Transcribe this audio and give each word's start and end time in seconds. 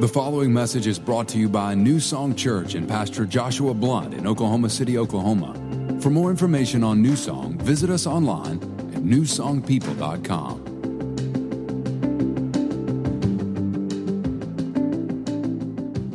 The 0.00 0.08
following 0.08 0.50
message 0.50 0.86
is 0.86 0.98
brought 0.98 1.28
to 1.28 1.38
you 1.38 1.46
by 1.46 1.74
New 1.74 2.00
Song 2.00 2.34
Church 2.34 2.74
and 2.74 2.88
Pastor 2.88 3.26
Joshua 3.26 3.74
Blunt 3.74 4.14
in 4.14 4.26
Oklahoma 4.26 4.70
City, 4.70 4.96
Oklahoma. 4.96 5.52
For 6.00 6.08
more 6.08 6.30
information 6.30 6.82
on 6.82 7.02
New 7.02 7.16
Song, 7.16 7.58
visit 7.58 7.90
us 7.90 8.06
online 8.06 8.62
at 8.94 9.02
newsongpeople.com. 9.02 10.60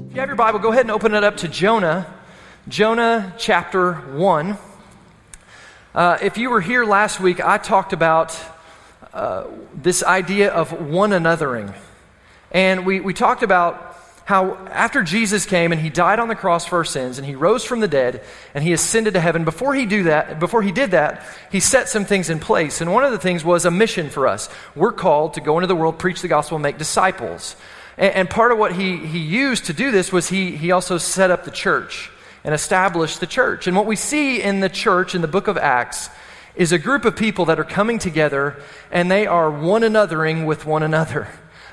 If 0.10 0.16
you 0.16 0.20
have 0.20 0.30
your 0.30 0.36
Bible, 0.36 0.58
go 0.58 0.72
ahead 0.72 0.86
and 0.86 0.92
open 0.92 1.14
it 1.14 1.24
up 1.24 1.38
to 1.38 1.48
Jonah, 1.48 2.12
Jonah 2.68 3.36
chapter 3.38 3.94
1. 3.94 4.58
Uh, 5.94 6.18
if 6.24 6.40
you 6.40 6.50
were 6.50 6.62
here 6.62 6.86
last 6.86 7.20
week, 7.20 7.40
I 7.40 7.60
talked 7.60 7.94
about 7.94 8.36
uh, 9.14 9.44
this 9.76 10.02
idea 10.02 10.52
of 10.52 10.72
one 10.90 11.12
anothering. 11.12 11.72
And 12.56 12.86
we, 12.86 13.02
we 13.02 13.14
talked 13.14 13.44
about 13.44 13.98
how 14.24 14.56
after 14.68 15.04
Jesus 15.04 15.46
came 15.46 15.74
and 15.74 15.82
he 15.82 15.90
died 15.90 16.20
on 16.20 16.30
the 16.30 16.36
cross 16.36 16.66
for 16.66 16.78
our 16.78 16.86
sins 16.86 17.18
and 17.18 17.28
he 17.28 17.36
rose 17.36 17.66
from 17.66 17.82
the 17.82 17.88
dead 17.90 18.24
and 18.54 18.64
he 18.64 18.72
ascended 18.72 19.16
to 19.16 19.20
heaven, 19.20 19.44
before 19.44 19.76
he 19.76 19.86
do 19.86 20.04
that, 20.04 20.40
before 20.40 20.62
he 20.62 20.72
did 20.72 20.92
that, 20.92 21.22
he 21.52 21.60
set 21.60 21.90
some 21.90 22.06
things 22.06 22.30
in 22.30 22.40
place. 22.40 22.80
And 22.80 22.94
one 22.94 23.04
of 23.04 23.12
the 23.12 23.18
things 23.18 23.44
was 23.44 23.66
a 23.66 23.72
mission 23.72 24.10
for 24.10 24.26
us. 24.26 24.48
We're 24.74 24.94
called 24.94 25.34
to 25.34 25.42
go 25.42 25.58
into 25.58 25.68
the 25.68 25.76
world, 25.76 26.00
preach 26.00 26.22
the 26.22 26.30
gospel, 26.30 26.56
and 26.56 26.64
make 26.64 26.78
disciples. 26.78 27.58
And, 27.98 28.16
and 28.16 28.30
part 28.30 28.54
of 28.54 28.58
what 28.58 28.72
he, 28.72 29.06
he 29.06 29.20
used 29.20 29.66
to 29.66 29.74
do 29.74 29.92
this 29.92 30.14
was 30.14 30.30
he, 30.30 30.56
he 30.56 30.72
also 30.72 30.98
set 30.98 31.32
up 31.32 31.44
the 31.44 31.52
church 31.52 32.10
and 32.46 32.56
established 32.56 33.20
the 33.20 33.28
church. 33.28 33.68
And 33.68 33.76
what 33.76 33.86
we 33.86 33.98
see 33.98 34.42
in 34.42 34.62
the 34.62 34.70
church 34.70 35.14
in 35.14 35.22
the 35.22 35.28
book 35.28 35.50
of 35.50 35.58
Acts 35.58 36.10
is 36.56 36.72
a 36.72 36.80
group 36.80 37.04
of 37.04 37.18
people 37.18 37.44
that 37.46 37.60
are 37.60 37.66
coming 37.66 38.00
together 38.00 38.56
and 38.92 39.12
they 39.12 39.28
are 39.28 39.52
one 39.52 39.82
anothering 39.82 40.46
with 40.46 40.66
one 40.66 40.84
another. 40.84 41.28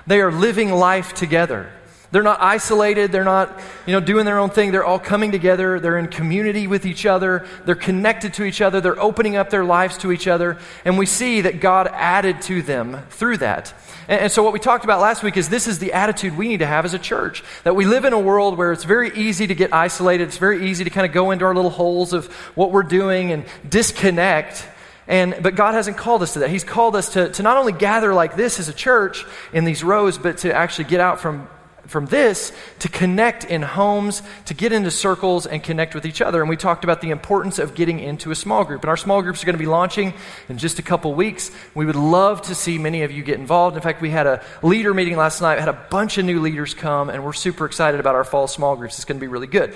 They 0.07 0.21
are 0.21 0.33
living 0.33 0.71
life 0.73 1.15
together. 1.15 1.71
They're 2.13 2.23
not 2.23 2.43
isolated. 2.43 3.11
They're 3.11 3.25
not, 3.25 3.59
you 3.87 3.95
know, 3.95 4.01
doing 4.01 4.27
their 4.27 4.39
own 4.39 4.51
thing. 4.51 4.71
They're 4.71 4.85
all 4.85 4.99
coming 4.99 5.33
together. 5.33 5.81
They're 5.81 5.97
in 5.97 6.09
community 6.09 6.67
with 6.67 6.85
each 6.85 7.07
other. 7.07 7.47
They're 7.65 7.75
connected 7.75 8.35
to 8.35 8.45
each 8.45 8.61
other. 8.61 8.83
They're 8.83 9.01
opening 9.01 9.37
up 9.37 9.49
their 9.49 9.65
lives 9.65 9.97
to 9.99 10.13
each 10.13 10.29
other. 10.29 10.59
And 10.85 10.99
we 10.99 11.07
see 11.07 11.41
that 11.41 11.61
God 11.61 11.89
added 11.91 12.43
to 12.43 12.61
them 12.61 12.99
through 13.09 13.39
that. 13.39 13.73
And, 14.09 14.21
and 14.21 14.33
so 14.33 14.43
what 14.43 14.53
we 14.53 14.59
talked 14.59 14.85
about 14.85 15.01
last 15.01 15.23
week 15.23 15.39
is 15.39 15.49
this 15.49 15.67
is 15.67 15.79
the 15.79 15.95
attitude 15.95 16.37
we 16.37 16.49
need 16.49 16.59
to 16.59 16.67
have 16.67 16.85
as 16.85 16.93
a 16.93 16.99
church. 16.99 17.43
That 17.65 17.77
we 17.77 17.87
live 17.87 18.05
in 18.05 18.13
a 18.13 18.21
world 18.21 18.59
where 18.59 18.73
it's 18.73 18.85
very 18.85 19.11
easy 19.17 19.47
to 19.47 19.55
get 19.55 19.73
isolated. 19.73 20.25
It's 20.25 20.37
very 20.37 20.69
easy 20.69 20.85
to 20.85 20.91
kind 20.91 21.07
of 21.07 21.15
go 21.15 21.31
into 21.31 21.47
our 21.47 21.55
little 21.55 21.71
holes 21.71 22.13
of 22.13 22.27
what 22.55 22.73
we're 22.73 22.83
doing 22.83 23.33
and 23.33 23.47
disconnect. 23.67 24.69
And, 25.09 25.37
but 25.43 25.57
God 25.57 25.75
hasn't 25.75 25.97
called 25.97 26.23
us 26.23 26.35
to 26.35 26.41
that. 26.41 26.51
He's 26.51 26.65
called 26.65 26.95
us 26.95 27.15
to, 27.15 27.31
to 27.31 27.43
not 27.43 27.57
only 27.57 27.73
gather 27.73 28.15
like 28.15 28.37
this 28.37 28.61
as 28.61 28.69
a 28.69 28.73
church 28.73 29.25
in 29.53 29.65
these 29.65 29.83
rows, 29.83 30.17
but 30.17 30.39
to 30.39 30.55
actually 30.55 30.85
get 30.85 31.01
out 31.01 31.21
from, 31.21 31.49
from 31.89 32.07
this 32.07 32.53
to 32.79 32.89
connect 32.89 33.45
in 33.45 33.63
homes, 33.63 34.23
to 34.45 34.55
get 34.55 34.71
into 34.71 34.93
circles 34.93 35.45
and 35.45 35.61
connect 35.61 35.97
with 35.97 36.07
each 36.07 36.21
other. 36.21 36.41
And 36.41 36.49
we 36.49 36.57
talked 36.57 36.85
about 36.85 37.01
the 37.01 37.11
importance 37.11 37.59
of 37.59 37.75
getting 37.75 37.99
into 37.99 38.31
a 38.31 38.37
small 38.37 38.63
group. 38.63 38.83
And 38.83 38.91
our 38.91 38.97
small 38.97 39.23
groups 39.23 39.43
are 39.43 39.47
going 39.47 39.55
to 39.55 39.63
be 39.63 39.67
launching 39.67 40.15
in 40.49 40.57
just 40.57 40.79
a 40.79 40.83
couple 40.83 41.13
weeks. 41.15 41.51
We 41.75 41.85
would 41.85 41.97
love 41.97 42.43
to 42.43 42.55
see 42.55 42.79
many 42.79 43.03
of 43.03 43.11
you 43.11 43.25
get 43.25 43.41
involved. 43.41 43.75
In 43.75 43.83
fact, 43.83 44.03
we 44.03 44.11
had 44.11 44.29
a 44.29 44.41
leader 44.63 44.95
meeting 44.95 45.17
last 45.17 45.43
night, 45.43 45.59
had 45.59 45.69
a 45.69 45.87
bunch 45.91 46.17
of 46.17 46.25
new 46.25 46.41
leaders 46.41 46.75
come, 46.75 47.11
and 47.11 47.25
we're 47.25 47.33
super 47.33 47.67
excited 47.67 47.99
about 47.99 48.15
our 48.15 48.25
fall 48.25 48.47
small 48.47 48.77
groups. 48.77 48.99
It's 48.99 49.05
going 49.05 49.19
to 49.19 49.21
be 49.21 49.29
really 49.29 49.49
good. 49.49 49.75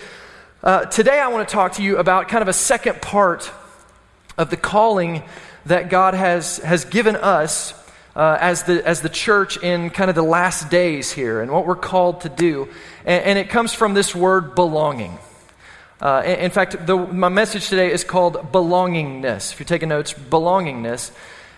Uh, 0.63 0.85
today, 0.85 1.19
I 1.19 1.29
want 1.29 1.49
to 1.49 1.53
talk 1.53 1.73
to 1.73 1.83
you 1.83 1.99
about 1.99 2.29
kind 2.29 2.43
of 2.43 2.49
a 2.49 2.53
second 2.53 3.03
part 3.03 3.53
of 4.39 4.51
the 4.51 4.57
calling 4.57 5.23
that 5.67 5.91
God 5.91 6.15
has, 6.15 6.59
has 6.59 6.85
given 6.85 7.17
us 7.17 7.75
uh, 8.15 8.39
as, 8.41 8.63
the, 8.63 8.87
as 8.87 9.03
the 9.03 9.09
church 9.09 9.59
in 9.59 9.91
kind 9.91 10.09
of 10.09 10.17
the 10.17 10.23
last 10.23 10.71
days 10.71 11.13
here 11.13 11.43
and 11.43 11.51
what 11.51 11.67
we're 11.67 11.77
called 11.77 12.23
to 12.23 12.29
do. 12.29 12.69
And, 13.05 13.25
and 13.25 13.39
it 13.39 13.51
comes 13.51 13.75
from 13.75 13.95
this 13.95 14.15
word 14.15 14.55
belonging. 14.55 15.19
Uh, 16.01 16.23
in, 16.25 16.51
fact, 16.51 16.87
the, 16.87 16.97
my 16.97 17.29
message 17.29 17.69
today 17.69 17.91
is 17.91 18.05
called 18.05 18.35
belongingness. 18.53 19.53
If 19.53 19.61
you're 19.61 19.67
taking 19.67 19.89
notes, 19.89 20.13
belongingness. 20.13 21.11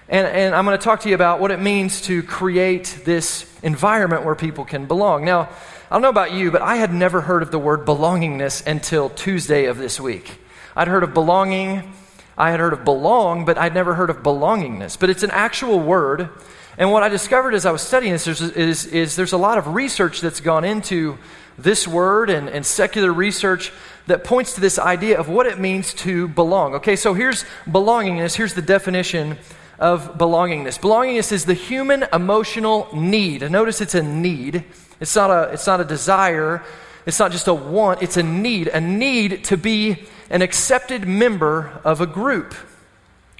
And, 0.08 0.26
and 0.26 0.54
I'm 0.54 0.64
going 0.64 0.78
to 0.78 0.82
talk 0.82 1.00
to 1.00 1.08
you 1.08 1.14
about 1.14 1.40
what 1.40 1.50
it 1.50 1.60
means 1.60 2.02
to 2.02 2.22
create 2.22 3.02
this 3.04 3.52
environment 3.62 4.24
where 4.24 4.34
people 4.34 4.64
can 4.64 4.86
belong. 4.86 5.24
Now, 5.24 5.48
I 5.90 5.94
don't 5.94 6.02
know 6.02 6.08
about 6.08 6.32
you, 6.32 6.50
but 6.50 6.62
I 6.62 6.76
had 6.76 6.92
never 6.92 7.20
heard 7.20 7.42
of 7.42 7.50
the 7.50 7.58
word 7.58 7.84
belongingness 7.84 8.66
until 8.66 9.10
Tuesday 9.10 9.66
of 9.66 9.76
this 9.76 10.00
week. 10.00 10.38
I'd 10.76 10.88
heard 10.88 11.02
of 11.02 11.14
belonging 11.14 11.92
I 12.38 12.52
had 12.52 12.60
heard 12.60 12.72
of 12.72 12.84
belong, 12.84 13.44
but 13.44 13.58
I'd 13.58 13.74
never 13.74 13.94
heard 13.94 14.10
of 14.10 14.22
belongingness. 14.22 14.98
But 14.98 15.10
it's 15.10 15.24
an 15.24 15.32
actual 15.32 15.80
word. 15.80 16.30
And 16.78 16.92
what 16.92 17.02
I 17.02 17.08
discovered 17.08 17.52
as 17.52 17.66
I 17.66 17.72
was 17.72 17.82
studying 17.82 18.12
this 18.12 18.28
is, 18.28 18.40
is, 18.40 18.86
is 18.86 19.16
there's 19.16 19.32
a 19.32 19.36
lot 19.36 19.58
of 19.58 19.74
research 19.74 20.20
that's 20.20 20.40
gone 20.40 20.64
into 20.64 21.18
this 21.58 21.88
word 21.88 22.30
and, 22.30 22.48
and 22.48 22.64
secular 22.64 23.12
research 23.12 23.72
that 24.06 24.22
points 24.22 24.54
to 24.54 24.60
this 24.60 24.78
idea 24.78 25.18
of 25.18 25.28
what 25.28 25.46
it 25.46 25.58
means 25.58 25.92
to 25.92 26.28
belong. 26.28 26.76
Okay, 26.76 26.94
so 26.94 27.12
here's 27.12 27.44
belongingness. 27.66 28.36
Here's 28.36 28.54
the 28.54 28.62
definition 28.62 29.36
of 29.80 30.16
belongingness. 30.16 30.78
Belongingness 30.78 31.32
is 31.32 31.44
the 31.44 31.54
human 31.54 32.04
emotional 32.12 32.88
need. 32.94 33.42
notice 33.50 33.80
it's 33.80 33.96
a 33.96 34.02
need. 34.02 34.64
It's 35.00 35.16
not 35.16 35.30
a, 35.30 35.52
it's 35.52 35.66
not 35.66 35.80
a 35.80 35.84
desire. 35.84 36.62
It's 37.04 37.18
not 37.18 37.32
just 37.32 37.48
a 37.48 37.54
want. 37.54 38.00
It's 38.00 38.16
a 38.16 38.22
need. 38.22 38.68
A 38.68 38.80
need 38.80 39.44
to 39.46 39.56
be 39.56 40.06
an 40.30 40.42
accepted 40.42 41.06
member 41.06 41.80
of 41.84 42.00
a 42.00 42.06
group. 42.06 42.54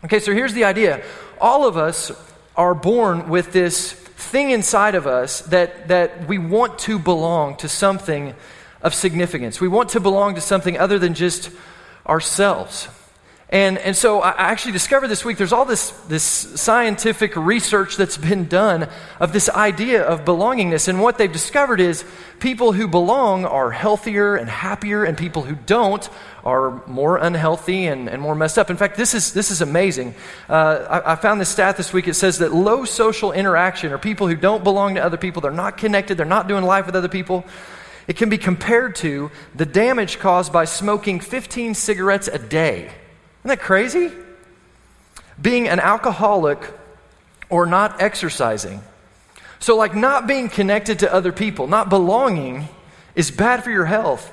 Okay, 0.04 0.20
so 0.20 0.32
here's 0.32 0.54
the 0.54 0.64
idea 0.64 1.02
all 1.40 1.66
of 1.66 1.76
us 1.76 2.10
are 2.56 2.74
born 2.74 3.28
with 3.28 3.52
this 3.52 3.92
thing 3.92 4.50
inside 4.50 4.94
of 4.94 5.06
us 5.06 5.40
that, 5.42 5.88
that 5.88 6.26
we 6.26 6.38
want 6.38 6.78
to 6.80 6.98
belong 6.98 7.56
to 7.56 7.68
something 7.68 8.34
of 8.82 8.94
significance. 8.94 9.60
We 9.60 9.68
want 9.68 9.90
to 9.90 10.00
belong 10.00 10.34
to 10.34 10.40
something 10.40 10.76
other 10.76 10.98
than 10.98 11.14
just 11.14 11.50
ourselves. 12.06 12.88
And, 13.50 13.78
and 13.78 13.96
so 13.96 14.20
I 14.20 14.34
actually 14.50 14.72
discovered 14.72 15.08
this 15.08 15.24
week 15.24 15.38
there's 15.38 15.54
all 15.54 15.64
this, 15.64 15.90
this 16.08 16.22
scientific 16.22 17.34
research 17.34 17.96
that's 17.96 18.18
been 18.18 18.46
done 18.46 18.90
of 19.20 19.32
this 19.32 19.48
idea 19.48 20.02
of 20.02 20.26
belongingness. 20.26 20.86
And 20.86 21.00
what 21.00 21.16
they've 21.16 21.32
discovered 21.32 21.80
is 21.80 22.04
people 22.40 22.72
who 22.72 22.88
belong 22.88 23.46
are 23.46 23.70
healthier 23.70 24.36
and 24.36 24.50
happier, 24.50 25.02
and 25.02 25.16
people 25.16 25.42
who 25.42 25.54
don't 25.54 26.06
are 26.44 26.86
more 26.86 27.16
unhealthy 27.16 27.86
and, 27.86 28.10
and 28.10 28.20
more 28.20 28.34
messed 28.34 28.58
up. 28.58 28.68
In 28.68 28.76
fact, 28.76 28.98
this 28.98 29.14
is, 29.14 29.32
this 29.32 29.50
is 29.50 29.62
amazing. 29.62 30.14
Uh, 30.46 31.00
I, 31.06 31.12
I 31.12 31.16
found 31.16 31.40
this 31.40 31.48
stat 31.48 31.78
this 31.78 31.90
week. 31.90 32.06
It 32.06 32.14
says 32.14 32.38
that 32.38 32.52
low 32.52 32.84
social 32.84 33.32
interaction, 33.32 33.92
or 33.92 33.98
people 33.98 34.28
who 34.28 34.36
don't 34.36 34.62
belong 34.62 34.96
to 34.96 35.00
other 35.02 35.16
people, 35.16 35.40
they're 35.40 35.50
not 35.50 35.78
connected, 35.78 36.18
they're 36.18 36.26
not 36.26 36.48
doing 36.48 36.64
life 36.64 36.84
with 36.84 36.96
other 36.96 37.08
people, 37.08 37.46
it 38.06 38.16
can 38.16 38.28
be 38.28 38.38
compared 38.38 38.94
to 38.96 39.30
the 39.54 39.66
damage 39.66 40.18
caused 40.18 40.52
by 40.52 40.66
smoking 40.66 41.20
15 41.20 41.74
cigarettes 41.74 42.28
a 42.28 42.38
day. 42.38 42.90
That 43.48 43.60
crazy? 43.60 44.12
Being 45.40 45.68
an 45.68 45.80
alcoholic 45.80 46.58
or 47.48 47.64
not 47.64 48.02
exercising. 48.02 48.82
So, 49.58 49.76
like, 49.76 49.94
not 49.94 50.26
being 50.26 50.48
connected 50.48 51.00
to 51.00 51.12
other 51.12 51.32
people, 51.32 51.66
not 51.66 51.88
belonging, 51.88 52.68
is 53.14 53.30
bad 53.30 53.64
for 53.64 53.70
your 53.70 53.86
health. 53.86 54.30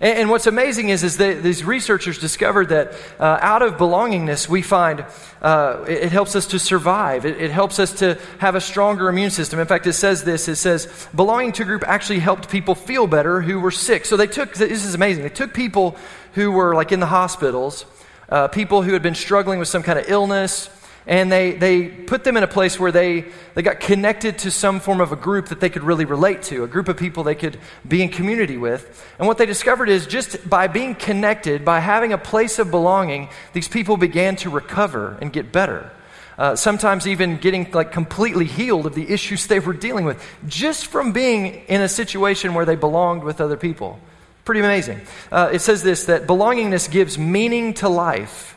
And, 0.00 0.20
and 0.20 0.30
what's 0.30 0.46
amazing 0.46 0.88
is, 0.90 1.02
is 1.02 1.16
that 1.16 1.42
these 1.42 1.64
researchers 1.64 2.18
discovered 2.18 2.68
that 2.68 2.92
uh, 3.18 3.38
out 3.40 3.62
of 3.62 3.74
belongingness, 3.74 4.48
we 4.48 4.62
find 4.62 5.04
uh, 5.42 5.84
it, 5.88 6.04
it, 6.04 6.12
helps 6.12 6.36
us 6.36 6.46
to 6.48 6.58
survive. 6.58 7.26
It, 7.26 7.40
it 7.40 7.50
helps 7.50 7.78
us 7.78 7.92
to 7.94 8.18
have 8.38 8.54
a 8.54 8.60
stronger 8.60 9.08
immune 9.08 9.30
system. 9.30 9.58
In 9.58 9.66
fact, 9.66 9.86
it 9.86 9.94
says 9.94 10.24
this 10.24 10.48
it 10.48 10.56
says, 10.56 11.08
belonging 11.14 11.52
to 11.52 11.64
a 11.64 11.66
group 11.66 11.84
actually 11.86 12.20
helped 12.20 12.48
people 12.48 12.74
feel 12.74 13.06
better 13.06 13.42
who 13.42 13.60
were 13.60 13.72
sick. 13.72 14.04
So, 14.04 14.16
they 14.16 14.28
took, 14.28 14.54
this 14.54 14.84
is 14.84 14.94
amazing, 14.94 15.24
they 15.24 15.30
took 15.30 15.52
people 15.52 15.96
who 16.34 16.52
were 16.52 16.74
like 16.74 16.92
in 16.92 17.00
the 17.00 17.06
hospitals 17.06 17.84
uh, 18.32 18.48
people 18.48 18.80
who 18.80 18.94
had 18.94 19.02
been 19.02 19.14
struggling 19.14 19.58
with 19.58 19.68
some 19.68 19.82
kind 19.82 19.98
of 19.98 20.08
illness, 20.08 20.70
and 21.06 21.30
they, 21.30 21.52
they 21.52 21.86
put 21.86 22.24
them 22.24 22.38
in 22.38 22.42
a 22.42 22.48
place 22.48 22.80
where 22.80 22.90
they, 22.90 23.26
they 23.52 23.60
got 23.60 23.78
connected 23.78 24.38
to 24.38 24.50
some 24.50 24.80
form 24.80 25.02
of 25.02 25.12
a 25.12 25.16
group 25.16 25.48
that 25.48 25.60
they 25.60 25.68
could 25.68 25.82
really 25.82 26.06
relate 26.06 26.42
to, 26.44 26.64
a 26.64 26.66
group 26.66 26.88
of 26.88 26.96
people 26.96 27.24
they 27.24 27.34
could 27.34 27.58
be 27.86 28.00
in 28.00 28.08
community 28.08 28.56
with. 28.56 29.06
And 29.18 29.28
what 29.28 29.36
they 29.36 29.44
discovered 29.44 29.90
is 29.90 30.06
just 30.06 30.48
by 30.48 30.66
being 30.66 30.94
connected, 30.94 31.62
by 31.62 31.80
having 31.80 32.14
a 32.14 32.18
place 32.18 32.58
of 32.58 32.70
belonging, 32.70 33.28
these 33.52 33.68
people 33.68 33.98
began 33.98 34.36
to 34.36 34.48
recover 34.48 35.18
and 35.20 35.30
get 35.30 35.52
better. 35.52 35.90
Uh, 36.38 36.56
sometimes 36.56 37.06
even 37.06 37.36
getting 37.36 37.70
like 37.72 37.92
completely 37.92 38.46
healed 38.46 38.86
of 38.86 38.94
the 38.94 39.12
issues 39.12 39.46
they 39.46 39.60
were 39.60 39.74
dealing 39.74 40.06
with 40.06 40.24
just 40.48 40.86
from 40.86 41.12
being 41.12 41.66
in 41.68 41.82
a 41.82 41.88
situation 41.88 42.54
where 42.54 42.64
they 42.64 42.76
belonged 42.76 43.24
with 43.24 43.42
other 43.42 43.58
people. 43.58 44.00
Pretty 44.44 44.60
amazing. 44.60 45.00
Uh, 45.30 45.50
it 45.52 45.60
says 45.60 45.82
this 45.82 46.04
that 46.06 46.26
belongingness 46.26 46.90
gives 46.90 47.18
meaning 47.18 47.74
to 47.74 47.88
life. 47.88 48.56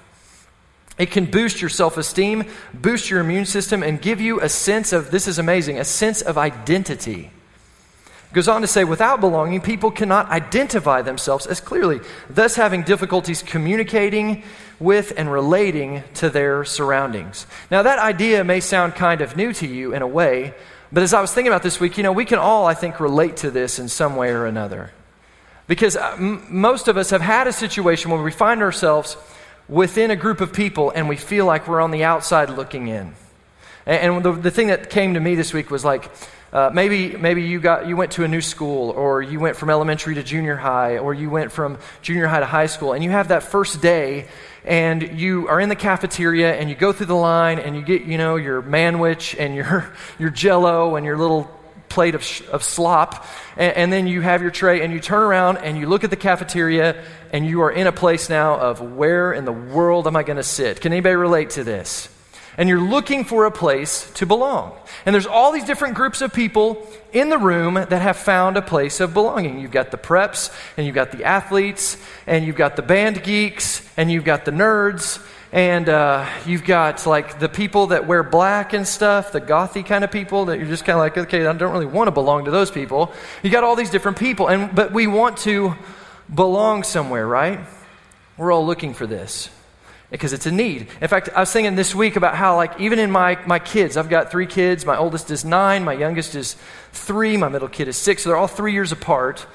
It 0.98 1.12
can 1.12 1.26
boost 1.26 1.62
your 1.62 1.70
self 1.70 1.98
esteem, 1.98 2.46
boost 2.74 3.10
your 3.10 3.20
immune 3.20 3.46
system, 3.46 3.84
and 3.84 4.02
give 4.02 4.22
you 4.22 4.42
a 4.42 4.50
sense 4.50 4.94
of 4.94 5.12
this 5.12 5.28
is 5.28 5.38
amazing 5.38 5.78
a 5.78 5.84
sense 5.84 6.22
of 6.22 6.38
identity. 6.38 7.30
It 8.32 8.34
goes 8.34 8.48
on 8.48 8.62
to 8.62 8.68
say, 8.68 8.84
without 8.84 9.22
belonging, 9.22 9.62
people 9.62 9.92
cannot 9.92 10.30
identify 10.30 11.02
themselves 11.02 11.46
as 11.46 11.60
clearly, 11.60 12.00
thus 12.30 12.56
having 12.56 12.84
difficulties 12.84 13.44
communicating 13.44 14.44
with 14.80 15.14
and 15.16 15.32
relating 15.32 16.04
to 16.16 16.30
their 16.30 16.66
surroundings. 16.66 17.46
Now, 17.70 17.84
that 17.84 18.00
idea 18.00 18.44
may 18.44 18.60
sound 18.60 18.96
kind 18.96 19.22
of 19.22 19.38
new 19.38 19.54
to 19.54 19.68
you 19.68 19.94
in 19.94 20.02
a 20.02 20.08
way, 20.08 20.54
But 20.92 21.04
as 21.04 21.14
I 21.14 21.20
was 21.20 21.34
thinking 21.34 21.52
about 21.52 21.64
this 21.64 21.80
week, 21.80 21.98
you 21.98 22.04
know, 22.04 22.12
we 22.14 22.24
can 22.26 22.40
all, 22.40 22.66
I 22.66 22.74
think, 22.74 23.00
relate 23.00 23.38
to 23.38 23.52
this 23.52 23.80
in 23.80 23.90
some 23.90 24.16
way 24.16 24.30
or 24.30 24.46
another. 24.46 24.92
Because 25.68 25.96
uh, 25.96 26.16
most 26.18 26.88
of 26.88 26.98
us 26.98 27.10
have 27.10 27.22
had 27.22 27.48
a 27.48 27.54
situation 27.54 28.12
where 28.12 28.22
we 28.22 28.32
find 28.32 28.62
ourselves 28.62 29.18
within 29.68 30.12
a 30.12 30.16
group 30.16 30.42
of 30.42 30.54
people 30.54 30.92
and 30.92 31.10
we 31.10 31.16
feel 31.16 31.46
like 31.46 31.68
we're 31.68 31.82
on 31.82 31.92
the 31.92 32.04
outside 32.04 32.50
looking 32.50 32.88
in. 32.88 33.16
And, 33.86 34.24
the, 34.24 34.32
the 34.32 34.52
thing 34.52 34.68
that 34.68 34.90
came 34.90 35.14
to 35.14 35.20
me 35.20 35.36
this 35.36 35.54
week 35.54 35.70
was 35.70 35.86
like, 35.86 36.12
uh, 36.56 36.72
maybe 36.74 37.18
maybe 37.18 37.44
you, 37.44 37.60
got, 37.60 37.86
you 37.86 37.98
went 37.98 38.14
to 38.14 38.24
a 38.24 38.28
new 38.28 38.40
school, 38.40 38.92
or 38.92 39.22
you 39.22 39.42
went 39.42 39.58
from 39.58 39.70
elementary 39.70 40.16
to 40.16 40.24
junior 40.24 40.56
high, 40.56 40.98
or 40.98 41.14
you 41.14 41.30
went 41.30 41.52
from 41.52 41.78
junior 42.02 42.28
high 42.28 42.40
to 42.40 42.46
high 42.46 42.68
school, 42.68 42.94
and 42.94 43.04
you 43.04 43.10
have 43.10 43.28
that 43.28 43.44
first 43.44 43.82
day, 43.82 44.26
and 44.64 45.20
you 45.20 45.50
are 45.50 45.60
in 45.60 45.68
the 45.68 45.76
cafeteria, 45.76 46.56
and 46.56 46.70
you 46.70 46.76
go 46.76 46.94
through 46.94 47.08
the 47.08 47.14
line, 47.14 47.60
and 47.60 47.76
you 47.76 47.82
get, 47.82 48.04
you 48.04 48.18
know, 48.18 48.38
your 48.38 48.62
manwich, 48.62 49.36
and 49.38 49.54
your, 49.54 49.94
your 50.20 50.30
jello, 50.30 50.96
and 50.96 51.06
your 51.06 51.18
little 51.18 51.52
plate 51.96 52.14
of, 52.14 52.24
sh- 52.24 52.44
of 52.52 52.64
slop, 52.64 53.26
and, 53.58 53.76
and 53.76 53.94
then 53.94 54.06
you 54.06 54.22
have 54.22 54.42
your 54.42 54.52
tray, 54.52 54.82
and 54.82 54.94
you 54.94 55.00
turn 55.00 55.24
around, 55.24 55.58
and 55.58 55.78
you 55.78 55.88
look 55.88 56.04
at 56.04 56.12
the 56.12 56.16
cafeteria, 56.16 57.04
and 57.32 57.48
you 57.48 57.62
are 57.62 57.72
in 57.72 57.88
a 57.88 57.92
place 57.92 58.30
now 58.30 58.60
of 58.60 58.82
where 58.82 59.34
in 59.34 59.46
the 59.46 59.52
world 59.52 60.06
am 60.06 60.16
I 60.16 60.24
going 60.24 60.38
to 60.38 60.44
sit? 60.44 60.82
Can 60.82 60.94
anybody 60.94 61.16
relate 61.16 61.52
to 61.52 61.64
this? 61.64 62.10
and 62.58 62.70
you're 62.70 62.80
looking 62.80 63.26
for 63.26 63.46
a 63.46 63.52
place 63.52 64.10
to 64.14 64.26
belong. 64.26 64.78
And 65.06 65.14
there's 65.14 65.28
all 65.28 65.52
these 65.52 65.66
different 65.66 65.96
groups 65.96 66.22
of 66.22 66.34
people 66.34 66.88
in 67.12 67.30
the 67.30 67.38
room 67.38 67.74
that 67.74 67.92
have 67.92 68.18
found 68.18 68.56
a 68.56 68.62
place 68.62 69.00
of 69.00 69.14
belonging. 69.14 69.60
You've 69.60 69.72
got 69.72 69.92
the 69.92 69.98
preps, 69.98 70.56
and 70.78 70.86
you've 70.86 70.96
got 70.96 71.12
the 71.12 71.26
athletes, 71.26 71.98
and 72.26 72.46
you've 72.46 72.56
got 72.56 72.76
the 72.76 72.82
band 72.82 73.24
geeks, 73.24 73.88
and 73.98 74.10
you've 74.10 74.24
got 74.24 74.46
the 74.46 74.52
nerds, 74.52 75.20
and 75.52 75.88
uh, 75.88 76.28
you've 76.46 76.64
got 76.64 77.06
like 77.06 77.40
the 77.40 77.50
people 77.50 77.88
that 77.88 78.08
wear 78.08 78.24
black 78.24 78.74
and 78.74 78.88
stuff, 78.88 79.32
the 79.32 79.42
gothy 79.42 79.86
kind 79.86 80.04
of 80.04 80.12
people 80.12 80.46
that 80.46 80.58
you're 80.58 80.68
just 80.68 80.86
kind 80.86 80.96
of 80.96 81.00
like, 81.00 81.18
okay, 81.18 81.46
I 81.46 81.54
don't 81.54 81.72
really 81.72 81.86
want 81.86 82.08
to 82.08 82.12
belong 82.12 82.46
to 82.46 82.52
those 82.52 82.72
people. 82.72 83.14
You 83.44 83.50
got 83.50 83.64
all 83.64 83.76
these 83.76 83.90
different 83.90 84.18
people, 84.18 84.48
and 84.48 84.74
but 84.76 84.92
we 84.92 85.08
want 85.08 85.38
to 85.40 85.76
belong 86.34 86.84
somewhere, 86.84 87.28
right? 87.28 87.60
We're 88.38 88.52
all 88.52 88.66
looking 88.66 88.94
for 88.94 89.08
this 89.08 89.50
because 90.12 90.34
it's 90.34 90.46
a 90.46 90.52
need. 90.52 90.88
In 91.02 91.08
fact, 91.08 91.30
I 91.36 91.42
was 91.42 91.52
thinking 91.52 91.76
this 91.76 91.96
week 91.96 92.16
about 92.16 92.36
how, 92.36 92.56
like, 92.56 92.80
even 92.80 93.00
in 93.00 93.12
my, 93.12 93.40
my 93.46 93.60
kids, 93.60 93.98
I've 93.98 94.10
got 94.10 94.32
three 94.32 94.46
kids. 94.46 94.86
My 94.86 94.98
oldest 94.98 95.32
is 95.32 95.44
nine, 95.44 95.84
my 95.84 95.94
youngest 95.94 96.36
is 96.36 96.56
three, 96.92 97.38
my 97.38 97.50
middle 97.50 97.68
kid 97.68 97.88
is 97.88 97.98
six. 97.98 98.24
So 98.24 98.30
they're 98.30 98.38
all 98.38 98.48
three 98.48 98.74
years 98.74 98.92
apart. 98.92 99.46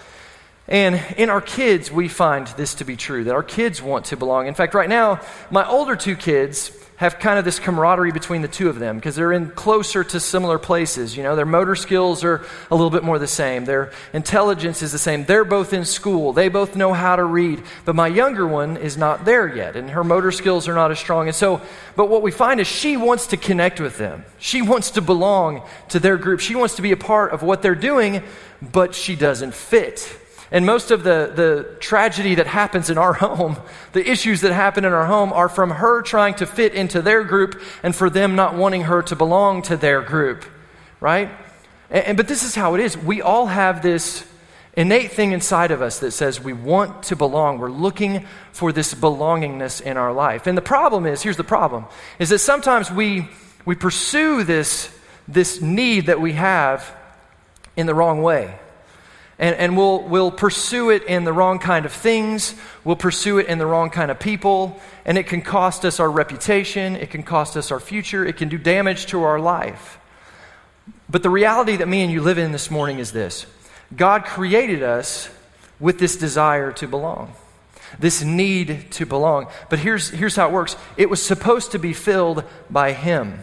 And 0.71 1.03
in 1.17 1.29
our 1.29 1.41
kids, 1.41 1.91
we 1.91 2.09
find 2.09 2.47
this 2.49 2.75
to 2.77 2.85
be 2.85 2.97
true 2.97 3.25
that 3.25 3.35
our 3.35 3.43
kids 3.43 3.83
want 3.83 4.07
to 4.07 4.17
belong. 4.17 4.47
In 4.47 4.55
fact, 4.55 4.73
right 4.73 4.89
now, 4.89 5.21
my 5.51 5.69
older 5.69 5.97
two 5.97 6.17
kids, 6.17 6.71
have 7.01 7.19
kind 7.19 7.39
of 7.39 7.47
this 7.47 7.59
camaraderie 7.59 8.13
between 8.13 8.43
the 8.43 8.49
two 8.49 8.69
of 8.69 8.79
them 8.79 8.97
because 8.97 9.17
they're 9.17 9.33
in 9.33 9.51
closer 9.53 10.05
to 10.05 10.21
similar 10.21 10.59
places. 10.59 11.17
You 11.17 11.23
know, 11.23 11.35
their 11.35 11.47
motor 11.47 11.75
skills 11.75 12.23
are 12.25 12.45
a 12.71 12.75
little 12.75 12.91
bit 12.91 13.03
more 13.03 13.19
the 13.19 13.27
same. 13.27 13.65
Their 13.65 13.91
intelligence 14.13 14.83
is 14.83 14.93
the 14.93 14.99
same. 14.99 15.25
They're 15.25 15.47
both 15.47 15.73
in 15.73 15.87
school. 15.87 16.35
They 16.35 16.51
both 16.51 16.77
know 16.77 16.93
how 16.93 17.17
to 17.17 17.25
read. 17.25 17.63
But 17.87 17.97
my 17.97 18.07
younger 18.07 18.47
one 18.47 18.77
is 18.77 18.99
not 18.99 19.25
there 19.25 19.49
yet, 19.49 19.77
and 19.77 19.89
her 19.89 20.05
motor 20.05 20.31
skills 20.31 20.69
are 20.69 20.75
not 20.75 20.91
as 20.91 20.99
strong. 20.99 21.27
And 21.27 21.35
so, 21.35 21.63
but 21.97 22.11
what 22.11 22.21
we 22.21 22.33
find 22.33 22.61
is 22.61 22.67
she 22.67 22.99
wants 22.99 23.29
to 23.29 23.39
connect 23.39 23.81
with 23.81 23.97
them. 23.97 24.27
She 24.39 24.61
wants 24.61 24.91
to 24.91 25.01
belong 25.01 25.63
to 25.89 26.01
their 26.01 26.19
group. 26.19 26.41
She 26.41 26.55
wants 26.55 26.77
to 26.77 26.83
be 26.83 26.93
a 26.93 26.99
part 26.99 27.33
of 27.33 27.43
what 27.43 27.63
they're 27.63 27.75
doing, 27.75 28.23
but 28.61 28.95
she 28.95 29.17
doesn't 29.17 29.55
fit. 29.55 30.20
And 30.53 30.67
most 30.67 30.91
of 30.91 31.05
the, 31.05 31.33
the 31.35 31.77
tragedy 31.79 32.35
that 32.37 32.47
happens 32.47 32.91
in 32.91 32.99
our 32.99 33.13
home, 33.15 33.57
the 33.93 34.09
issues 34.09 34.41
that 34.41 34.53
happen 34.53 34.85
in 34.85 34.93
our 34.93 35.07
home, 35.07 35.33
are 35.33 35.49
from 35.49 35.71
her 35.71 36.03
trying 36.03 36.35
to 36.37 36.47
fit 36.47 36.75
into 36.75 37.03
their 37.03 37.25
group 37.25 37.61
and 37.83 37.95
for 37.95 38.11
them 38.11 38.35
not 38.35 38.55
wanting 38.55 38.83
her 38.83 39.03
to 39.03 39.17
belong 39.17 39.63
to 39.63 39.77
their 39.77 40.03
group, 40.03 40.45
right? 40.99 41.31
And, 41.91 42.07
and, 42.07 42.17
but 42.17 42.29
this 42.29 42.43
is 42.43 42.55
how 42.55 42.75
it 42.75 42.81
is. 42.81 42.97
We 42.97 43.23
all 43.23 43.47
have 43.47 43.83
this 43.83 44.27
innate 44.77 45.13
thing 45.13 45.33
inside 45.33 45.71
of 45.71 45.83
us 45.83 45.99
that 46.01 46.13
says 46.13 46.41
we 46.41 46.53
want 46.53 47.05
to 47.05 47.17
belong. 47.17 47.59
We're 47.59 47.71
looking 47.71 48.27
for 48.53 48.73
this 48.73 48.95
belongingness 48.95 49.81
in 49.81 49.97
our 49.97 50.13
life. 50.13 50.47
And 50.47 50.57
the 50.57 50.63
problem 50.63 51.07
is 51.07 51.23
here's 51.23 51.37
the 51.37 51.45
problem 51.45 51.87
is 52.19 52.31
that 52.31 52.39
sometimes 52.39 52.91
we, 52.91 53.29
we 53.65 53.75
pursue 53.75 54.43
this, 54.43 54.97
this 55.29 55.61
need 55.61 56.07
that 56.07 56.21
we 56.21 56.33
have 56.33 56.93
in 57.77 57.87
the 57.87 57.95
wrong 57.95 58.23
way 58.23 58.59
and, 59.41 59.57
and 59.57 59.75
we'll, 59.75 60.03
we'll 60.03 60.31
pursue 60.31 60.91
it 60.91 61.05
in 61.05 61.25
the 61.25 61.33
wrong 61.33 61.59
kind 61.59 61.87
of 61.87 61.93
things. 61.93 62.55
We'll 62.85 62.95
pursue 62.95 63.39
it 63.39 63.47
in 63.47 63.57
the 63.57 63.65
wrong 63.65 63.89
kind 63.89 64.11
of 64.11 64.21
people. 64.21 64.79
And 65.07 65.17
it 65.17 65.29
can 65.29 65.41
cost 65.41 65.87
us 65.87 65.99
our 65.99 66.11
reputation. 66.11 66.95
It 66.95 67.09
can 67.09 67.23
cost 67.23 67.57
us 67.57 67.71
our 67.71 67.81
future. 67.81 68.25
It 68.25 68.37
can 68.37 68.51
do 68.51 68.59
damage 68.59 69.07
to 69.07 69.23
our 69.23 69.41
life. 69.41 69.99
But 71.09 71.23
the 71.23 71.31
reality 71.31 71.77
that 71.77 71.89
me 71.89 72.03
and 72.03 72.13
you 72.13 72.21
live 72.21 72.37
in 72.37 72.53
this 72.53 72.71
morning 72.71 72.99
is 72.99 73.13
this 73.13 73.47
God 73.97 74.27
created 74.27 74.83
us 74.83 75.31
with 75.81 75.99
this 75.99 76.17
desire 76.17 76.71
to 76.73 76.87
belong, 76.87 77.33
this 77.99 78.23
need 78.23 78.91
to 78.93 79.07
belong. 79.07 79.49
But 79.71 79.79
here's, 79.79 80.11
here's 80.11 80.37
how 80.37 80.49
it 80.49 80.53
works 80.53 80.77
it 80.99 81.09
was 81.09 81.23
supposed 81.23 81.73
to 81.73 81.79
be 81.79 81.95
filled 81.95 82.45
by 82.69 82.93
Him. 82.93 83.41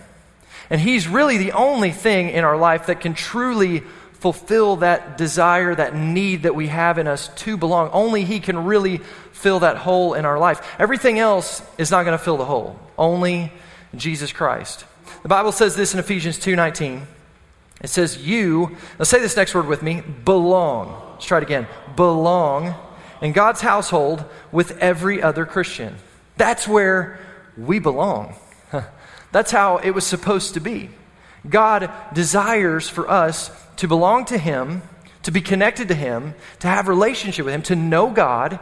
And 0.69 0.79
He's 0.79 1.07
really 1.07 1.37
the 1.37 1.53
only 1.53 1.89
thing 1.89 2.29
in 2.29 2.43
our 2.43 2.55
life 2.55 2.85
that 2.85 3.01
can 3.01 3.15
truly 3.15 3.81
fulfill 4.19 4.77
that 4.77 5.17
desire, 5.17 5.75
that 5.75 5.95
need 5.95 6.43
that 6.43 6.55
we 6.55 6.67
have 6.67 6.97
in 6.97 7.07
us 7.07 7.29
to 7.35 7.57
belong. 7.57 7.89
Only 7.91 8.23
He 8.23 8.39
can 8.39 8.65
really 8.65 8.97
fill 9.31 9.59
that 9.59 9.77
hole 9.77 10.13
in 10.13 10.25
our 10.25 10.39
life. 10.39 10.75
Everything 10.79 11.19
else 11.19 11.61
is 11.77 11.91
not 11.91 12.03
going 12.03 12.17
to 12.17 12.23
fill 12.23 12.37
the 12.37 12.45
hole. 12.45 12.79
Only 12.97 13.51
Jesus 13.95 14.31
Christ. 14.31 14.85
The 15.23 15.29
Bible 15.29 15.51
says 15.51 15.75
this 15.75 15.93
in 15.93 15.99
Ephesians 15.99 16.37
2:19. 16.39 17.07
It 17.81 17.89
says, 17.89 18.17
"You." 18.17 18.75
Let's 18.97 19.09
say 19.09 19.19
this 19.19 19.37
next 19.37 19.53
word 19.53 19.67
with 19.67 19.83
me. 19.83 20.01
Belong. 20.01 20.99
Let's 21.13 21.25
try 21.25 21.37
it 21.37 21.43
again. 21.43 21.67
Belong 21.95 22.73
in 23.21 23.33
God's 23.33 23.61
household 23.61 24.25
with 24.51 24.77
every 24.79 25.21
other 25.21 25.45
Christian. 25.45 25.97
That's 26.37 26.67
where 26.67 27.19
we 27.55 27.79
belong. 27.79 28.35
That's 29.31 29.51
how 29.51 29.77
it 29.77 29.91
was 29.91 30.05
supposed 30.05 30.53
to 30.55 30.59
be. 30.59 30.89
God 31.49 31.91
desires 32.13 32.89
for 32.89 33.09
us 33.09 33.51
to 33.77 33.87
belong 33.87 34.25
to 34.25 34.37
Him, 34.37 34.81
to 35.23 35.31
be 35.31 35.41
connected 35.41 35.87
to 35.89 35.95
Him, 35.95 36.35
to 36.59 36.67
have 36.67 36.87
relationship 36.87 37.45
with 37.45 37.53
Him, 37.53 37.61
to 37.63 37.75
know 37.75 38.09
God, 38.09 38.59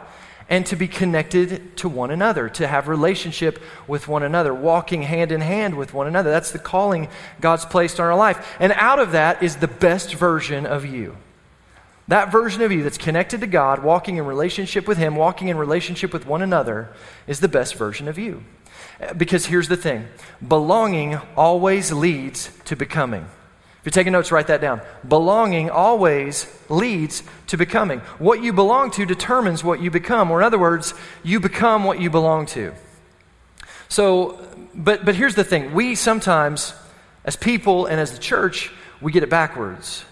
and 0.48 0.64
to 0.66 0.76
be 0.76 0.86
connected 0.86 1.76
to 1.78 1.88
one 1.88 2.10
another, 2.10 2.48
to 2.48 2.66
have 2.66 2.86
relationship 2.86 3.60
with 3.88 4.06
one 4.06 4.22
another, 4.22 4.54
walking 4.54 5.02
hand 5.02 5.32
in 5.32 5.40
hand 5.40 5.76
with 5.76 5.92
one 5.92 6.06
another. 6.06 6.30
That's 6.30 6.52
the 6.52 6.58
calling 6.58 7.08
God's 7.40 7.64
placed 7.64 7.98
on 7.98 8.06
our 8.06 8.16
life. 8.16 8.56
And 8.60 8.72
out 8.72 8.98
of 8.98 9.12
that 9.12 9.42
is 9.42 9.56
the 9.56 9.68
best 9.68 10.14
version 10.14 10.64
of 10.64 10.84
you. 10.84 11.16
That 12.08 12.30
version 12.30 12.62
of 12.62 12.70
you 12.70 12.84
that's 12.84 12.98
connected 12.98 13.40
to 13.40 13.48
God, 13.48 13.82
walking 13.82 14.16
in 14.16 14.26
relationship 14.26 14.86
with 14.86 14.98
Him, 14.98 15.16
walking 15.16 15.48
in 15.48 15.56
relationship 15.56 16.12
with 16.12 16.26
one 16.26 16.42
another, 16.42 16.90
is 17.26 17.40
the 17.40 17.48
best 17.48 17.74
version 17.74 18.06
of 18.06 18.16
you. 18.16 18.44
Because 19.16 19.46
here's 19.46 19.68
the 19.68 19.76
thing 19.76 20.08
belonging 20.46 21.16
always 21.36 21.92
leads 21.92 22.50
to 22.64 22.76
becoming. 22.76 23.22
If 23.22 23.94
you're 23.94 24.02
taking 24.02 24.12
notes, 24.12 24.32
write 24.32 24.48
that 24.48 24.60
down. 24.60 24.80
Belonging 25.06 25.70
always 25.70 26.46
leads 26.68 27.22
to 27.48 27.56
becoming. 27.56 28.00
What 28.18 28.42
you 28.42 28.52
belong 28.52 28.90
to 28.92 29.06
determines 29.06 29.62
what 29.62 29.80
you 29.80 29.90
become, 29.90 30.30
or 30.30 30.40
in 30.40 30.44
other 30.44 30.58
words, 30.58 30.92
you 31.22 31.38
become 31.38 31.84
what 31.84 32.00
you 32.00 32.10
belong 32.10 32.46
to. 32.46 32.74
So, 33.88 34.44
but, 34.74 35.04
but 35.04 35.14
here's 35.14 35.36
the 35.36 35.44
thing 35.44 35.72
we 35.72 35.94
sometimes, 35.94 36.74
as 37.24 37.36
people 37.36 37.86
and 37.86 38.00
as 38.00 38.12
the 38.12 38.18
church, 38.18 38.72
we 39.00 39.12
get 39.12 39.22
it 39.22 39.30
backwards. 39.30 40.04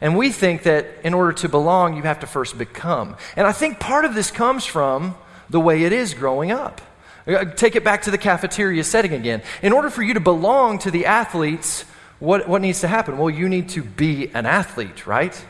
And 0.00 0.16
we 0.16 0.30
think 0.30 0.64
that 0.64 0.86
in 1.02 1.14
order 1.14 1.32
to 1.32 1.48
belong, 1.48 1.96
you 1.96 2.02
have 2.02 2.20
to 2.20 2.26
first 2.26 2.56
become. 2.56 3.16
And 3.34 3.46
I 3.46 3.52
think 3.52 3.80
part 3.80 4.04
of 4.04 4.14
this 4.14 4.30
comes 4.30 4.64
from 4.64 5.16
the 5.48 5.58
way 5.58 5.84
it 5.84 5.92
is 5.92 6.14
growing 6.14 6.52
up. 6.52 6.80
Uh, 7.26 7.44
take 7.44 7.74
it 7.74 7.82
back 7.82 8.02
to 8.02 8.10
the 8.10 8.18
cafeteria 8.18 8.84
setting 8.84 9.12
again. 9.12 9.42
In 9.62 9.72
order 9.72 9.90
for 9.90 10.02
you 10.02 10.14
to 10.14 10.20
belong 10.20 10.78
to 10.80 10.90
the 10.90 11.06
athletes, 11.06 11.84
what, 12.18 12.48
what 12.48 12.62
needs 12.62 12.80
to 12.80 12.88
happen? 12.88 13.18
Well, 13.18 13.30
you 13.30 13.48
need 13.48 13.70
to 13.70 13.82
be 13.82 14.28
an 14.28 14.46
athlete, 14.46 15.06
right? 15.06 15.44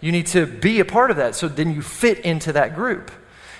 You 0.00 0.12
need 0.12 0.26
to 0.28 0.46
be 0.46 0.80
a 0.80 0.84
part 0.84 1.10
of 1.10 1.16
that 1.18 1.34
so 1.34 1.48
then 1.48 1.72
you 1.72 1.82
fit 1.82 2.18
into 2.20 2.52
that 2.52 2.74
group. 2.74 3.10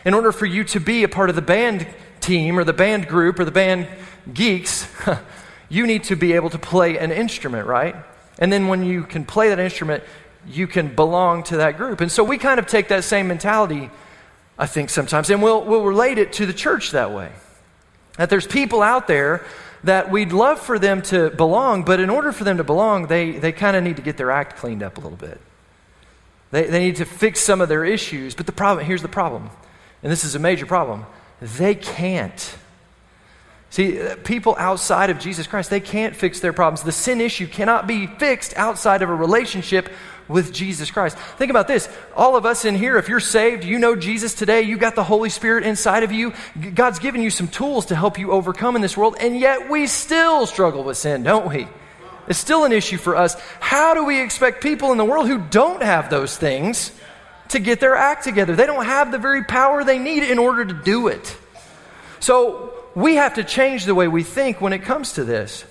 In 0.05 0.15
order 0.15 0.33
for 0.33 0.47
you 0.47 0.65
to 0.65 0.81
be 0.81 1.05
a 1.05 1.09
part 1.09 1.31
of 1.31 1.37
the 1.37 1.43
band 1.43 1.87
team 2.21 2.59
or 2.59 2.65
the 2.65 2.73
band 2.73 3.09
group 3.09 3.39
or 3.39 3.45
the 3.45 3.51
band 3.51 3.89
geeks, 4.33 4.87
you 5.69 5.87
need 5.87 6.05
to 6.05 6.17
be 6.17 6.33
able 6.33 6.51
to 6.51 6.59
play 6.59 6.99
an 6.99 7.13
instrument, 7.13 7.67
right? 7.67 7.97
And 8.39 8.53
then 8.53 8.69
when 8.69 8.85
you 8.85 9.05
can 9.05 9.25
play 9.25 9.49
that 9.49 9.59
instrument, 9.59 10.03
you 10.47 10.67
can 10.67 10.95
belong 10.95 11.45
to 11.45 11.59
that 11.59 11.77
group. 11.77 12.01
And 12.01 12.11
so 12.11 12.25
we 12.25 12.37
kind 12.37 12.59
of 12.59 12.67
take 12.67 12.89
that 12.89 13.05
same 13.05 13.29
mentality, 13.29 13.91
I 14.59 14.67
think, 14.67 14.91
sometimes, 14.91 15.31
and 15.31 15.43
we'll, 15.43 15.65
we'll 15.65 15.85
relate 15.85 16.19
it 16.19 16.35
to 16.35 16.47
the 16.47 16.53
church 16.53 16.91
that 16.91 17.13
way. 17.13 17.31
That 18.17 18.31
there's 18.31 18.47
people 18.47 18.83
out 18.83 19.07
there 19.09 19.45
that 19.83 20.11
we'd 20.11 20.33
love 20.33 20.61
for 20.61 20.79
them 20.79 21.03
to 21.03 21.31
belong, 21.31 21.85
but 21.85 22.01
in 22.01 22.09
order 22.09 22.33
for 22.33 22.45
them 22.45 22.57
to 22.57 22.65
belong, 22.65 23.07
they, 23.07 23.33
they 23.33 23.53
kind 23.53 23.77
of 23.77 23.85
need 23.85 23.97
to 23.97 24.03
get 24.03 24.17
their 24.17 24.31
act 24.31 24.57
cleaned 24.57 24.83
up 24.83 24.97
a 24.97 25.01
little 25.01 25.19
bit. 25.19 25.41
They, 26.51 26.65
they 26.65 26.81
need 26.81 26.97
to 26.97 27.05
fix 27.05 27.41
some 27.41 27.61
of 27.61 27.69
their 27.69 27.85
issues. 27.85 28.35
But 28.35 28.47
the 28.47 28.53
problem, 28.53 28.87
here's 28.87 29.03
the 29.03 29.09
problem, 29.09 29.51
and 30.03 30.11
this 30.11 30.25
is 30.25 30.35
a 30.35 30.39
major 30.39 30.67
problem 30.67 31.05
they 31.41 31.75
can't. 31.75 32.57
See, 33.71 34.01
uh, 34.01 34.17
people 34.23 34.55
outside 34.57 35.11
of 35.11 35.19
Jesus 35.19 35.47
Christ, 35.47 35.69
they 35.69 35.81
can't 35.81 36.15
fix 36.15 36.41
their 36.41 36.53
problems. 36.53 36.83
The 36.83 36.93
sin 36.93 37.21
issue 37.21 37.49
cannot 37.49 37.87
be 37.87 38.07
fixed 38.07 38.57
outside 38.57 39.03
of 39.03 39.11
a 39.11 39.15
relationship 39.15 39.89
with 40.29 40.53
Jesus 40.53 40.91
Christ. 40.91 41.19
Think 41.37 41.51
about 41.51 41.69
this. 41.69 41.89
All 42.17 42.37
of 42.37 42.47
us 42.47 42.65
in 42.65 42.75
here, 42.75 42.97
if 42.97 43.09
you're 43.09 43.21
saved, 43.21 43.65
you 43.65 43.79
know 43.79 43.95
Jesus 43.97 44.35
today, 44.35 44.63
you 44.63 44.77
got 44.77 44.95
the 44.95 45.05
Holy 45.05 45.29
Spirit 45.29 45.65
inside 45.65 46.03
of 46.03 46.13
you. 46.13 46.33
God's 46.75 46.99
given 46.99 47.21
you 47.21 47.31
some 47.31 47.49
tools 47.49 47.87
to 47.87 47.97
help 47.97 48.19
you 48.19 48.33
overcome 48.33 48.77
in 48.77 48.83
this 48.83 48.97
world, 48.97 49.17
and 49.21 49.39
yet 49.39 49.69
we 49.69 49.87
still 49.87 50.47
struggle 50.47 50.85
with 50.85 50.97
sin, 50.97 51.23
don't 51.23 51.49
we? 51.49 51.69
It's 52.27 52.39
still 52.39 52.65
an 52.65 52.73
issue 52.73 52.97
for 52.97 53.17
us. 53.17 53.37
How 53.61 53.95
do 53.95 54.05
we 54.05 54.21
expect 54.21 54.63
people 54.63 54.93
in 54.93 54.99
the 54.99 55.05
world 55.05 55.29
who 55.29 55.39
don't 55.39 55.83
have 55.83 56.09
those 56.09 56.37
things 56.37 56.91
to 57.49 57.59
get 57.59 57.81
their 57.81 57.97
act 57.97 58.25
together? 58.25 58.57
They 58.57 58.67
don't 58.67 58.87
have 58.87 59.13
the 59.13 59.19
very 59.19 59.45
power 59.45 59.85
they 59.85 59.99
need 59.99 60.23
in 60.23 60.39
order 60.39 60.65
to 60.65 60.75
do 60.75 61.09
it. 61.09 61.37
So, 62.21 62.73
we 62.95 63.17
have 63.17 63.35
to 63.35 63.45
change 63.45 63.85
the 63.85 63.95
way 63.95 64.09
we 64.09 64.23
think 64.23 64.61
when 64.61 64.73
it 64.73 64.85
comes 64.85 65.15
to 65.15 65.25
this. 65.25 65.65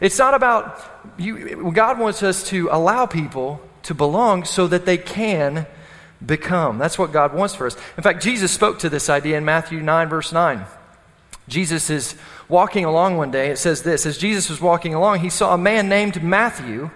It's 0.00 0.18
not 0.18 0.34
about 0.34 0.82
you, 1.18 1.70
God 1.72 1.98
wants 1.98 2.22
us 2.22 2.48
to 2.48 2.68
allow 2.72 3.06
people 3.06 3.60
to 3.84 3.94
belong 3.94 4.44
so 4.44 4.66
that 4.66 4.86
they 4.86 4.98
can 4.98 5.66
become. 6.24 6.78
That's 6.78 6.98
what 6.98 7.12
God 7.12 7.34
wants 7.34 7.54
for 7.54 7.66
us. 7.66 7.76
In 7.96 8.02
fact, 8.02 8.22
Jesus 8.22 8.52
spoke 8.52 8.78
to 8.80 8.88
this 8.88 9.08
idea 9.08 9.38
in 9.38 9.44
Matthew 9.44 9.80
9, 9.80 10.08
verse 10.08 10.32
9. 10.32 10.64
Jesus 11.48 11.90
is 11.90 12.14
walking 12.48 12.84
along 12.84 13.16
one 13.16 13.30
day. 13.30 13.50
It 13.50 13.58
says 13.58 13.82
this 13.82 14.06
As 14.06 14.18
Jesus 14.18 14.48
was 14.48 14.60
walking 14.60 14.94
along, 14.94 15.20
he 15.20 15.30
saw 15.30 15.54
a 15.54 15.58
man 15.58 15.88
named 15.88 16.22
Matthew. 16.22 16.90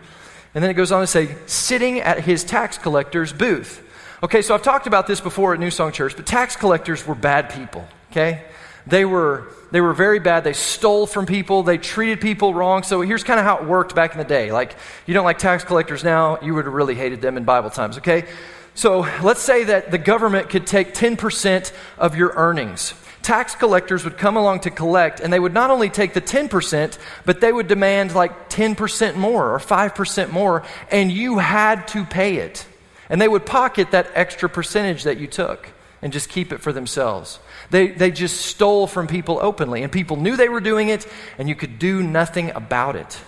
And 0.54 0.62
then 0.62 0.70
it 0.70 0.74
goes 0.74 0.92
on 0.92 1.00
to 1.00 1.06
say, 1.06 1.34
sitting 1.46 1.98
at 1.98 2.20
his 2.20 2.44
tax 2.44 2.78
collector's 2.78 3.32
booth. 3.32 3.82
Okay, 4.22 4.40
so 4.40 4.54
I've 4.54 4.62
talked 4.62 4.86
about 4.86 5.08
this 5.08 5.20
before 5.20 5.52
at 5.52 5.60
New 5.60 5.72
Song 5.72 5.90
Church, 5.90 6.14
but 6.16 6.26
tax 6.26 6.54
collectors 6.54 7.04
were 7.04 7.16
bad 7.16 7.50
people, 7.50 7.84
okay? 8.10 8.44
They 8.86 9.04
were, 9.04 9.48
they 9.70 9.80
were 9.80 9.94
very 9.94 10.18
bad. 10.18 10.44
They 10.44 10.52
stole 10.52 11.06
from 11.06 11.26
people. 11.26 11.62
They 11.62 11.78
treated 11.78 12.20
people 12.20 12.52
wrong. 12.52 12.82
So 12.82 13.00
here's 13.00 13.24
kind 13.24 13.40
of 13.40 13.46
how 13.46 13.58
it 13.58 13.64
worked 13.64 13.94
back 13.94 14.12
in 14.12 14.18
the 14.18 14.24
day. 14.24 14.52
Like, 14.52 14.76
you 15.06 15.14
don't 15.14 15.24
like 15.24 15.38
tax 15.38 15.64
collectors 15.64 16.04
now, 16.04 16.38
you 16.42 16.54
would 16.54 16.66
have 16.66 16.74
really 16.74 16.94
hated 16.94 17.22
them 17.22 17.36
in 17.36 17.44
Bible 17.44 17.70
times, 17.70 17.98
okay? 17.98 18.26
So 18.74 19.00
let's 19.22 19.40
say 19.40 19.64
that 19.64 19.90
the 19.90 19.98
government 19.98 20.50
could 20.50 20.66
take 20.66 20.94
10% 20.94 21.72
of 21.96 22.16
your 22.16 22.32
earnings. 22.34 22.94
Tax 23.22 23.54
collectors 23.54 24.04
would 24.04 24.18
come 24.18 24.36
along 24.36 24.60
to 24.60 24.70
collect, 24.70 25.20
and 25.20 25.32
they 25.32 25.40
would 25.40 25.54
not 25.54 25.70
only 25.70 25.88
take 25.88 26.12
the 26.12 26.20
10%, 26.20 26.98
but 27.24 27.40
they 27.40 27.52
would 27.52 27.68
demand 27.68 28.14
like 28.14 28.50
10% 28.50 29.16
more 29.16 29.54
or 29.54 29.58
5% 29.58 30.30
more, 30.30 30.62
and 30.90 31.10
you 31.10 31.38
had 31.38 31.88
to 31.88 32.04
pay 32.04 32.36
it. 32.36 32.66
And 33.08 33.20
they 33.20 33.28
would 33.28 33.46
pocket 33.46 33.92
that 33.92 34.10
extra 34.14 34.48
percentage 34.48 35.04
that 35.04 35.18
you 35.18 35.26
took 35.26 35.68
and 36.02 36.12
just 36.12 36.28
keep 36.28 36.52
it 36.52 36.60
for 36.60 36.72
themselves. 36.72 37.38
They, 37.70 37.88
they 37.88 38.10
just 38.10 38.40
stole 38.42 38.86
from 38.86 39.06
people 39.06 39.38
openly, 39.40 39.82
and 39.82 39.90
people 39.90 40.16
knew 40.16 40.36
they 40.36 40.48
were 40.48 40.60
doing 40.60 40.88
it, 40.88 41.06
and 41.38 41.48
you 41.48 41.54
could 41.54 41.78
do 41.78 42.02
nothing 42.02 42.50
about 42.50 42.96
it. 42.96 43.18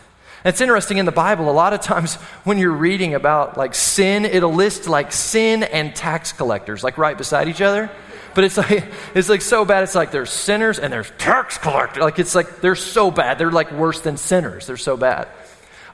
It's 0.44 0.60
interesting 0.60 0.98
in 0.98 1.06
the 1.06 1.12
Bible, 1.12 1.50
a 1.50 1.52
lot 1.52 1.72
of 1.72 1.80
times 1.80 2.14
when 2.44 2.58
you're 2.58 2.70
reading 2.70 3.14
about 3.14 3.56
like 3.56 3.74
sin, 3.74 4.24
it'll 4.24 4.54
list 4.54 4.86
like 4.88 5.10
sin 5.10 5.64
and 5.64 5.94
tax 5.94 6.32
collectors, 6.32 6.84
like 6.84 6.98
right 6.98 7.18
beside 7.18 7.48
each 7.48 7.60
other. 7.60 7.90
But 8.32 8.44
it's 8.44 8.56
like 8.56 8.84
it's 9.14 9.28
like 9.28 9.42
so 9.42 9.64
bad. 9.64 9.82
It's 9.82 9.96
like 9.96 10.12
there's 10.12 10.30
sinners 10.30 10.78
and 10.78 10.92
there's 10.92 11.10
tax 11.18 11.58
collectors. 11.58 12.00
Like 12.00 12.20
it's 12.20 12.36
like 12.36 12.60
they're 12.60 12.76
so 12.76 13.10
bad. 13.10 13.38
They're 13.38 13.50
like 13.50 13.72
worse 13.72 14.02
than 14.02 14.16
sinners. 14.16 14.68
They're 14.68 14.76
so 14.76 14.96
bad. 14.96 15.26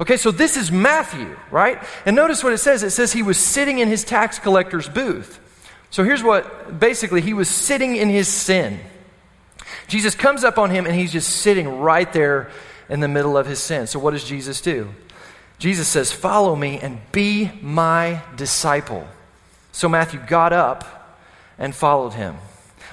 Okay, 0.00 0.18
so 0.18 0.30
this 0.30 0.56
is 0.58 0.70
Matthew, 0.70 1.34
right? 1.50 1.82
And 2.04 2.14
notice 2.14 2.44
what 2.44 2.52
it 2.52 2.58
says. 2.58 2.82
It 2.82 2.90
says 2.90 3.12
he 3.12 3.22
was 3.22 3.38
sitting 3.38 3.78
in 3.78 3.88
his 3.88 4.04
tax 4.04 4.38
collector's 4.38 4.88
booth. 4.88 5.38
So 5.92 6.04
here's 6.04 6.22
what 6.22 6.80
basically 6.80 7.20
he 7.20 7.34
was 7.34 7.50
sitting 7.50 7.96
in 7.96 8.08
his 8.08 8.26
sin. 8.26 8.80
Jesus 9.88 10.14
comes 10.14 10.42
up 10.42 10.56
on 10.56 10.70
him 10.70 10.86
and 10.86 10.94
he's 10.94 11.12
just 11.12 11.28
sitting 11.28 11.80
right 11.80 12.10
there 12.14 12.50
in 12.88 13.00
the 13.00 13.08
middle 13.08 13.36
of 13.36 13.46
his 13.46 13.60
sin. 13.60 13.86
So 13.86 13.98
what 13.98 14.12
does 14.12 14.24
Jesus 14.24 14.62
do? 14.62 14.88
Jesus 15.58 15.86
says, 15.86 16.10
Follow 16.10 16.56
me 16.56 16.78
and 16.80 16.98
be 17.12 17.50
my 17.60 18.22
disciple. 18.36 19.06
So 19.70 19.86
Matthew 19.86 20.18
got 20.26 20.54
up 20.54 21.18
and 21.58 21.74
followed 21.74 22.14
him. 22.14 22.36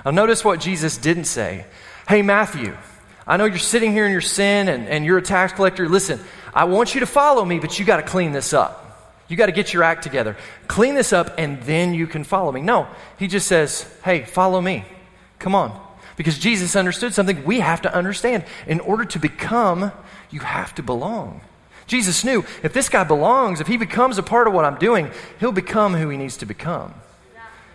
Now, 0.03 0.12
notice 0.12 0.44
what 0.44 0.60
Jesus 0.60 0.98
didn't 0.98 1.24
say. 1.24 1.65
Hey, 2.08 2.22
Matthew, 2.22 2.75
I 3.25 3.38
know 3.38 3.46
you're 3.46 3.60
sitting 3.60 3.94
here 3.94 4.06
in 4.06 4.12
your 4.12 4.20
sin 4.20 4.68
and, 4.68 4.88
and 4.89 5.06
you're 5.06 5.20
a 5.20 5.22
tax 5.22 5.53
collector. 5.53 5.88
Listen, 5.88 6.20
I 6.53 6.65
want 6.65 6.96
you 6.96 7.00
to 7.00 7.06
follow 7.06 7.46
me, 7.46 7.60
but 7.60 7.79
you 7.79 7.86
got 7.86 7.98
to 7.98 8.03
clean 8.03 8.34
this 8.34 8.51
up. 8.51 8.88
You 9.29 9.38
got 9.38 9.45
to 9.45 9.51
get 9.51 9.74
your 9.74 9.83
act 9.83 10.03
together. 10.03 10.36
Clean 10.67 10.95
this 10.95 11.13
up, 11.13 11.36
and 11.38 11.62
then 11.62 11.93
you 11.93 12.07
can 12.07 12.24
follow 12.24 12.51
me. 12.51 12.62
No, 12.62 12.88
he 13.17 13.27
just 13.27 13.48
says, 13.48 13.88
hey, 14.03 14.24
follow 14.24 14.59
me. 14.59 14.83
Come 15.38 15.55
on. 15.55 15.79
Because 16.17 16.38
Jesus 16.38 16.75
understood 16.75 17.13
something 17.13 17.45
we 17.45 17.62
have 17.62 17.83
to 17.83 17.93
understand. 17.93 18.43
In 18.67 18.81
order 18.81 19.05
to 19.05 19.19
become, 19.19 19.91
you 20.31 20.41
have 20.41 20.75
to 20.75 20.83
belong. 20.83 21.41
Jesus 21.88 22.24
knew 22.24 22.43
if 22.62 22.74
this 22.74 22.89
guy 22.89 23.03
belongs, 23.03 23.62
if 23.62 23.67
he 23.67 23.77
becomes 23.77 24.17
a 24.17 24.24
part 24.24 24.48
of 24.48 24.53
what 24.53 24.65
I'm 24.65 24.77
doing, 24.77 25.12
he'll 25.39 25.51
become 25.51 25.93
who 25.93 26.09
he 26.09 26.17
needs 26.17 26.38
to 26.38 26.45
become. 26.45 26.93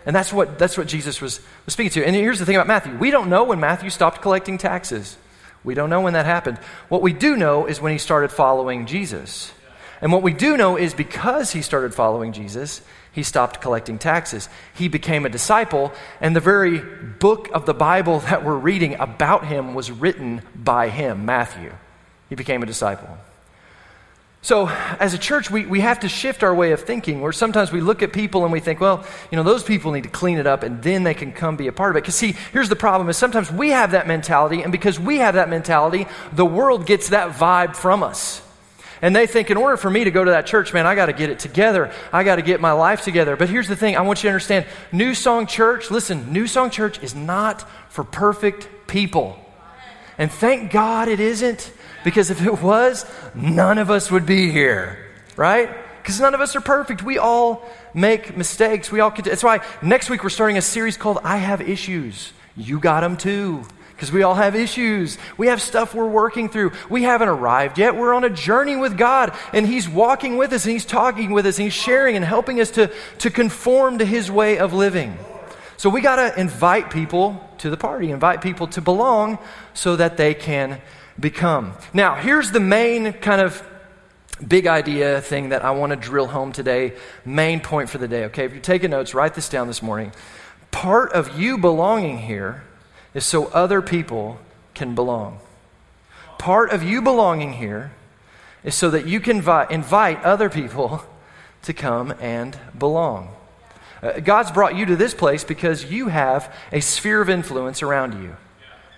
And 0.07 0.15
that's 0.15 0.33
what, 0.33 0.59
that's 0.59 0.77
what 0.77 0.87
Jesus 0.87 1.21
was, 1.21 1.41
was 1.65 1.73
speaking 1.73 1.91
to. 1.93 2.07
And 2.07 2.15
here's 2.15 2.39
the 2.39 2.47
thing 2.47 2.57
about 2.57 2.67
Matthew 2.67 2.97
we 2.99 3.11
don't 3.11 3.31
know 3.31 3.45
when 3.45 3.61
Matthew 3.61 3.91
stopped 3.91 4.21
collecting 4.21 4.59
taxes. 4.59 5.17
We 5.65 5.75
don't 5.75 5.89
know 5.89 6.03
when 6.03 6.13
that 6.13 6.27
happened. 6.27 6.59
What 6.89 7.01
we 7.01 7.15
do 7.15 7.37
know 7.37 7.67
is 7.67 7.81
when 7.81 7.93
he 7.93 7.99
started 7.99 8.31
following 8.31 8.87
Jesus. 8.87 9.51
And 10.05 10.13
what 10.13 10.23
we 10.23 10.35
do 10.35 10.59
know 10.59 10.77
is 10.77 10.93
because 10.93 11.51
he 11.51 11.63
started 11.63 11.95
following 11.95 12.35
Jesus, 12.35 12.83
he 13.13 13.23
stopped 13.23 13.63
collecting 13.63 13.99
taxes. 13.99 14.51
He 14.75 14.89
became 14.89 15.25
a 15.25 15.31
disciple, 15.31 15.95
and 16.21 16.37
the 16.37 16.41
very 16.41 16.79
book 16.79 17.49
of 17.55 17.65
the 17.65 17.73
Bible 17.73 18.21
that 18.29 18.45
we're 18.45 18.55
reading 18.55 18.97
about 18.97 19.47
him 19.47 19.73
was 19.73 19.91
written 19.91 20.43
by 20.55 20.91
him, 20.91 21.25
Matthew. 21.25 21.73
He 22.29 22.35
became 22.35 22.63
a 22.63 22.67
disciple. 22.67 23.17
So, 24.43 24.69
as 24.69 25.15
a 25.15 25.19
church, 25.19 25.51
we, 25.51 25.65
we 25.65 25.81
have 25.81 26.01
to 26.01 26.09
shift 26.11 26.43
our 26.43 26.55
way 26.55 26.73
of 26.73 26.83
thinking 26.83 27.23
where 27.23 27.33
sometimes 27.33 27.73
we 27.73 27.81
look 27.81 28.03
at 28.03 28.13
people 28.13 28.45
and 28.45 28.53
we 28.53 28.61
think, 28.61 28.81
well, 28.81 29.07
you 29.31 29.37
know, 29.37 29.43
those 29.43 29.63
people 29.63 29.93
need 29.93 30.03
to 30.03 30.11
clean 30.11 30.37
it 30.37 30.47
up 30.47 30.63
and 30.63 30.83
then 30.83 31.05
they 31.05 31.15
can 31.15 31.33
come 31.33 31.57
be 31.57 31.67
a 31.67 31.73
part 31.73 31.93
of 31.93 31.97
it. 31.97 32.03
Because, 32.03 32.15
see, 32.15 32.35
here's 32.53 32.69
the 32.69 32.77
problem 32.77 33.09
is 33.09 33.17
sometimes 33.17 33.51
we 33.51 33.71
have 33.71 33.93
that 33.93 34.07
mentality, 34.07 34.61
and 34.61 34.71
because 34.71 35.01
we 35.01 35.21
have 35.21 35.37
that 35.37 35.49
mentality, 35.49 36.07
the 36.35 36.45
world 36.45 36.85
gets 36.85 37.09
that 37.09 37.31
vibe 37.31 37.75
from 37.75 38.03
us. 38.03 38.43
And 39.03 39.15
they 39.15 39.27
think, 39.27 39.51
in 39.51 39.57
order 39.57 39.77
for 39.77 39.91
me 39.91 40.05
to 40.05 40.11
go 40.11 40.25
to 40.25 40.31
that 40.31 40.47
church, 40.47 40.73
man, 40.73 40.87
I 40.87 40.95
got 40.95 41.07
to 41.07 41.13
get 41.13 41.31
it 41.31 41.39
together. 41.39 41.93
I 42.13 42.25
got 42.25 42.37
to 42.37 42.43
get 42.43 42.61
my 42.61 42.73
life 42.73 43.03
together. 43.03 43.37
But 43.37 43.49
here's 43.49 43.69
the 43.69 43.77
thing 43.77 43.97
I 43.97 44.03
want 44.03 44.23
you 44.23 44.29
to 44.29 44.33
understand 44.33 44.67
New 44.93 45.15
Song 45.15 45.47
Church, 45.47 45.91
listen, 45.91 46.33
New 46.33 46.47
Song 46.47 46.71
Church 46.71 47.03
is 47.03 47.15
not 47.15 47.69
for 47.91 48.05
perfect 48.05 48.69
people. 48.87 49.39
And 50.17 50.31
thank 50.31 50.71
God 50.71 51.09
it 51.09 51.21
isn't, 51.21 51.73
because 52.05 52.31
if 52.31 52.45
it 52.45 52.63
was, 52.63 53.05
none 53.35 53.79
of 53.79 53.91
us 53.91 54.11
would 54.11 54.27
be 54.27 54.51
here, 54.51 54.99
right? 55.37 55.71
Because 56.01 56.21
none 56.21 56.35
of 56.35 56.41
us 56.41 56.55
are 56.55 56.61
perfect. 56.61 57.03
We 57.03 57.19
all 57.19 57.69
make 57.95 58.37
mistakes. 58.37 58.93
We 58.93 59.01
all. 59.01 59.11
That's 59.11 59.43
why 59.43 59.65
next 59.83 60.11
week 60.11 60.23
we're 60.23 60.29
starting 60.29 60.59
a 60.59 60.63
series 60.63 60.97
called 60.97 61.19
"I 61.25 61.39
Have 61.39 61.63
Issues." 61.63 62.33
You 62.57 62.79
got 62.79 63.01
them 63.01 63.17
too 63.17 63.65
because 63.95 64.11
we 64.11 64.23
all 64.23 64.35
have 64.35 64.55
issues. 64.55 65.19
We 65.37 65.47
have 65.47 65.63
stuff 65.63 65.95
we're 65.95 66.09
working 66.09 66.49
through. 66.49 66.73
We 66.91 67.05
haven't 67.05 67.29
arrived 67.29 67.79
yet. 67.79 67.97
We're 67.97 68.15
on 68.15 68.25
a 68.25 68.31
journey 68.31 68.77
with 68.77 68.99
God, 68.99 69.33
and 69.53 69.67
He's 69.67 69.89
walking 69.89 70.37
with 70.37 70.53
us, 70.53 70.65
and 70.65 70.73
He's 70.73 70.85
talking 70.85 71.31
with 71.31 71.47
us, 71.47 71.59
and 71.59 71.65
He's 71.65 71.75
sharing 71.75 72.17
and 72.17 72.25
helping 72.25 72.61
us 72.61 72.71
to, 72.73 72.91
to 73.19 73.31
conform 73.31 73.99
to 73.99 74.05
His 74.05 74.31
way 74.31 74.59
of 74.59 74.73
living. 74.73 75.17
So 75.77 75.91
we 75.91 76.01
got 76.01 76.17
to 76.17 76.41
invite 76.41 76.91
people 76.91 77.41
to 77.59 77.71
the 77.71 77.77
party, 77.77 78.11
invite 78.11 78.41
people 78.41 78.67
to 78.69 78.81
belong 78.81 79.39
so 79.75 79.97
that 79.97 80.17
they 80.17 80.35
can 80.35 80.81
become. 81.19 81.75
Now, 81.93 82.15
here's 82.15 82.51
the 82.51 82.61
main 82.61 83.13
kind 83.13 83.41
of 83.41 83.63
big 84.47 84.67
idea 84.67 85.21
thing 85.21 85.51
that 85.51 85.65
I 85.65 85.71
want 85.71 85.91
to 85.91 85.97
drill 85.97 86.27
home 86.27 86.53
today, 86.53 86.95
main 87.25 87.61
point 87.61 87.89
for 87.89 87.99
the 87.99 88.09
day, 88.09 88.25
okay? 88.25 88.45
If 88.45 88.53
you're 88.53 88.61
taking 88.61 88.91
notes, 88.91 89.15
write 89.15 89.35
this 89.35 89.49
down 89.49 89.67
this 89.67 89.83
morning. 89.83 90.13
Part 90.71 91.13
of 91.13 91.39
you 91.39 91.59
belonging 91.59 92.19
here 92.19 92.65
is 93.15 93.25
so 93.25 93.47
other 93.47 93.81
people 93.81 94.39
can 94.75 94.95
belong. 94.95 95.39
Part 96.39 96.71
of 96.71 96.83
you 96.83 97.01
belonging 97.01 97.55
here 97.55 97.93
is 98.65 98.75
so 98.75 98.91
that 98.91 99.07
you 99.07 99.21
can 99.21 99.41
vi- 99.41 99.67
invite 99.71 100.23
other 100.23 100.51
people 100.51 101.05
to 101.63 101.73
come 101.73 102.13
and 102.21 102.59
belong. 102.77 103.31
Uh, 104.03 104.21
God's 104.21 104.51
brought 104.51 104.77
you 104.77 104.85
to 104.87 104.97
this 104.97 105.15
place 105.15 105.45
because 105.45 105.91
you 105.91 106.09
have 106.09 106.55
a 106.73 106.81
sphere 106.81 107.23
of 107.23 107.31
influence 107.31 107.83
around 107.83 108.23
you. 108.23 108.37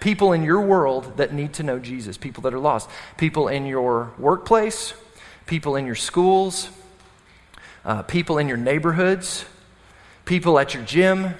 People 0.00 0.32
in 0.32 0.42
your 0.42 0.60
world 0.60 1.16
that 1.16 1.32
need 1.32 1.54
to 1.54 1.62
know 1.62 1.78
Jesus, 1.78 2.16
people 2.16 2.42
that 2.42 2.54
are 2.54 2.58
lost, 2.58 2.88
people 3.16 3.48
in 3.48 3.66
your 3.66 4.12
workplace, 4.18 4.94
people 5.46 5.76
in 5.76 5.86
your 5.86 5.94
schools, 5.94 6.68
uh, 7.84 8.02
people 8.02 8.38
in 8.38 8.48
your 8.48 8.56
neighborhoods, 8.56 9.44
people 10.24 10.58
at 10.58 10.74
your 10.74 10.82
gym, 10.82 11.34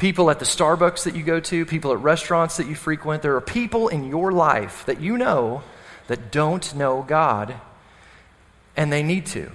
people 0.00 0.30
at 0.30 0.38
the 0.38 0.46
Starbucks 0.46 1.04
that 1.04 1.14
you 1.14 1.22
go 1.22 1.40
to, 1.40 1.66
people 1.66 1.92
at 1.92 1.98
restaurants 1.98 2.56
that 2.56 2.66
you 2.66 2.74
frequent. 2.74 3.20
There 3.20 3.36
are 3.36 3.40
people 3.40 3.88
in 3.88 4.08
your 4.08 4.32
life 4.32 4.84
that 4.86 4.98
you 4.98 5.18
know 5.18 5.62
that 6.06 6.32
don't 6.32 6.74
know 6.74 7.04
God, 7.06 7.54
and 8.76 8.90
they 8.90 9.02
need 9.02 9.26
to. 9.26 9.52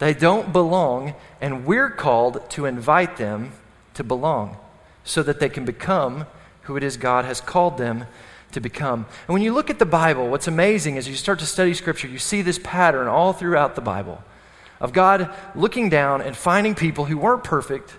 They 0.00 0.14
don't 0.14 0.52
belong, 0.52 1.14
and 1.40 1.64
we're 1.64 1.90
called 1.90 2.50
to 2.50 2.66
invite 2.66 3.18
them 3.18 3.52
to 3.94 4.02
belong 4.02 4.56
so 5.04 5.22
that 5.22 5.38
they 5.38 5.48
can 5.48 5.64
become 5.64 6.26
who 6.62 6.76
it 6.76 6.82
is 6.82 6.96
God 6.96 7.24
has 7.24 7.40
called 7.40 7.78
them 7.78 8.06
to 8.50 8.60
become. 8.60 9.06
And 9.28 9.32
when 9.32 9.42
you 9.42 9.54
look 9.54 9.70
at 9.70 9.78
the 9.78 9.86
Bible, 9.86 10.28
what's 10.28 10.48
amazing 10.48 10.96
is 10.96 11.08
you 11.08 11.14
start 11.14 11.38
to 11.38 11.46
study 11.46 11.72
Scripture, 11.74 12.08
you 12.08 12.18
see 12.18 12.42
this 12.42 12.58
pattern 12.62 13.06
all 13.06 13.32
throughout 13.32 13.76
the 13.76 13.80
Bible 13.80 14.24
of 14.80 14.92
God 14.92 15.32
looking 15.54 15.88
down 15.88 16.20
and 16.20 16.36
finding 16.36 16.74
people 16.74 17.04
who 17.04 17.16
weren't 17.16 17.44
perfect 17.44 17.94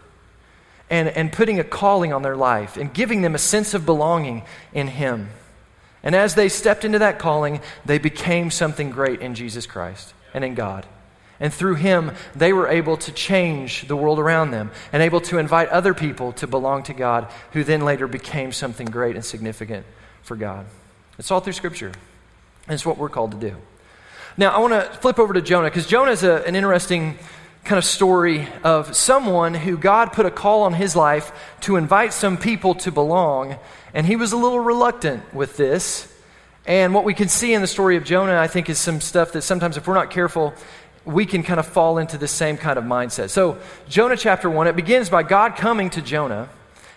and, 0.92 1.08
and 1.08 1.32
putting 1.34 1.60
a 1.60 1.64
calling 1.64 2.14
on 2.14 2.22
their 2.22 2.36
life 2.36 2.78
and 2.78 2.94
giving 2.94 3.24
them 3.24 3.34
a 3.34 3.40
sense 3.40 3.74
of 3.74 3.86
belonging 3.86 4.44
in 4.74 4.88
Him. 4.88 5.30
And 6.04 6.14
as 6.14 6.36
they 6.36 6.50
stepped 6.50 6.86
into 6.86 7.00
that 7.00 7.18
calling, 7.18 7.62
they 7.86 7.98
became 7.98 8.52
something 8.52 8.92
great 8.92 9.22
in 9.22 9.34
Jesus 9.34 9.66
Christ 9.66 10.14
and 10.34 10.44
in 10.44 10.54
God. 10.54 10.86
And 11.40 11.52
through 11.52 11.76
him, 11.76 12.12
they 12.36 12.54
were 12.54 12.68
able 12.68 12.98
to 12.98 13.12
change 13.12 13.88
the 13.88 13.96
world 13.96 14.20
around 14.20 14.52
them 14.52 14.70
and 14.94 15.02
able 15.02 15.22
to 15.22 15.40
invite 15.40 15.70
other 15.70 15.96
people 15.96 16.34
to 16.34 16.46
belong 16.46 16.84
to 16.84 16.94
God, 16.94 17.32
who 17.54 17.64
then 17.64 17.84
later 17.84 18.08
became 18.08 18.52
something 18.52 18.86
great 18.86 19.16
and 19.16 19.26
significant 19.26 19.86
for 20.22 20.36
God. 20.36 20.68
It's 21.18 21.32
all 21.32 21.40
through 21.40 21.54
Scripture. 21.54 21.92
And 22.68 22.76
it's 22.76 22.86
what 22.86 23.00
we're 23.00 23.10
called 23.10 23.32
to 23.32 23.38
do. 23.38 23.56
Now, 24.38 24.52
I 24.52 24.60
want 24.60 24.74
to 24.74 24.98
flip 25.00 25.18
over 25.18 25.34
to 25.34 25.42
Jonah 25.42 25.70
because 25.70 25.88
Jonah 25.88 26.12
is 26.12 26.24
a, 26.24 26.44
an 26.44 26.56
interesting 26.56 27.18
kind 27.64 27.78
of 27.78 27.86
story 27.86 28.48
of 28.64 28.96
someone 28.96 29.54
who 29.54 29.78
God 29.78 30.14
put 30.14 30.26
a 30.26 30.32
call 30.32 30.64
on 30.64 30.74
his 30.74 30.96
life 30.96 31.32
to 31.62 31.76
invite 31.76 32.14
some 32.14 32.38
people 32.38 32.76
to 32.76 32.92
belong, 32.92 33.58
and 33.94 34.06
he 34.06 34.16
was 34.16 34.32
a 34.32 34.38
little 34.38 34.60
reluctant 34.60 35.34
with 35.34 35.58
this. 35.58 36.08
And 36.66 36.94
what 36.94 37.04
we 37.04 37.14
can 37.14 37.28
see 37.28 37.54
in 37.54 37.62
the 37.62 37.68
story 37.68 37.98
of 37.98 38.04
Jonah, 38.04 38.38
I 38.38 38.48
think, 38.48 38.70
is 38.70 38.80
some 38.80 39.02
stuff 39.02 39.34
that 39.34 39.42
sometimes, 39.42 39.78
if 39.78 39.88
we're 39.88 39.96
not 39.96 40.12
careful, 40.12 40.54
we 41.06 41.26
can 41.26 41.44
kind 41.44 41.60
of 41.60 41.66
fall 41.66 41.98
into 41.98 42.18
the 42.18 42.28
same 42.28 42.58
kind 42.58 42.78
of 42.78 42.84
mindset. 42.84 43.30
So, 43.30 43.58
Jonah 43.90 44.18
chapter 44.18 44.50
1, 44.50 44.68
it 44.68 44.76
begins 44.76 45.10
by 45.10 45.24
God 45.24 45.56
coming 45.56 45.90
to 45.92 46.02
Jonah 46.02 46.50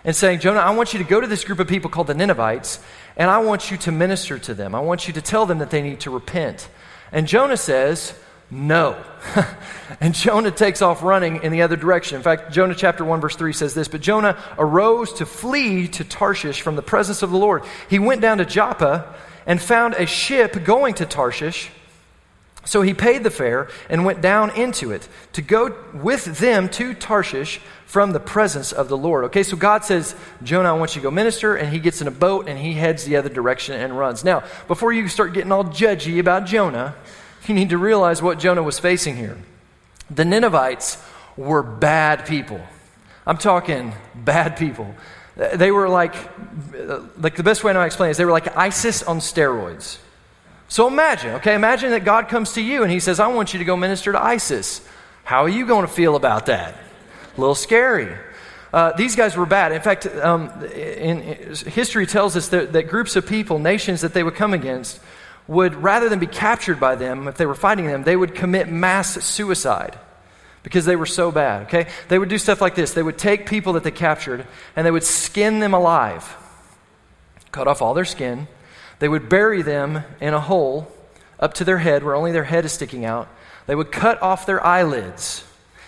and 0.05 0.15
saying, 0.15 0.41
Jonah, 0.41 0.61
I 0.61 0.71
want 0.71 0.93
you 0.93 0.99
to 0.99 1.05
go 1.05 1.21
to 1.21 1.27
this 1.27 1.45
group 1.45 1.61
of 1.61 1.67
people 1.67 1.89
called 1.89 2.09
the 2.09 2.15
Ninevites, 2.15 2.79
and 3.17 3.31
I 3.31 3.39
want 3.39 3.71
you 3.71 3.79
to 3.79 3.93
minister 3.93 4.39
to 4.39 4.55
them. 4.55 4.75
I 4.75 4.81
want 4.81 5.09
you 5.09 5.15
to 5.15 5.23
tell 5.23 5.47
them 5.47 5.59
that 5.59 5.71
they 5.71 5.81
need 5.81 6.01
to 6.01 6.11
repent. 6.11 6.69
And 7.11 7.27
Jonah 7.27 7.57
says, 7.57 8.15
No. 8.51 9.03
and 10.01 10.15
Jonah 10.15 10.51
takes 10.51 10.83
off 10.83 11.03
running 11.03 11.43
in 11.43 11.51
the 11.51 11.63
other 11.63 11.77
direction. 11.77 12.17
In 12.17 12.23
fact, 12.23 12.53
Jonah 12.53 12.75
chapter 12.75 13.05
1, 13.05 13.21
verse 13.21 13.37
3 13.37 13.53
says 13.53 13.75
this 13.75 13.89
But 13.89 14.01
Jonah 14.01 14.39
arose 14.59 15.13
to 15.15 15.27
flee 15.27 15.89
to 15.89 16.05
Tarshish 16.05 16.61
from 16.61 16.77
the 16.77 16.83
presence 16.83 17.23
of 17.23 17.31
the 17.31 17.39
Lord. 17.39 17.65
He 17.89 17.99
went 17.99 18.21
down 18.21 18.39
to 18.39 18.45
Joppa 18.45 19.15
and 19.47 19.61
found 19.61 19.95
a 19.95 20.07
ship 20.07 20.65
going 20.65 20.95
to 20.95 21.07
Tarshish 21.07 21.71
so 22.65 22.83
he 22.83 22.95
paid 22.95 23.23
the 23.23 23.31
fare 23.31 23.69
and 23.89 24.05
went 24.05 24.21
down 24.21 24.51
into 24.57 24.91
it 24.93 25.09
to 25.35 25.43
go 25.43 25.77
with 25.93 26.25
them 26.39 26.69
to 26.71 26.95
Tarshish 26.95 27.61
from 27.87 28.13
the 28.13 28.21
presence 28.21 28.73
of 28.73 28.89
the 28.89 28.97
Lord. 28.97 29.25
Okay, 29.27 29.43
so 29.43 29.57
God 29.57 29.85
says, 29.85 30.17
Jonah, 30.43 30.71
I 30.71 30.79
want 30.79 30.97
you 30.97 31.01
to 31.01 31.05
go 31.05 31.11
minister, 31.11 31.55
and 31.55 31.73
he 31.73 31.79
gets 31.79 32.01
in 32.01 32.09
a 32.09 32.13
boat 32.13 32.49
and 32.49 32.59
he 32.59 32.73
heads 32.73 33.05
the 33.05 33.17
other 33.17 33.29
direction 33.29 33.79
and 33.79 33.97
runs. 33.97 34.25
Now, 34.25 34.43
before 34.67 34.93
you 34.93 35.09
start 35.09 35.35
getting 35.35 35.53
all 35.53 35.65
judgy 35.65 36.19
about 36.19 36.47
Jonah, 36.47 36.97
you 37.49 37.55
need 37.55 37.71
to 37.71 37.79
realize 37.79 38.23
what 38.23 38.39
Jonah 38.39 38.63
was 38.63 38.79
facing 38.79 39.17
here. 39.17 39.39
The 40.11 40.25
Ninevites 40.25 41.03
were 41.37 41.63
bad 41.63 42.27
people. 42.27 42.61
I'm 43.27 43.39
talking 43.39 43.93
bad 44.15 44.57
people. 44.57 44.95
They 45.37 45.71
were 45.71 45.89
like, 45.89 46.15
like 47.19 47.37
the 47.37 47.43
best 47.43 47.65
way 47.65 47.71
I 47.71 47.75
know 47.75 47.81
to 47.81 47.87
explain 47.87 48.11
is 48.11 48.17
they 48.17 48.25
were 48.25 48.33
like 48.33 48.57
ISIS 48.57 49.03
on 49.03 49.19
steroids. 49.19 49.99
So 50.69 50.87
imagine, 50.87 51.35
okay, 51.37 51.55
imagine 51.55 51.91
that 51.91 52.05
God 52.05 52.29
comes 52.29 52.53
to 52.55 52.63
you 52.63 52.83
and 52.83 52.91
he 52.91 53.01
says, 53.01 53.21
I 53.21 53.29
want 53.29 53.53
you 53.53 53.59
to 53.59 53.65
go 53.65 53.77
minister 53.77 54.13
to 54.13 54.23
ISIS. 54.23 54.87
How 55.25 55.45
are 55.45 55.49
you 55.49 55.67
going 55.67 55.87
to 55.87 55.93
feel 55.93 56.17
about 56.17 56.47
that? 56.47 56.75
A 57.37 57.41
little 57.41 57.55
scary. 57.55 58.15
Uh, 58.73 58.93
these 58.93 59.15
guys 59.15 59.37
were 59.37 59.47
bad. 59.47 59.73
In 59.73 59.81
fact, 59.81 60.07
um, 60.07 60.51
in, 60.65 61.21
in, 61.23 61.55
history 61.55 62.07
tells 62.07 62.37
us 62.37 62.49
that, 62.49 62.73
that 62.73 62.89
groups 62.89 63.17
of 63.17 63.27
people, 63.27 63.59
nations 63.59 64.01
that 64.01 64.15
they 64.15 64.23
would 64.23 64.35
come 64.35 64.53
against, 64.53 65.01
would, 65.47 65.75
rather 65.75 66.09
than 66.09 66.19
be 66.19 66.27
captured 66.27 66.81
by 66.81 66.95
them, 66.95 67.29
if 67.29 67.37
they 67.37 67.47
were 67.47 67.55
fighting 67.55 67.87
them, 67.87 68.05
they 68.05 68.17
would 68.17 68.35
commit 68.35 68.69
mass 68.69 69.23
suicide 69.25 69.99
because 70.63 70.87
they 70.87 70.97
were 70.97 71.07
so 71.07 71.31
bad, 71.31 71.65
okay? 71.65 71.87
They 72.09 72.19
would 72.19 72.31
do 72.31 72.39
stuff 72.39 72.61
like 72.61 72.75
this. 72.75 72.95
They 72.95 73.03
would 73.03 73.19
take 73.19 73.47
people 73.47 73.75
that 73.75 73.85
they 73.85 73.91
captured 73.91 74.47
and 74.75 74.87
they 74.87 74.91
would 74.91 75.05
skin 75.05 75.61
them 75.61 75.75
alive, 75.75 76.37
cut 77.53 77.69
off 77.69 77.83
all 77.83 77.95
their 77.95 78.07
skin, 78.07 78.49
they 78.99 79.09
would 79.09 79.29
bury 79.29 79.61
them 79.63 80.05
in 80.21 80.33
a 80.33 80.41
hole 80.41 80.91
up 81.39 81.55
to 81.55 81.65
their 81.65 81.79
head 81.79 82.03
where 82.03 82.15
only 82.15 82.33
their 82.33 82.45
head 82.45 82.65
is 82.65 82.73
sticking 82.73 83.05
out. 83.05 83.29
They 83.67 83.75
would 83.75 83.93
cut 83.93 84.23
off 84.23 84.47
their 84.47 84.65
eyelids 84.65 85.45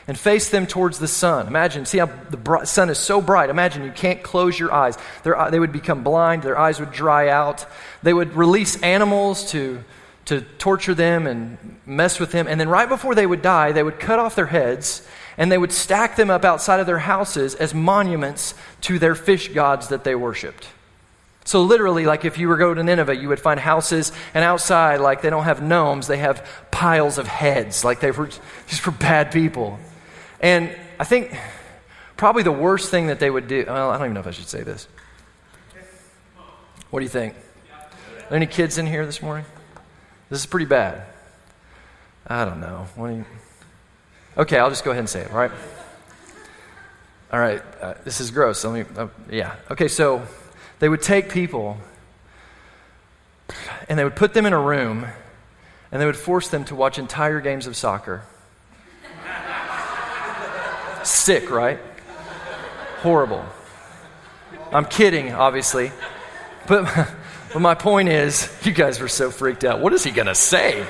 and 0.09 0.19
face 0.19 0.51
them 0.51 0.67
towards 0.67 0.99
the 0.99 1.09
sun. 1.09 1.47
Imagine, 1.47 1.85
see 1.85 1.99
how 1.99 2.11
the 2.31 2.65
sun 2.65 2.91
is 2.91 2.99
so 2.99 3.21
bright. 3.21 3.51
Imagine 3.51 3.85
you 3.85 3.91
can't 3.91 4.23
close 4.23 4.59
your 4.59 4.73
eyes. 4.73 4.97
Their, 5.25 5.51
they 5.51 5.59
would 5.59 5.73
become 5.73 6.05
blind, 6.05 6.43
their 6.43 6.59
eyes 6.59 6.79
would 6.79 6.93
dry 6.93 7.29
out. 7.29 7.67
They 8.03 8.15
would 8.15 8.35
release 8.35 8.81
animals 8.83 9.51
to, 9.51 9.83
to 10.27 10.43
torture 10.59 10.95
them 10.95 11.27
and 11.27 11.79
mess 11.87 12.21
with 12.21 12.31
them. 12.31 12.47
And 12.47 12.61
then, 12.61 12.69
right 12.69 12.89
before 12.89 13.15
they 13.15 13.27
would 13.27 13.43
die, 13.43 13.73
they 13.73 13.83
would 13.83 13.99
cut 13.99 14.19
off 14.19 14.37
their 14.37 14.47
heads 14.47 15.07
and 15.39 15.53
they 15.53 15.59
would 15.59 15.73
stack 15.73 16.17
them 16.17 16.31
up 16.31 16.45
outside 16.45 16.81
of 16.81 16.87
their 16.87 16.99
houses 16.99 17.55
as 17.55 17.75
monuments 17.75 18.55
to 18.83 18.99
their 18.99 19.15
fish 19.15 19.49
gods 19.49 19.89
that 19.89 20.05
they 20.05 20.15
worshiped. 20.15 20.69
So, 21.45 21.63
literally, 21.63 22.07
like 22.07 22.25
if 22.25 22.39
you 22.39 22.49
were 22.49 22.57
going 22.57 22.77
to 22.77 22.83
Nineveh, 22.83 23.17
you 23.17 23.29
would 23.29 23.39
find 23.39 23.61
houses, 23.61 24.11
and 24.35 24.43
outside, 24.45 25.01
like 25.01 25.23
they 25.23 25.31
don't 25.31 25.45
have 25.45 25.63
gnomes, 25.63 26.07
they 26.07 26.17
have 26.17 26.45
piles 26.71 27.19
of 27.19 27.29
heads, 27.29 27.85
like 27.85 28.01
they 28.01 28.11
were 28.11 28.27
just 28.67 28.81
for 28.81 28.91
bad 28.91 29.31
people. 29.31 29.79
And 30.41 30.75
I 30.99 31.05
think 31.05 31.37
probably 32.17 32.43
the 32.43 32.53
worst 32.53 32.91
thing 32.91 33.09
that 33.09 33.19
they 33.19 33.31
would 33.31 33.49
do, 33.49 33.65
well, 33.67 33.91
I 33.91 33.99
don't 33.99 34.07
even 34.07 34.15
know 34.15 34.21
if 34.21 34.27
I 34.27 34.31
should 34.33 34.49
say 34.49 34.63
this. 34.63 34.89
What 36.91 37.01
do 37.01 37.05
you 37.05 37.11
think? 37.11 37.35
Are 37.35 38.31
there 38.31 38.37
any 38.37 38.47
kids 38.47 38.79
in 38.79 38.87
here 38.87 39.07
this 39.07 39.23
morning? 39.23 39.45
This 40.31 40.41
is 40.41 40.47
pretty 40.47 40.67
bad. 40.67 41.05
I 42.27 42.45
don't 42.45 42.61
know. 42.61 42.87
You... 42.97 43.25
Okay, 44.37 44.59
I'll 44.59 44.71
just 44.71 44.85
go 44.85 44.91
ahead 44.91 45.01
and 45.01 45.09
say 45.09 45.21
it, 45.21 45.31
all 45.31 45.39
right? 45.39 45.51
All 47.33 47.41
right, 47.41 47.63
uh, 47.81 47.95
this 48.05 48.21
is 48.21 48.31
gross. 48.31 48.65
Let 48.65 48.75
me, 48.75 48.95
uh, 48.97 49.09
yeah. 49.31 49.57
Okay, 49.71 49.89
so 49.89 50.23
they 50.79 50.89
would 50.89 51.03
take 51.03 51.29
people 51.29 51.79
and 53.89 53.99
they 53.99 54.05
would 54.05 54.17
put 54.17 54.35
them 54.35 54.47
in 54.47 54.53
a 54.53 54.61
room 54.61 55.07
and 55.91 56.01
they 56.01 56.07
would 56.07 56.17
force 56.17 56.49
them 56.49 56.65
to 56.67 56.75
watch 56.75 56.99
entire 56.99 57.41
games 57.41 57.67
of 57.67 57.77
soccer. 57.77 58.23
Sick, 61.07 61.51
right? 61.51 61.79
Horrible. 62.99 63.45
I'm 64.73 64.85
kidding, 64.85 65.33
obviously. 65.33 65.93
But, 66.67 66.85
but 67.53 67.61
my 67.61 67.75
point 67.75 68.09
is, 68.09 68.53
you 68.65 68.73
guys 68.73 69.01
were 69.01 69.09
so 69.09 69.31
freaked 69.31 69.65
out. 69.65 69.81
What 69.81 69.93
is 69.93 70.05
he 70.05 70.11
going 70.11 70.27
to 70.27 70.35
say? 70.35 70.85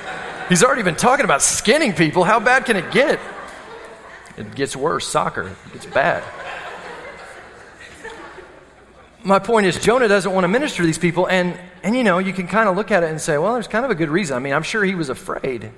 He's 0.48 0.62
already 0.62 0.82
been 0.82 0.96
talking 0.96 1.24
about 1.24 1.42
skinning 1.42 1.92
people. 1.92 2.24
How 2.24 2.40
bad 2.40 2.64
can 2.64 2.76
it 2.76 2.90
get? 2.92 3.20
It 4.36 4.54
gets 4.54 4.76
worse. 4.76 5.06
Soccer 5.06 5.54
gets 5.72 5.86
bad 5.86 6.22
my 9.26 9.40
point 9.40 9.66
is, 9.66 9.76
Jonah 9.78 10.06
doesn't 10.06 10.32
want 10.32 10.44
to 10.44 10.48
minister 10.48 10.82
to 10.82 10.86
these 10.86 10.98
people. 10.98 11.26
And, 11.28 11.58
and 11.82 11.96
you 11.96 12.04
know, 12.04 12.18
you 12.18 12.32
can 12.32 12.46
kind 12.46 12.68
of 12.68 12.76
look 12.76 12.92
at 12.92 13.02
it 13.02 13.10
and 13.10 13.20
say, 13.20 13.36
well, 13.38 13.54
there's 13.54 13.66
kind 13.66 13.84
of 13.84 13.90
a 13.90 13.94
good 13.96 14.08
reason. 14.08 14.36
I 14.36 14.38
mean, 14.38 14.52
I'm 14.52 14.62
sure 14.62 14.84
he 14.84 14.94
was 14.94 15.08
afraid, 15.08 15.72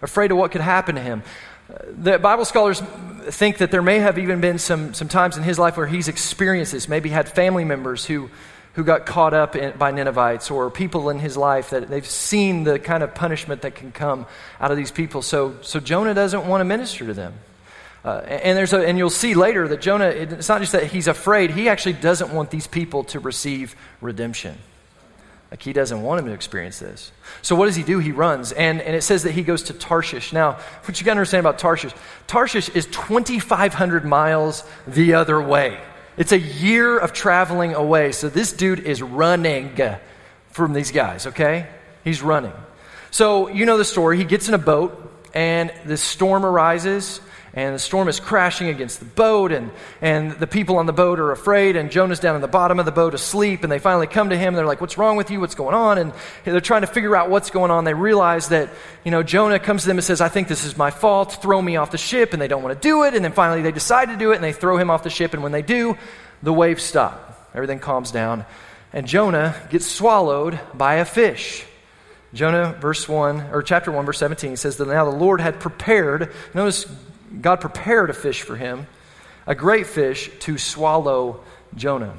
afraid 0.00 0.30
of 0.30 0.38
what 0.38 0.52
could 0.52 0.62
happen 0.62 0.94
to 0.94 1.02
him. 1.02 1.22
Uh, 1.68 1.78
the 1.90 2.18
Bible 2.18 2.46
scholars 2.46 2.82
think 3.30 3.58
that 3.58 3.70
there 3.70 3.82
may 3.82 3.98
have 3.98 4.18
even 4.18 4.40
been 4.40 4.58
some, 4.58 4.94
some 4.94 5.08
times 5.08 5.36
in 5.36 5.42
his 5.42 5.58
life 5.58 5.76
where 5.76 5.86
he's 5.86 6.08
experienced 6.08 6.72
this, 6.72 6.88
maybe 6.88 7.08
had 7.08 7.28
family 7.28 7.64
members 7.64 8.04
who, 8.04 8.30
who 8.74 8.84
got 8.84 9.06
caught 9.06 9.34
up 9.34 9.56
in, 9.56 9.76
by 9.76 9.90
Ninevites 9.90 10.50
or 10.50 10.70
people 10.70 11.10
in 11.10 11.18
his 11.18 11.36
life 11.36 11.70
that 11.70 11.88
they've 11.88 12.06
seen 12.06 12.64
the 12.64 12.78
kind 12.78 13.02
of 13.02 13.14
punishment 13.14 13.62
that 13.62 13.74
can 13.74 13.92
come 13.92 14.26
out 14.60 14.70
of 14.70 14.76
these 14.76 14.90
people. 14.90 15.22
So, 15.22 15.56
so 15.62 15.80
Jonah 15.80 16.14
doesn't 16.14 16.46
want 16.46 16.60
to 16.60 16.64
minister 16.64 17.06
to 17.06 17.14
them. 17.14 17.34
Uh, 18.04 18.18
and, 18.26 18.58
there's 18.58 18.74
a, 18.74 18.86
and 18.86 18.98
you'll 18.98 19.08
see 19.08 19.34
later 19.34 19.66
that 19.66 19.80
Jonah, 19.80 20.08
it's 20.08 20.48
not 20.48 20.60
just 20.60 20.72
that 20.72 20.84
he's 20.84 21.08
afraid, 21.08 21.50
he 21.50 21.68
actually 21.68 21.94
doesn't 21.94 22.32
want 22.34 22.50
these 22.50 22.66
people 22.66 23.04
to 23.04 23.18
receive 23.18 23.74
redemption. 24.02 24.58
Like 25.54 25.62
he 25.62 25.72
doesn't 25.72 26.02
want 26.02 26.18
him 26.18 26.26
to 26.26 26.32
experience 26.32 26.80
this. 26.80 27.12
So 27.40 27.54
what 27.54 27.66
does 27.66 27.76
he 27.76 27.84
do? 27.84 28.00
He 28.00 28.10
runs. 28.10 28.50
And, 28.50 28.80
and 28.80 28.96
it 28.96 29.02
says 29.02 29.22
that 29.22 29.30
he 29.30 29.44
goes 29.44 29.62
to 29.62 29.72
Tarshish. 29.72 30.32
Now, 30.32 30.58
what 30.82 30.98
you 30.98 31.04
got 31.04 31.12
to 31.14 31.20
understand 31.20 31.46
about 31.46 31.60
Tarshish, 31.60 31.92
Tarshish 32.26 32.70
is 32.70 32.86
2,500 32.86 34.04
miles 34.04 34.64
the 34.88 35.14
other 35.14 35.40
way. 35.40 35.80
It's 36.16 36.32
a 36.32 36.40
year 36.40 36.98
of 36.98 37.12
traveling 37.12 37.72
away. 37.72 38.10
So 38.10 38.28
this 38.28 38.52
dude 38.52 38.80
is 38.80 39.00
running 39.00 39.78
from 40.50 40.72
these 40.72 40.90
guys, 40.90 41.28
okay? 41.28 41.68
He's 42.02 42.20
running. 42.20 42.52
So 43.12 43.46
you 43.46 43.64
know 43.64 43.78
the 43.78 43.84
story. 43.84 44.18
He 44.18 44.24
gets 44.24 44.48
in 44.48 44.54
a 44.54 44.58
boat, 44.58 45.08
and 45.34 45.72
this 45.84 46.02
storm 46.02 46.44
arises 46.44 47.20
and 47.56 47.72
the 47.72 47.78
storm 47.78 48.08
is 48.08 48.18
crashing 48.18 48.68
against 48.68 48.98
the 48.98 49.04
boat, 49.04 49.52
and, 49.52 49.70
and 50.00 50.32
the 50.32 50.46
people 50.46 50.78
on 50.78 50.86
the 50.86 50.92
boat 50.92 51.20
are 51.20 51.30
afraid, 51.30 51.76
and 51.76 51.88
Jonah's 51.88 52.18
down 52.18 52.34
in 52.34 52.40
the 52.40 52.48
bottom 52.48 52.80
of 52.80 52.84
the 52.84 52.92
boat 52.92 53.14
asleep, 53.14 53.62
and 53.62 53.70
they 53.70 53.78
finally 53.78 54.08
come 54.08 54.30
to 54.30 54.36
him, 54.36 54.48
and 54.48 54.56
they're 54.56 54.66
like, 54.66 54.80
What's 54.80 54.98
wrong 54.98 55.16
with 55.16 55.30
you? 55.30 55.38
What's 55.38 55.54
going 55.54 55.74
on? 55.74 55.98
And 55.98 56.12
they're 56.44 56.60
trying 56.60 56.80
to 56.80 56.88
figure 56.88 57.14
out 57.14 57.30
what's 57.30 57.50
going 57.50 57.70
on. 57.70 57.84
They 57.84 57.94
realize 57.94 58.48
that, 58.48 58.70
you 59.04 59.12
know, 59.12 59.22
Jonah 59.22 59.60
comes 59.60 59.82
to 59.82 59.88
them 59.88 59.98
and 59.98 60.04
says, 60.04 60.20
I 60.20 60.28
think 60.28 60.48
this 60.48 60.64
is 60.64 60.76
my 60.76 60.90
fault, 60.90 61.40
throw 61.40 61.62
me 61.62 61.76
off 61.76 61.92
the 61.92 61.98
ship, 61.98 62.32
and 62.32 62.42
they 62.42 62.48
don't 62.48 62.62
want 62.62 62.74
to 62.74 62.88
do 62.88 63.04
it, 63.04 63.14
and 63.14 63.24
then 63.24 63.32
finally 63.32 63.62
they 63.62 63.72
decide 63.72 64.08
to 64.08 64.16
do 64.16 64.32
it, 64.32 64.34
and 64.34 64.44
they 64.44 64.52
throw 64.52 64.76
him 64.76 64.90
off 64.90 65.04
the 65.04 65.10
ship, 65.10 65.32
and 65.32 65.42
when 65.42 65.52
they 65.52 65.62
do, 65.62 65.96
the 66.42 66.52
waves 66.52 66.82
stop. 66.82 67.48
Everything 67.54 67.78
calms 67.78 68.10
down, 68.10 68.44
and 68.92 69.06
Jonah 69.06 69.54
gets 69.70 69.86
swallowed 69.86 70.58
by 70.74 70.94
a 70.94 71.04
fish. 71.04 71.64
Jonah, 72.34 72.76
verse 72.80 73.08
1, 73.08 73.50
or 73.52 73.62
chapter 73.62 73.92
1, 73.92 74.04
verse 74.04 74.18
17 74.18 74.56
says 74.56 74.76
that 74.78 74.88
now 74.88 75.08
the 75.08 75.16
Lord 75.16 75.40
had 75.40 75.60
prepared, 75.60 76.32
notice 76.52 76.84
God 77.40 77.60
prepared 77.60 78.10
a 78.10 78.14
fish 78.14 78.42
for 78.42 78.56
him, 78.56 78.86
a 79.46 79.54
great 79.54 79.86
fish 79.86 80.30
to 80.40 80.58
swallow 80.58 81.44
Jonah. 81.74 82.14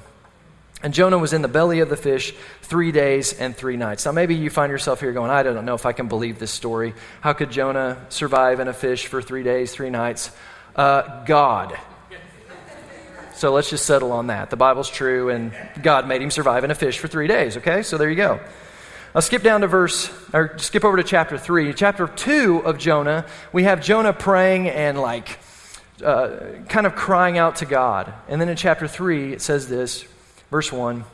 And 0.84 0.93
Jonah 0.93 1.17
was 1.17 1.34
in 1.34 1.41
the 1.41 1.47
belly 1.47 1.80
of 1.80 1.89
the 1.89 1.97
fish 1.97 2.34
three 2.62 2.91
days 2.91 3.34
and 3.34 3.56
three 3.56 3.78
nights. 3.78 4.06
Now, 4.06 4.12
maybe 4.12 4.36
you 4.36 4.49
find 4.49 4.71
yourself 4.71 4.99
here 4.99 5.13
going, 5.13 5.32
I 5.32 5.41
don't 5.41 5.65
know 5.65 5.73
if 5.73 5.86
I 5.86 5.93
can 5.93 6.08
believe 6.08 6.38
this 6.38 6.51
story. 6.51 6.93
How 7.21 7.34
could 7.34 7.49
Jonah 7.49 8.06
survive 8.10 8.60
in 8.60 8.67
a 8.67 8.73
fish 8.73 9.08
for 9.08 9.21
three 9.21 9.43
days, 9.43 9.71
three 9.71 9.89
nights? 9.89 10.30
Uh, 10.75 11.23
God. 11.25 11.78
So 13.36 13.51
let's 13.51 13.69
just 13.69 13.86
settle 13.86 14.12
on 14.12 14.28
that. 14.28 14.49
The 14.49 14.58
Bible's 14.58 14.89
true, 14.89 15.30
and 15.30 15.54
God 15.82 16.08
made 16.08 16.21
him 16.21 16.32
survive 16.32 16.63
in 16.63 16.71
a 16.71 16.75
fish 16.75 16.99
for 16.99 17.08
three 17.08 17.28
days, 17.28 17.58
okay? 17.58 17.82
So 17.82 17.97
there 17.97 18.10
you 18.10 18.15
go. 18.15 18.39
I'll 19.15 19.21
skip 19.21 19.43
down 19.43 19.62
to 19.62 19.67
verse, 19.67 20.12
or 20.34 20.58
skip 20.58 20.84
over 20.84 20.97
to 20.97 21.04
chapter 21.04 21.38
3. 21.38 21.73
Chapter 21.73 22.06
2 22.06 22.63
of 22.65 22.78
Jonah, 22.78 23.25
we 23.54 23.63
have 23.63 23.82
Jonah 23.82 24.12
praying 24.12 24.67
and 24.67 24.99
like 24.99 25.39
uh, 26.04 26.32
kind 26.67 26.86
of 26.86 26.95
crying 26.95 27.38
out 27.38 27.56
to 27.58 27.65
God. 27.65 28.13
And 28.28 28.41
then 28.41 28.49
in 28.49 28.58
chapter 28.58 28.89
3, 28.89 29.32
it 29.32 29.41
says 29.41 29.69
this, 29.69 30.04
verse 30.51 30.69
1 30.69 31.06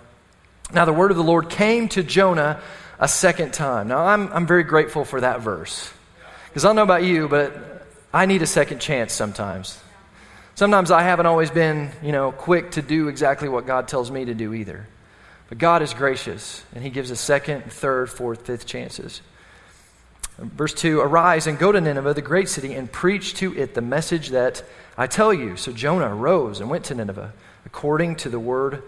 Now 0.73 0.85
the 0.85 0.93
word 0.93 1.11
of 1.11 1.17
the 1.17 1.23
Lord 1.23 1.51
came 1.51 1.89
to 1.89 2.01
Jonah 2.01 2.59
a 2.97 3.07
second 3.07 3.53
time. 3.53 3.89
Now 3.89 4.03
I'm, 4.03 4.33
I'm 4.33 4.47
very 4.47 4.63
grateful 4.63 5.05
for 5.05 5.21
that 5.21 5.41
verse. 5.41 5.93
Because 6.47 6.65
I 6.65 6.69
don't 6.69 6.77
know 6.77 6.81
about 6.81 7.03
you, 7.03 7.27
but 7.27 7.85
I 8.11 8.25
need 8.25 8.41
a 8.41 8.47
second 8.47 8.79
chance 8.79 9.13
sometimes. 9.13 9.79
Sometimes 10.55 10.89
I 10.89 11.03
haven't 11.03 11.27
always 11.27 11.51
been, 11.51 11.91
you 12.01 12.13
know, 12.13 12.31
quick 12.31 12.71
to 12.71 12.81
do 12.81 13.09
exactly 13.09 13.47
what 13.47 13.67
God 13.67 13.87
tells 13.87 14.09
me 14.09 14.25
to 14.25 14.33
do 14.33 14.55
either. 14.55 14.87
But 15.51 15.57
God 15.57 15.81
is 15.81 15.93
gracious, 15.93 16.63
and 16.73 16.81
He 16.81 16.89
gives 16.89 17.11
us 17.11 17.19
second, 17.19 17.73
third, 17.73 18.09
fourth, 18.09 18.45
fifth 18.45 18.65
chances. 18.65 19.21
Verse 20.37 20.73
2 20.73 21.01
Arise 21.01 21.45
and 21.45 21.59
go 21.59 21.73
to 21.73 21.81
Nineveh, 21.81 22.13
the 22.13 22.21
great 22.21 22.47
city, 22.47 22.73
and 22.73 22.89
preach 22.89 23.33
to 23.33 23.53
it 23.57 23.73
the 23.73 23.81
message 23.81 24.29
that 24.29 24.63
I 24.97 25.07
tell 25.07 25.33
you. 25.33 25.57
So 25.57 25.73
Jonah 25.73 26.15
arose 26.15 26.61
and 26.61 26.69
went 26.69 26.85
to 26.85 26.95
Nineveh, 26.95 27.33
according 27.65 28.15
to 28.15 28.29
the 28.29 28.39
word 28.39 28.81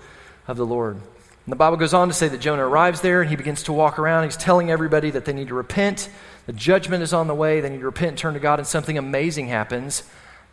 of 0.47 0.56
the 0.56 0.65
Lord. 0.65 0.95
And 0.95 1.52
the 1.52 1.58
Bible 1.58 1.76
goes 1.76 1.93
on 1.93 2.08
to 2.08 2.13
say 2.13 2.30
that 2.30 2.39
Jonah 2.39 2.65
arrives 2.65 3.02
there 3.02 3.19
and 3.19 3.30
he 3.30 3.36
begins 3.36 3.63
to 3.63 3.73
walk 3.73 3.99
around. 3.99 4.23
He's 4.23 4.38
telling 4.38 4.71
everybody 4.71 5.12
that 5.12 5.26
they 5.26 5.34
need 5.34 5.49
to 5.49 5.56
repent. 5.56 6.10
The 6.45 6.54
judgment 6.54 7.04
is 7.04 7.12
on 7.12 7.28
the 7.28 7.36
way. 7.36 7.60
They 7.60 7.71
need 7.71 7.82
to 7.82 7.86
repent 7.86 8.12
and 8.12 8.17
turn 8.17 8.36
to 8.36 8.39
God, 8.39 8.60
and 8.60 8.65
something 8.65 8.97
amazing 8.97 9.49
happens. 9.49 10.04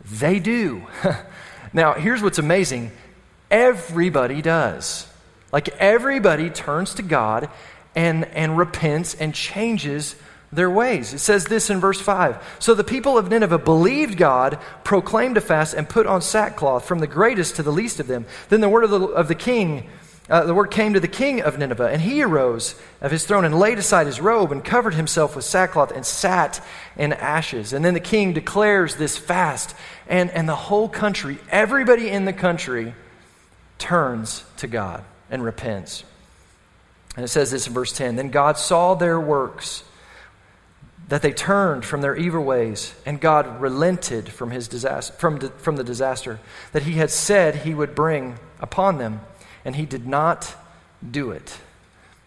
They 0.03 0.39
do. 0.39 0.85
now, 1.71 1.93
here's 1.93 2.21
what's 2.21 2.37
amazing 2.37 2.91
everybody 3.49 4.41
does. 4.41 5.07
Like 5.51 5.69
everybody 5.79 6.49
turns 6.49 6.93
to 6.95 7.01
God 7.01 7.49
and, 7.95 8.25
and 8.25 8.57
repents 8.57 9.15
and 9.15 9.33
changes 9.33 10.15
their 10.51 10.69
ways. 10.69 11.13
It 11.13 11.19
says 11.19 11.45
this 11.45 11.69
in 11.69 11.79
verse 11.79 11.99
5. 11.99 12.57
So 12.59 12.73
the 12.73 12.83
people 12.83 13.17
of 13.17 13.29
Nineveh 13.29 13.59
believed 13.59 14.17
God, 14.17 14.59
proclaimed 14.83 15.37
a 15.37 15.41
fast, 15.41 15.73
and 15.73 15.87
put 15.87 16.07
on 16.07 16.21
sackcloth 16.21 16.85
from 16.85 16.99
the 16.99 17.07
greatest 17.07 17.55
to 17.55 17.63
the 17.63 17.71
least 17.71 17.99
of 17.99 18.07
them. 18.07 18.25
Then 18.49 18.61
the 18.61 18.69
word 18.69 18.83
of 18.83 18.89
the, 18.89 18.99
of 18.99 19.27
the 19.29 19.35
king, 19.35 19.89
uh, 20.29 20.43
the 20.43 20.53
word 20.53 20.69
came 20.69 20.93
to 20.93 20.99
the 20.99 21.07
king 21.07 21.41
of 21.41 21.57
Nineveh, 21.57 21.89
and 21.89 22.01
he 22.01 22.21
arose 22.21 22.75
of 22.99 23.11
his 23.11 23.25
throne 23.25 23.45
and 23.45 23.57
laid 23.57 23.77
aside 23.79 24.07
his 24.07 24.19
robe 24.19 24.51
and 24.51 24.63
covered 24.63 24.93
himself 24.93 25.37
with 25.37 25.45
sackcloth 25.45 25.91
and 25.91 26.05
sat 26.05 26.61
in 26.97 27.13
ashes. 27.13 27.71
And 27.71 27.83
then 27.83 27.93
the 27.93 28.01
king 28.01 28.33
declares 28.33 28.95
this 28.95 29.17
fast, 29.17 29.73
and, 30.07 30.29
and 30.31 30.49
the 30.49 30.55
whole 30.55 30.89
country, 30.89 31.37
everybody 31.49 32.09
in 32.09 32.25
the 32.25 32.33
country, 32.33 32.93
turns 33.77 34.43
to 34.57 34.67
God 34.67 35.03
and 35.31 35.43
repents. 35.43 36.03
And 37.15 37.25
it 37.25 37.29
says 37.29 37.51
this 37.51 37.67
in 37.67 37.73
verse 37.73 37.91
10 37.91 38.15
Then 38.15 38.29
God 38.29 38.57
saw 38.57 38.93
their 38.93 39.19
works, 39.19 39.83
that 41.07 41.21
they 41.21 41.33
turned 41.33 41.83
from 41.83 42.01
their 42.01 42.15
evil 42.15 42.43
ways, 42.43 42.93
and 43.05 43.19
God 43.19 43.59
relented 43.59 44.29
from, 44.29 44.51
his 44.51 44.67
disaster, 44.67 45.13
from, 45.13 45.39
from 45.57 45.75
the 45.75 45.83
disaster 45.83 46.39
that 46.71 46.83
he 46.83 46.93
had 46.93 47.09
said 47.09 47.55
he 47.55 47.73
would 47.73 47.95
bring 47.95 48.37
upon 48.59 48.97
them, 48.97 49.21
and 49.65 49.75
he 49.75 49.85
did 49.85 50.07
not 50.07 50.55
do 51.09 51.31
it. 51.31 51.57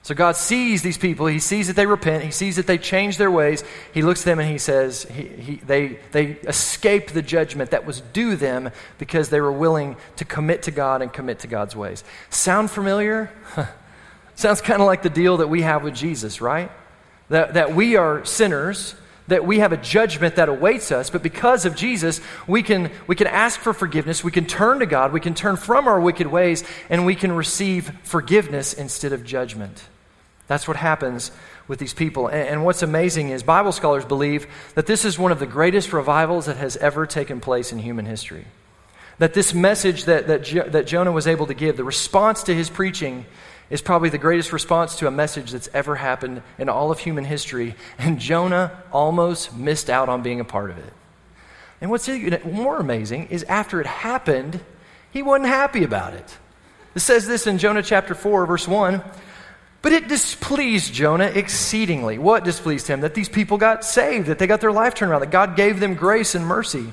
So 0.05 0.15
God 0.15 0.37
sees 0.37 0.83
these 0.83 0.99
people. 0.99 1.27
He 1.27 1.39
sees 1.39 1.69
that 1.69 1.77
they 1.77 1.87
repent. 1.87 2.25
He 2.25 2.31
sees 2.31 2.57
that 2.57 2.67
they 2.67 2.77
change 2.77 3.17
their 3.17 3.31
ways. 3.31 3.65
He 3.95 4.03
looks 4.03 4.21
at 4.21 4.27
them 4.27 4.39
and 4.39 4.51
he 4.51 4.59
says, 4.59 5.05
he, 5.05 5.23
he, 5.23 5.57
they, 5.57 5.99
they 6.13 6.33
escaped 6.47 7.15
the 7.15 7.23
judgment 7.23 7.71
that 7.71 7.87
was 7.87 8.03
due 8.13 8.37
them 8.37 8.71
because 8.99 9.31
they 9.31 9.41
were 9.41 9.51
willing 9.51 9.97
to 10.17 10.27
commit 10.27 10.65
to 10.65 10.71
God 10.71 11.01
and 11.01 11.11
commit 11.11 11.39
to 11.39 11.47
God's 11.47 11.75
ways. 11.75 12.05
Sound 12.29 12.71
familiar? 12.71 13.31
Sounds 14.35 14.61
kind 14.61 14.83
of 14.83 14.87
like 14.87 15.03
the 15.03 15.09
deal 15.09 15.39
that 15.39 15.49
we 15.49 15.63
have 15.63 15.83
with 15.83 15.95
Jesus, 15.95 16.43
right? 16.43 16.71
That, 17.31 17.55
that 17.55 17.75
we 17.75 17.97
are 17.97 18.27
sinners 18.27 18.97
that 19.29 19.47
we 19.47 19.61
have 19.61 19.73
a 19.73 19.79
judgment 19.79 20.37
that 20.37 20.51
awaits 20.51 20.93
us, 20.93 21.09
but 21.09 21.23
because 21.23 21.65
of 21.65 21.75
Jesus, 21.75 22.21
we 22.47 22.63
can, 22.63 22.91
we 23.07 23.17
can 23.17 23.27
ask 23.27 23.59
for 23.59 23.73
forgiveness, 23.73 24.23
we 24.23 24.31
can 24.31 24.45
turn 24.45 24.81
to 24.81 24.87
God, 24.87 25.15
we 25.15 25.21
can 25.21 25.33
turn 25.33 25.57
from 25.57 25.89
our 25.89 25.99
wicked 25.99 26.27
ways, 26.27 26.63
and 26.91 27.07
we 27.07 27.15
can 27.15 27.33
receive 27.33 27.91
forgiveness 28.03 28.75
instead 28.75 29.15
of 29.15 29.25
judgment. 29.25 29.83
That's 30.47 30.69
what 30.69 30.77
happens 30.77 31.31
with 31.69 31.79
these 31.79 31.95
people. 31.95 32.29
And, 32.29 32.49
and, 32.49 32.65
what's 32.65 32.83
amazing 32.83 33.31
is 33.31 33.43
Bible 33.43 33.73
scholars 33.73 34.05
believe 34.05 34.47
that 34.75 34.87
this 34.87 35.05
is 35.05 35.19
one 35.19 35.33
of 35.33 35.39
the 35.39 35.47
greatest 35.47 35.93
revivals 35.93 36.47
that 36.47 36.59
has 36.59 36.77
ever 36.77 37.07
taken 37.07 37.41
place 37.41 37.73
in 37.73 37.79
human 37.79 38.05
history. 38.05 38.45
That 39.19 39.33
this 39.33 39.55
message 39.55 40.05
that, 40.05 40.27
that, 40.27 40.45
jo- 40.45 40.69
that 40.69 40.87
Jonah 40.87 41.13
was 41.13 41.27
able 41.27 41.47
to 41.47 41.55
give, 41.55 41.77
the 41.77 41.85
response 41.85 42.43
to 42.45 42.55
his 42.55 42.69
preaching, 42.69 43.25
is 43.71 43.81
probably 43.81 44.11
the 44.11 44.19
greatest 44.19 44.53
response 44.53 44.97
to 44.97 45.07
a 45.07 45.11
message 45.11 45.51
that's 45.53 45.69
ever 45.73 45.97
happened 45.97 46.43
in 46.59 46.69
all 46.69 46.91
of 46.91 46.99
human 46.99 47.25
history. 47.25 47.75
And 47.99 48.19
Jonah 48.19 48.83
almost 48.93 49.57
missed 49.57 49.89
out 49.89 50.09
on 50.09 50.23
being 50.23 50.41
a 50.41 50.45
part 50.45 50.71
of 50.71 50.79
it. 50.79 50.93
And 51.81 51.91
what's 51.91 52.09
even 52.09 52.41
more 52.53 52.79
amazing 52.79 53.29
is 53.29 53.43
after 53.45 53.81
it 53.81 53.87
happened, 53.87 54.61
he 55.11 55.23
wasn't 55.23 55.49
happy 55.49 55.85
about 55.85 56.15
it. 56.15 56.39
It 56.95 57.01
says 57.01 57.27
this 57.27 57.47
in 57.47 57.59
Jonah 57.59 57.83
chapter 57.83 58.15
4, 58.15 58.47
verse 58.47 58.69
1. 58.69 59.03
But 59.85 59.93
it 59.93 60.09
displeased 60.09 60.95
Jonah 60.95 61.27
exceedingly. 61.27 62.17
What 62.17 62.43
displeased 62.43 62.87
him? 62.87 63.03
That 63.03 63.13
these 63.13 63.29
people 63.29 63.59
got 63.59 63.85
saved, 63.85 64.29
that 64.29 64.39
they 64.39 64.47
got 64.47 64.63
their 64.63 64.73
life 64.73 64.95
turned 64.95 65.11
around, 65.11 65.21
that 65.21 65.31
God 65.31 65.57
gave 65.57 65.79
them 65.79 65.93
grace 65.93 66.35
and 66.35 66.47
mercy. 66.47 66.87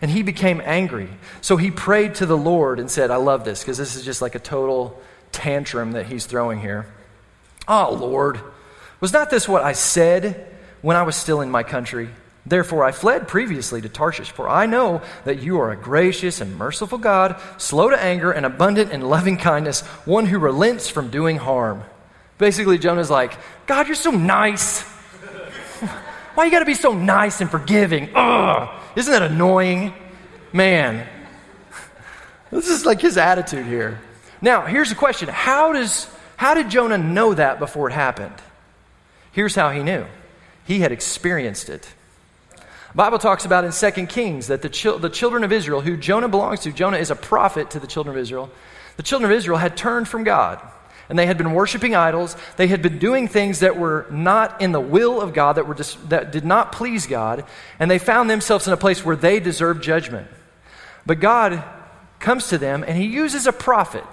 And 0.00 0.12
he 0.12 0.22
became 0.22 0.62
angry. 0.64 1.08
So 1.40 1.56
he 1.56 1.72
prayed 1.72 2.14
to 2.16 2.26
the 2.26 2.36
Lord 2.36 2.78
and 2.78 2.88
said, 2.88 3.10
I 3.10 3.16
love 3.16 3.44
this 3.44 3.62
because 3.62 3.78
this 3.78 3.96
is 3.96 4.04
just 4.04 4.22
like 4.22 4.36
a 4.36 4.38
total 4.38 4.96
tantrum 5.32 5.92
that 5.92 6.06
he's 6.06 6.26
throwing 6.26 6.60
here. 6.60 6.86
Oh, 7.66 7.92
Lord, 8.00 8.38
was 9.00 9.12
not 9.12 9.28
this 9.28 9.48
what 9.48 9.64
I 9.64 9.72
said 9.72 10.46
when 10.82 10.96
I 10.96 11.02
was 11.02 11.16
still 11.16 11.40
in 11.40 11.50
my 11.50 11.64
country? 11.64 12.10
Therefore, 12.46 12.84
I 12.84 12.92
fled 12.92 13.26
previously 13.26 13.80
to 13.80 13.88
Tarshish, 13.88 14.30
for 14.30 14.48
I 14.48 14.66
know 14.66 15.02
that 15.24 15.42
you 15.42 15.58
are 15.58 15.72
a 15.72 15.76
gracious 15.76 16.40
and 16.40 16.56
merciful 16.56 16.98
God, 16.98 17.40
slow 17.58 17.90
to 17.90 18.00
anger 18.00 18.30
and 18.30 18.46
abundant 18.46 18.92
in 18.92 19.00
loving 19.00 19.36
kindness, 19.36 19.80
one 20.04 20.26
who 20.26 20.38
relents 20.38 20.88
from 20.88 21.10
doing 21.10 21.38
harm. 21.38 21.82
Basically, 22.38 22.78
Jonah's 22.78 23.10
like, 23.10 23.36
God, 23.66 23.86
you're 23.86 23.96
so 23.96 24.10
nice. 24.10 24.82
Why 26.34 26.44
you 26.44 26.50
got 26.50 26.60
to 26.60 26.66
be 26.66 26.74
so 26.74 26.92
nice 26.92 27.40
and 27.40 27.50
forgiving? 27.50 28.10
Ugh, 28.14 28.68
isn't 28.94 29.10
that 29.10 29.22
annoying? 29.22 29.94
Man, 30.52 31.06
this 32.50 32.68
is 32.68 32.84
like 32.84 33.00
his 33.00 33.16
attitude 33.16 33.66
here. 33.66 34.00
Now, 34.42 34.66
here's 34.66 34.90
the 34.90 34.94
question 34.94 35.28
How, 35.28 35.72
does, 35.72 36.08
how 36.36 36.54
did 36.54 36.68
Jonah 36.68 36.98
know 36.98 37.32
that 37.34 37.58
before 37.58 37.88
it 37.88 37.92
happened? 37.92 38.34
Here's 39.32 39.54
how 39.54 39.70
he 39.70 39.82
knew 39.82 40.04
he 40.66 40.80
had 40.80 40.92
experienced 40.92 41.68
it. 41.68 41.88
Bible 42.94 43.18
talks 43.18 43.44
about 43.44 43.64
in 43.64 43.72
2 43.72 44.06
Kings 44.06 44.46
that 44.46 44.62
the, 44.62 44.70
chil- 44.70 44.98
the 44.98 45.10
children 45.10 45.44
of 45.44 45.52
Israel, 45.52 45.82
who 45.82 45.98
Jonah 45.98 46.28
belongs 46.28 46.60
to, 46.60 46.72
Jonah 46.72 46.96
is 46.96 47.10
a 47.10 47.14
prophet 47.14 47.70
to 47.70 47.78
the 47.78 47.86
children 47.86 48.16
of 48.16 48.22
Israel, 48.22 48.50
the 48.96 49.02
children 49.02 49.30
of 49.30 49.36
Israel 49.36 49.58
had 49.58 49.76
turned 49.76 50.08
from 50.08 50.24
God 50.24 50.60
and 51.08 51.18
they 51.18 51.26
had 51.26 51.38
been 51.38 51.52
worshiping 51.52 51.94
idols. 51.94 52.36
They 52.56 52.66
had 52.66 52.82
been 52.82 52.98
doing 52.98 53.28
things 53.28 53.60
that 53.60 53.78
were 53.78 54.06
not 54.10 54.60
in 54.60 54.72
the 54.72 54.80
will 54.80 55.20
of 55.20 55.32
God, 55.32 55.54
that, 55.54 55.66
were 55.66 55.74
dis- 55.74 55.96
that 56.08 56.32
did 56.32 56.44
not 56.44 56.72
please 56.72 57.06
God, 57.06 57.44
and 57.78 57.90
they 57.90 57.98
found 57.98 58.28
themselves 58.28 58.66
in 58.66 58.72
a 58.72 58.76
place 58.76 59.04
where 59.04 59.16
they 59.16 59.40
deserved 59.40 59.82
judgment. 59.82 60.28
But 61.04 61.20
God 61.20 61.62
comes 62.18 62.48
to 62.48 62.58
them, 62.58 62.84
and 62.86 62.96
he 62.96 63.06
uses 63.06 63.46
a 63.46 63.52
prophet. 63.52 64.04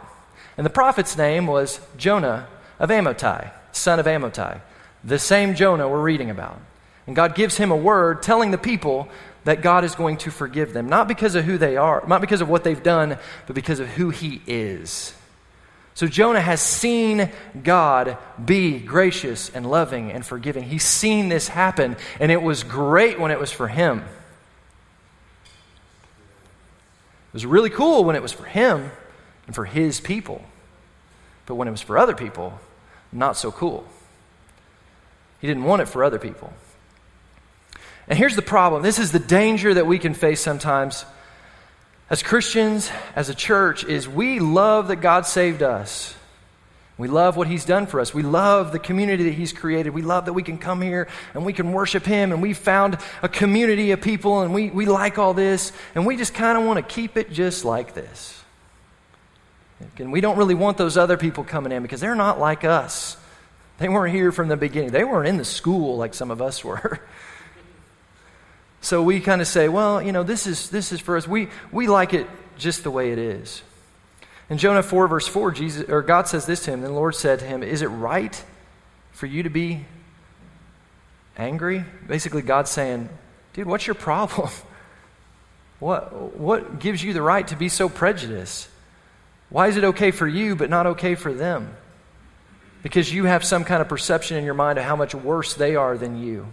And 0.58 0.66
the 0.66 0.72
prophet's 0.72 1.18
name 1.18 1.48
was 1.48 1.80
Jonah 1.98 2.48
of 2.80 2.90
Amittai, 2.90 3.52
son 3.72 4.00
of 4.00 4.06
Amittai, 4.06 4.62
the 5.04 5.20
same 5.20 5.56
Jonah 5.56 5.90
we're 5.90 6.02
reading 6.02 6.30
about. 6.30 6.60
And 7.08 7.16
God 7.16 7.36
gives 7.36 7.58
him 7.58 7.72
a 7.72 7.76
word 7.76 8.22
telling 8.22 8.52
the 8.52 8.58
people 8.58 9.10
that 9.44 9.62
God 9.62 9.84
is 9.84 9.96
going 9.96 10.18
to 10.18 10.32
forgive 10.32 10.74
them, 10.74 10.88
not 10.88 11.08
because 11.08 11.36
of 11.36 11.44
who 11.44 11.58
they 11.58 11.76
are, 11.76 12.04
not 12.08 12.22
because 12.22 12.40
of 12.40 12.48
what 12.48 12.64
they've 12.64 12.82
done, 12.82 13.18
but 13.46 13.56
because 13.56 13.80
of 13.80 13.88
who 13.90 14.10
he 14.10 14.42
is. 14.48 15.14
So 15.96 16.08
Jonah 16.08 16.42
has 16.42 16.62
seen 16.62 17.32
God 17.64 18.18
be 18.44 18.80
gracious 18.80 19.50
and 19.50 19.70
loving 19.70 20.12
and 20.12 20.26
forgiving. 20.26 20.64
He's 20.64 20.84
seen 20.84 21.30
this 21.30 21.48
happen, 21.48 21.98
and 22.20 22.32
it 22.32 22.42
was 22.42 22.64
great 22.64 23.20
when 23.20 23.32
it 23.32 23.40
was 23.40 23.52
for 23.52 23.68
him. 23.68 24.00
It 27.28 27.34
was 27.34 27.46
really 27.46 27.70
cool 27.70 28.04
when 28.04 28.16
it 28.16 28.22
was 28.22 28.32
for 28.32 28.46
him 28.46 28.92
and 29.46 29.56
for 29.56 29.66
his 29.66 30.00
people. 30.00 30.44
But 31.46 31.56
when 31.56 31.68
it 31.68 31.72
was 31.72 31.82
for 31.82 31.98
other 31.98 32.16
people, 32.16 32.60
not 33.12 33.38
so 33.38 33.52
cool. 33.52 33.86
He 35.42 35.48
didn't 35.48 35.64
want 35.64 35.82
it 35.82 35.88
for 35.88 36.04
other 36.04 36.20
people. 36.20 36.54
And 38.08 38.18
here's 38.18 38.36
the 38.36 38.42
problem 38.42 38.82
this 38.82 39.00
is 39.00 39.12
the 39.12 39.20
danger 39.20 39.74
that 39.74 39.86
we 39.88 40.00
can 40.00 40.14
face 40.14 40.42
sometimes 40.42 41.06
as 42.10 42.22
Christians, 42.22 42.92
as 43.16 43.30
a 43.30 43.36
church, 43.36 43.84
is 43.84 44.08
we 44.08 44.40
love 44.40 44.90
that 44.90 44.98
God 44.98 45.26
saved 45.26 45.64
us. 45.64 46.16
We 46.98 47.08
love 47.08 47.38
what 47.38 47.48
He's 47.48 47.66
done 47.66 47.88
for 47.88 48.00
us. 48.00 48.14
We 48.14 48.22
love 48.22 48.72
the 48.72 48.80
community 48.80 49.24
that 49.24 49.34
He's 49.34 49.52
created. 49.52 49.94
We 49.94 50.04
love 50.04 50.26
that 50.26 50.34
we 50.34 50.44
can 50.44 50.58
come 50.58 50.82
here 50.82 51.08
and 51.34 51.44
we 51.44 51.54
can 51.54 51.72
worship 51.72 52.06
Him 52.06 52.32
and 52.32 52.42
we 52.42 52.54
found 52.54 52.98
a 53.24 53.30
community 53.30 53.92
of 53.92 54.02
people 54.02 54.42
and 54.42 54.54
we, 54.54 54.70
we 54.70 54.86
like 54.86 55.18
all 55.18 55.34
this 55.34 55.72
and 55.96 56.06
we 56.06 56.18
just 56.18 56.34
kind 56.34 56.58
of 56.58 56.66
want 56.66 56.78
to 56.78 56.84
keep 56.84 57.18
it 57.18 57.32
just 57.32 57.66
like 57.66 57.94
this. 57.94 58.44
And 59.98 60.12
we 60.12 60.22
don't 60.22 60.38
really 60.38 60.56
want 60.56 60.78
those 60.78 60.98
other 60.98 61.18
people 61.18 61.44
coming 61.44 61.72
in 61.72 61.82
because 61.82 62.00
they're 62.00 62.16
not 62.16 62.40
like 62.40 62.64
us. 62.64 63.18
They 63.80 63.90
weren't 63.90 64.14
here 64.14 64.32
from 64.32 64.48
the 64.48 64.58
beginning, 64.58 64.92
they 64.92 65.04
weren't 65.04 65.28
in 65.28 65.38
the 65.38 65.46
school 65.46 65.98
like 65.98 66.14
some 66.14 66.32
of 66.32 66.42
us 66.42 66.64
were. 66.64 67.02
So 68.84 69.02
we 69.02 69.22
kind 69.22 69.40
of 69.40 69.48
say, 69.48 69.70
well, 69.70 70.02
you 70.02 70.12
know, 70.12 70.24
this 70.24 70.46
is, 70.46 70.70
this 70.70 70.92
is 70.92 71.00
for 71.00 71.16
us. 71.16 71.26
We, 71.26 71.48
we 71.72 71.88
like 71.88 72.14
it 72.14 72.28
just 72.58 72.84
the 72.84 72.92
way 72.92 73.14
it 73.14 73.18
is. 73.18 73.64
In 74.50 74.58
Jonah 74.58 74.84
4, 74.84 75.08
verse 75.08 75.26
4, 75.26 75.52
Jesus, 75.52 75.90
or 75.90 76.02
God 76.02 76.28
says 76.28 76.46
this 76.46 76.66
to 76.66 76.72
him. 76.72 76.82
Then 76.82 76.92
the 76.92 76.98
Lord 76.98 77.16
said 77.16 77.40
to 77.40 77.46
him, 77.46 77.64
Is 77.64 77.82
it 77.82 77.88
right 77.88 78.44
for 79.14 79.26
you 79.26 79.44
to 79.44 79.50
be 79.50 79.86
angry? 81.38 81.86
Basically, 82.08 82.42
God's 82.42 82.72
saying, 82.72 83.08
Dude, 83.54 83.68
what's 83.68 83.88
your 83.88 83.96
problem? 83.96 84.50
What, 85.80 86.38
what 86.38 86.80
gives 86.80 87.04
you 87.04 87.12
the 87.12 87.22
right 87.22 87.46
to 87.50 87.58
be 87.58 87.68
so 87.68 87.90
prejudiced? 87.90 88.70
Why 89.50 89.68
is 89.68 89.76
it 89.76 89.84
okay 89.84 90.12
for 90.12 90.26
you 90.26 90.56
but 90.56 90.70
not 90.70 90.88
okay 90.88 91.16
for 91.16 91.34
them? 91.34 91.76
Because 92.84 93.12
you 93.12 93.26
have 93.26 93.44
some 93.44 93.66
kind 93.66 93.82
of 93.82 93.90
perception 93.90 94.38
in 94.38 94.46
your 94.46 94.54
mind 94.54 94.80
of 94.80 94.86
how 94.86 94.96
much 94.96 95.14
worse 95.14 95.56
they 95.56 95.76
are 95.76 95.98
than 95.98 96.24
you. 96.24 96.48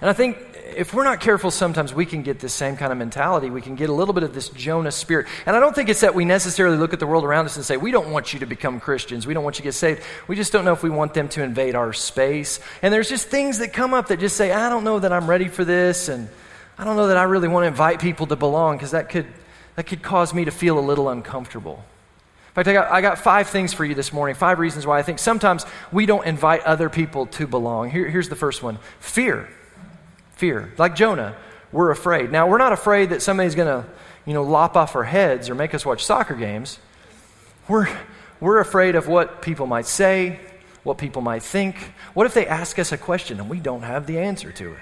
And 0.00 0.08
I 0.08 0.12
think 0.12 0.38
if 0.76 0.94
we're 0.94 1.04
not 1.04 1.20
careful, 1.20 1.50
sometimes 1.50 1.92
we 1.92 2.06
can 2.06 2.22
get 2.22 2.38
this 2.40 2.54
same 2.54 2.76
kind 2.76 2.92
of 2.92 2.98
mentality. 2.98 3.50
We 3.50 3.60
can 3.60 3.74
get 3.74 3.90
a 3.90 3.92
little 3.92 4.14
bit 4.14 4.22
of 4.22 4.34
this 4.34 4.48
Jonah 4.48 4.92
spirit. 4.92 5.26
And 5.46 5.56
I 5.56 5.60
don't 5.60 5.74
think 5.74 5.88
it's 5.88 6.00
that 6.00 6.14
we 6.14 6.24
necessarily 6.24 6.76
look 6.76 6.92
at 6.92 7.00
the 7.00 7.06
world 7.06 7.24
around 7.24 7.46
us 7.46 7.56
and 7.56 7.64
say, 7.64 7.76
we 7.76 7.90
don't 7.90 8.10
want 8.10 8.32
you 8.32 8.40
to 8.40 8.46
become 8.46 8.80
Christians. 8.80 9.26
We 9.26 9.34
don't 9.34 9.44
want 9.44 9.56
you 9.56 9.62
to 9.62 9.68
get 9.68 9.74
saved. 9.74 10.02
We 10.26 10.36
just 10.36 10.52
don't 10.52 10.64
know 10.64 10.72
if 10.72 10.82
we 10.82 10.90
want 10.90 11.14
them 11.14 11.28
to 11.30 11.42
invade 11.42 11.74
our 11.74 11.92
space. 11.92 12.60
And 12.82 12.94
there's 12.94 13.08
just 13.08 13.28
things 13.28 13.58
that 13.58 13.72
come 13.72 13.94
up 13.94 14.08
that 14.08 14.20
just 14.20 14.36
say, 14.36 14.52
I 14.52 14.68
don't 14.68 14.84
know 14.84 14.98
that 14.98 15.12
I'm 15.12 15.28
ready 15.28 15.48
for 15.48 15.64
this. 15.64 16.08
And 16.08 16.28
I 16.78 16.84
don't 16.84 16.96
know 16.96 17.08
that 17.08 17.16
I 17.16 17.24
really 17.24 17.48
want 17.48 17.64
to 17.64 17.68
invite 17.68 18.00
people 18.00 18.26
to 18.28 18.36
belong 18.36 18.76
because 18.76 18.92
that 18.92 19.08
could, 19.08 19.26
that 19.76 19.86
could 19.86 20.02
cause 20.02 20.32
me 20.32 20.44
to 20.46 20.50
feel 20.50 20.78
a 20.78 20.80
little 20.80 21.08
uncomfortable. 21.08 21.84
In 22.48 22.54
fact, 22.54 22.68
I 22.68 22.72
got, 22.72 22.90
I 22.90 23.00
got 23.00 23.18
five 23.18 23.48
things 23.48 23.72
for 23.72 23.84
you 23.84 23.94
this 23.94 24.12
morning, 24.12 24.34
five 24.34 24.58
reasons 24.58 24.84
why 24.84 24.98
I 24.98 25.02
think 25.02 25.20
sometimes 25.20 25.64
we 25.92 26.06
don't 26.06 26.26
invite 26.26 26.62
other 26.62 26.88
people 26.88 27.26
to 27.26 27.46
belong. 27.46 27.90
Here, 27.90 28.08
here's 28.08 28.28
the 28.28 28.36
first 28.36 28.62
one 28.62 28.78
fear. 28.98 29.48
Fear. 30.40 30.72
Like 30.78 30.96
Jonah, 30.96 31.36
we're 31.70 31.90
afraid. 31.90 32.32
Now, 32.32 32.48
we're 32.48 32.56
not 32.56 32.72
afraid 32.72 33.10
that 33.10 33.20
somebody's 33.20 33.54
going 33.54 33.68
to, 33.68 33.86
you 34.24 34.32
know, 34.32 34.42
lop 34.42 34.74
off 34.74 34.96
our 34.96 35.04
heads 35.04 35.50
or 35.50 35.54
make 35.54 35.74
us 35.74 35.84
watch 35.84 36.02
soccer 36.02 36.34
games. 36.34 36.78
We're, 37.68 37.94
we're 38.40 38.58
afraid 38.58 38.94
of 38.94 39.06
what 39.06 39.42
people 39.42 39.66
might 39.66 39.84
say, 39.84 40.40
what 40.82 40.96
people 40.96 41.20
might 41.20 41.42
think. 41.42 41.76
What 42.14 42.24
if 42.24 42.32
they 42.32 42.46
ask 42.46 42.78
us 42.78 42.90
a 42.90 42.96
question 42.96 43.38
and 43.38 43.50
we 43.50 43.60
don't 43.60 43.82
have 43.82 44.06
the 44.06 44.18
answer 44.18 44.50
to 44.50 44.72
it? 44.72 44.78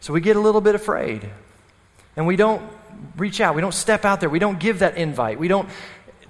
So 0.00 0.12
we 0.12 0.20
get 0.20 0.36
a 0.36 0.40
little 0.40 0.60
bit 0.60 0.74
afraid. 0.74 1.26
And 2.14 2.26
we 2.26 2.36
don't 2.36 2.60
reach 3.16 3.40
out. 3.40 3.54
We 3.54 3.62
don't 3.62 3.72
step 3.72 4.04
out 4.04 4.20
there. 4.20 4.28
We 4.28 4.38
don't 4.38 4.60
give 4.60 4.80
that 4.80 4.98
invite. 4.98 5.38
We 5.38 5.48
don't 5.48 5.70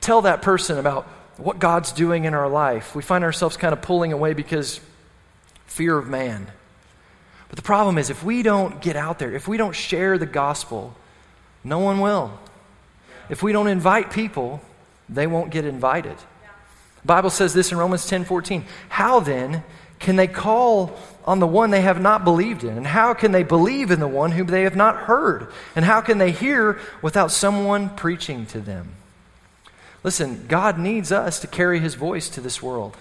tell 0.01 0.22
that 0.22 0.42
person 0.42 0.79
about 0.79 1.07
what 1.38 1.59
God's 1.59 1.90
doing 1.90 2.24
in 2.24 2.35
our 2.35 2.48
life. 2.48 2.94
We 2.94 3.03
find 3.03 3.24
ourselves 3.24 3.57
kind 3.57 3.72
of 3.72 3.83
pulling 3.83 4.12
away 4.12 4.33
because 4.33 4.79
fear 5.66 5.98
of 5.98 6.07
man. 6.07 6.53
But 7.48 7.56
the 7.56 7.62
problem 7.62 7.98
is, 7.98 8.11
if 8.11 8.22
we 8.22 8.42
don't 8.42 8.80
get 8.80 8.96
out 8.96 9.18
there, 9.18 9.34
if 9.34 9.48
we 9.48 9.56
don't 9.56 9.74
share 9.74 10.18
the 10.18 10.26
gospel, 10.26 10.94
no 11.64 11.78
one 11.78 12.00
will. 12.00 12.38
If 13.28 13.42
we 13.42 13.52
don't 13.52 13.68
invite 13.68 14.11
people, 14.11 14.61
they 15.08 15.26
won't 15.26 15.50
get 15.50 15.64
invited. 15.64 16.16
The 16.16 17.06
Bible 17.06 17.30
says 17.30 17.54
this 17.54 17.72
in 17.72 17.78
Romans 17.78 18.06
10 18.06 18.24
14. 18.24 18.64
How 18.88 19.20
then 19.20 19.62
can 19.98 20.16
they 20.16 20.26
call 20.26 20.96
on 21.24 21.38
the 21.40 21.46
one 21.46 21.70
they 21.70 21.80
have 21.80 22.00
not 22.00 22.24
believed 22.24 22.64
in? 22.64 22.76
And 22.76 22.87
how 22.87 23.14
can 23.14 23.32
they 23.32 23.42
believe 23.42 23.90
in 23.90 24.00
the 24.00 24.08
one 24.08 24.32
whom 24.32 24.46
they 24.46 24.62
have 24.62 24.76
not 24.76 24.96
heard? 24.96 25.48
And 25.74 25.84
how 25.84 26.00
can 26.00 26.18
they 26.18 26.32
hear 26.32 26.78
without 27.02 27.30
someone 27.30 27.90
preaching 27.90 28.46
to 28.46 28.61
them? 28.61 28.94
Listen, 30.04 30.46
God 30.48 30.78
needs 30.78 31.11
us 31.11 31.40
to 31.40 31.46
carry 31.46 31.80
his 31.80 31.94
voice 31.94 32.28
to 32.30 32.40
this 32.40 32.62
world. 32.62 32.96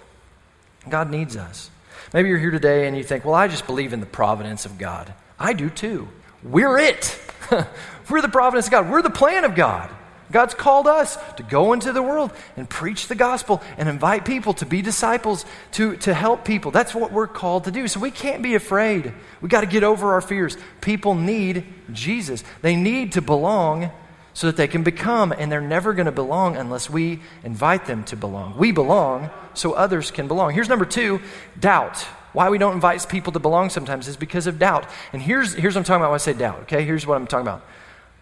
God 0.90 1.12
needs 1.12 1.38
us. 1.38 1.70
Maybe 2.14 2.30
you're 2.30 2.38
here 2.38 2.52
today 2.52 2.88
and 2.88 2.96
you 2.96 3.04
think, 3.04 3.26
well, 3.26 3.36
I 3.36 3.48
just 3.48 3.66
believe 3.66 3.94
in 3.94 4.00
the 4.00 4.06
providence 4.06 4.66
of 4.66 4.78
God. 4.78 5.14
I 5.40 5.54
do 5.54 5.70
too. 5.70 6.08
We're 6.44 6.78
it. 6.78 7.20
We're 8.10 8.22
the 8.22 8.30
providence 8.30 8.68
of 8.68 8.72
God. 8.72 8.90
We're 8.90 9.02
the 9.02 9.10
plan 9.10 9.44
of 9.44 9.56
God. 9.56 9.90
God's 10.32 10.54
called 10.54 10.88
us 10.88 11.18
to 11.38 11.44
go 11.44 11.72
into 11.72 11.94
the 11.94 12.02
world 12.02 12.34
and 12.58 12.70
preach 12.70 13.08
the 13.08 13.16
gospel 13.16 13.62
and 13.78 13.88
invite 13.88 14.26
people 14.26 14.54
to 14.56 14.66
be 14.66 14.82
disciples, 14.82 15.46
to, 15.74 15.96
to 15.98 16.14
help 16.14 16.44
people. 16.44 16.72
That's 16.72 16.94
what 16.94 17.14
we're 17.14 17.28
called 17.28 17.64
to 17.64 17.72
do. 17.72 17.88
So 17.88 18.00
we 18.00 18.12
can't 18.12 18.44
be 18.44 18.56
afraid. 18.56 19.14
We 19.42 19.48
got 19.48 19.62
to 19.62 19.68
get 19.68 19.84
over 19.84 20.14
our 20.14 20.22
fears. 20.22 20.58
People 20.82 21.16
need 21.16 21.66
Jesus, 21.94 22.44
they 22.62 22.76
need 22.76 23.14
to 23.14 23.22
belong 23.22 23.92
so 24.38 24.46
that 24.46 24.56
they 24.56 24.68
can 24.68 24.84
become, 24.84 25.32
and 25.32 25.52
they're 25.52 25.60
never 25.60 25.94
going 25.94 26.06
to 26.06 26.12
belong 26.12 26.58
unless 26.58 26.92
we 26.92 27.20
invite 27.44 27.88
them 27.88 28.04
to 28.04 28.16
belong. 28.16 28.56
We 28.56 28.72
belong 28.72 29.32
so 29.56 29.72
others 29.72 30.12
can 30.12 30.28
belong. 30.28 30.54
Here's 30.54 30.70
number 30.70 30.86
two 30.86 31.22
doubt. 31.60 32.02
Why 32.34 32.52
we 32.52 32.60
don't 32.60 32.74
invite 32.74 33.10
people 33.10 33.34
to 33.34 33.40
belong 33.40 33.72
sometimes 33.72 34.08
is 34.08 34.16
because 34.16 34.46
of 34.46 34.60
doubt. 34.60 34.86
And 35.12 35.24
here's, 35.24 35.56
here's 35.56 35.74
what 35.74 35.80
I'm 35.80 35.86
talking 35.86 36.02
about 36.02 36.12
when 36.12 36.16
I 36.16 36.18
say 36.20 36.34
doubt, 36.34 36.60
okay? 36.62 36.86
Here's 36.86 37.08
what 37.08 37.16
I'm 37.16 37.26
talking 37.26 37.48
about 37.48 37.66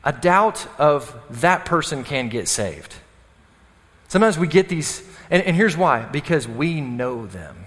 a 0.05 0.13
doubt 0.13 0.65
of 0.79 1.13
that 1.41 1.65
person 1.65 2.05
can 2.05 2.29
get 2.29 2.47
saved. 2.47 2.95
Sometimes 4.07 4.37
we 4.37 4.47
get 4.47 4.69
these, 4.69 5.03
and, 5.29 5.43
and 5.43 5.53
here's 5.53 5.75
why 5.75 6.03
because 6.03 6.47
we 6.47 6.79
know 6.79 7.25
them. 7.25 7.57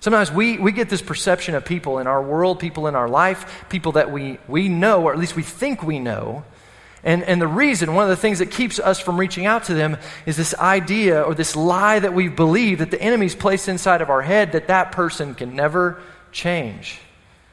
Sometimes 0.00 0.30
we, 0.30 0.58
we 0.58 0.72
get 0.72 0.90
this 0.90 1.00
perception 1.00 1.54
of 1.54 1.64
people 1.64 2.00
in 2.00 2.06
our 2.06 2.22
world, 2.22 2.60
people 2.60 2.86
in 2.86 2.94
our 2.94 3.08
life, 3.08 3.64
people 3.70 3.92
that 3.92 4.10
we, 4.10 4.36
we 4.46 4.68
know, 4.68 5.04
or 5.04 5.14
at 5.14 5.18
least 5.18 5.36
we 5.36 5.42
think 5.42 5.82
we 5.82 5.98
know, 5.98 6.44
and, 7.04 7.22
and 7.22 7.40
the 7.40 7.46
reason, 7.46 7.94
one 7.94 8.04
of 8.04 8.10
the 8.10 8.16
things 8.16 8.40
that 8.40 8.50
keeps 8.50 8.78
us 8.78 8.98
from 8.98 9.18
reaching 9.18 9.46
out 9.46 9.64
to 9.64 9.74
them 9.74 9.96
is 10.24 10.36
this 10.36 10.54
idea 10.54 11.22
or 11.22 11.34
this 11.34 11.54
lie 11.54 11.98
that 11.98 12.14
we 12.14 12.28
believe 12.28 12.78
that 12.78 12.90
the 12.90 13.00
enemy's 13.00 13.34
placed 13.34 13.68
inside 13.68 14.00
of 14.02 14.10
our 14.10 14.22
head 14.22 14.52
that 14.52 14.68
that 14.68 14.92
person 14.92 15.34
can 15.34 15.54
never 15.54 16.00
change. 16.32 16.98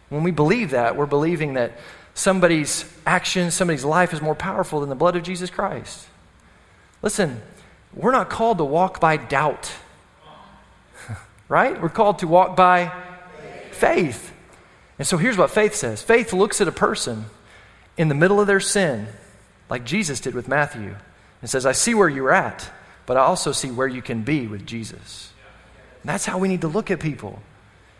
When 0.09 0.23
we 0.23 0.31
believe 0.31 0.71
that, 0.71 0.95
we're 0.95 1.05
believing 1.05 1.53
that 1.53 1.77
somebody's 2.13 2.91
action, 3.05 3.51
somebody's 3.51 3.85
life 3.85 4.13
is 4.13 4.21
more 4.21 4.35
powerful 4.35 4.79
than 4.79 4.89
the 4.89 4.95
blood 4.95 5.15
of 5.15 5.23
Jesus 5.23 5.49
Christ. 5.49 6.07
Listen, 7.01 7.41
we're 7.93 8.11
not 8.11 8.29
called 8.29 8.57
to 8.59 8.63
walk 8.63 8.99
by 8.99 9.17
doubt, 9.17 9.71
right? 11.47 11.79
We're 11.81 11.89
called 11.89 12.19
to 12.19 12.27
walk 12.27 12.55
by 12.55 12.91
faith. 13.71 14.31
And 14.97 15.07
so 15.07 15.17
here's 15.17 15.37
what 15.37 15.51
faith 15.51 15.75
says 15.75 16.01
faith 16.01 16.33
looks 16.33 16.61
at 16.61 16.67
a 16.67 16.71
person 16.71 17.25
in 17.97 18.07
the 18.07 18.15
middle 18.15 18.39
of 18.39 18.47
their 18.47 18.59
sin 18.59 19.07
like 19.73 19.85
Jesus 19.85 20.19
did 20.19 20.35
with 20.35 20.47
Matthew, 20.47 20.95
and 21.41 21.49
says, 21.49 21.65
I 21.65 21.71
see 21.71 21.95
where 21.95 22.07
you're 22.07 22.31
at, 22.31 22.69
but 23.07 23.17
I 23.17 23.21
also 23.21 23.51
see 23.51 23.71
where 23.71 23.87
you 23.87 24.03
can 24.03 24.21
be 24.21 24.45
with 24.45 24.67
Jesus. 24.67 25.33
And 26.03 26.09
that's 26.09 26.27
how 26.27 26.37
we 26.37 26.47
need 26.47 26.61
to 26.61 26.67
look 26.67 26.91
at 26.91 26.99
people. 26.99 27.41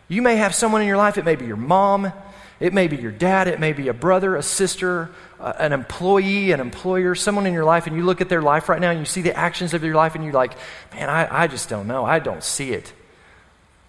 You 0.08 0.22
may 0.22 0.36
have 0.36 0.54
someone 0.54 0.84
in 0.84 0.88
your 0.88 0.98
life, 0.98 1.18
it 1.18 1.26
may 1.26 1.36
be 1.36 1.48
your 1.48 1.58
mom, 1.58 2.14
it 2.60 2.76
may 2.76 2.88
be 2.88 2.98
your 2.98 3.12
dad, 3.12 3.48
it 3.48 3.60
may 3.60 3.74
be 3.74 3.88
a 3.88 3.94
brother, 3.94 4.36
a 4.36 4.44
sister, 4.44 5.10
an 5.40 5.74
employee, 5.74 6.52
an 6.52 6.60
employer, 6.60 7.16
someone 7.16 7.48
in 7.48 7.54
your 7.54 7.66
life, 7.66 7.88
and 7.88 7.96
you 7.96 8.04
look 8.04 8.22
at 8.22 8.30
their 8.30 8.44
life 8.44 8.70
right 8.70 8.80
now 8.80 8.92
and 8.92 9.00
you 9.00 9.06
see 9.06 9.24
the 9.24 9.36
actions 9.36 9.74
of 9.74 9.84
your 9.84 9.96
life 9.96 10.14
and 10.14 10.24
you're 10.24 10.32
like, 10.32 10.54
man, 10.94 11.10
I, 11.10 11.44
I 11.44 11.48
just 11.48 11.70
don't 11.70 11.88
know. 11.88 12.06
I 12.06 12.20
don't 12.20 12.44
see 12.44 12.70
it. 12.70 12.94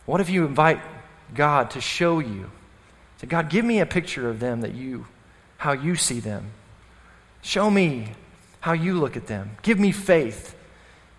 What 0.06 0.22
if 0.22 0.30
you 0.30 0.46
invite 0.46 0.80
God 1.34 1.72
to 1.72 1.82
show 1.82 2.18
you? 2.18 2.50
Say, 3.18 3.26
God, 3.26 3.50
give 3.50 3.66
me 3.66 3.80
a 3.80 3.86
picture 3.86 4.30
of 4.30 4.40
them 4.40 4.62
that 4.62 4.72
you, 4.72 5.04
how 5.58 5.72
you 5.72 5.96
see 5.96 6.20
them. 6.20 6.52
Show 7.44 7.70
me 7.70 8.08
how 8.60 8.72
you 8.72 8.94
look 8.94 9.18
at 9.18 9.26
them. 9.26 9.58
Give 9.60 9.78
me 9.78 9.92
faith 9.92 10.56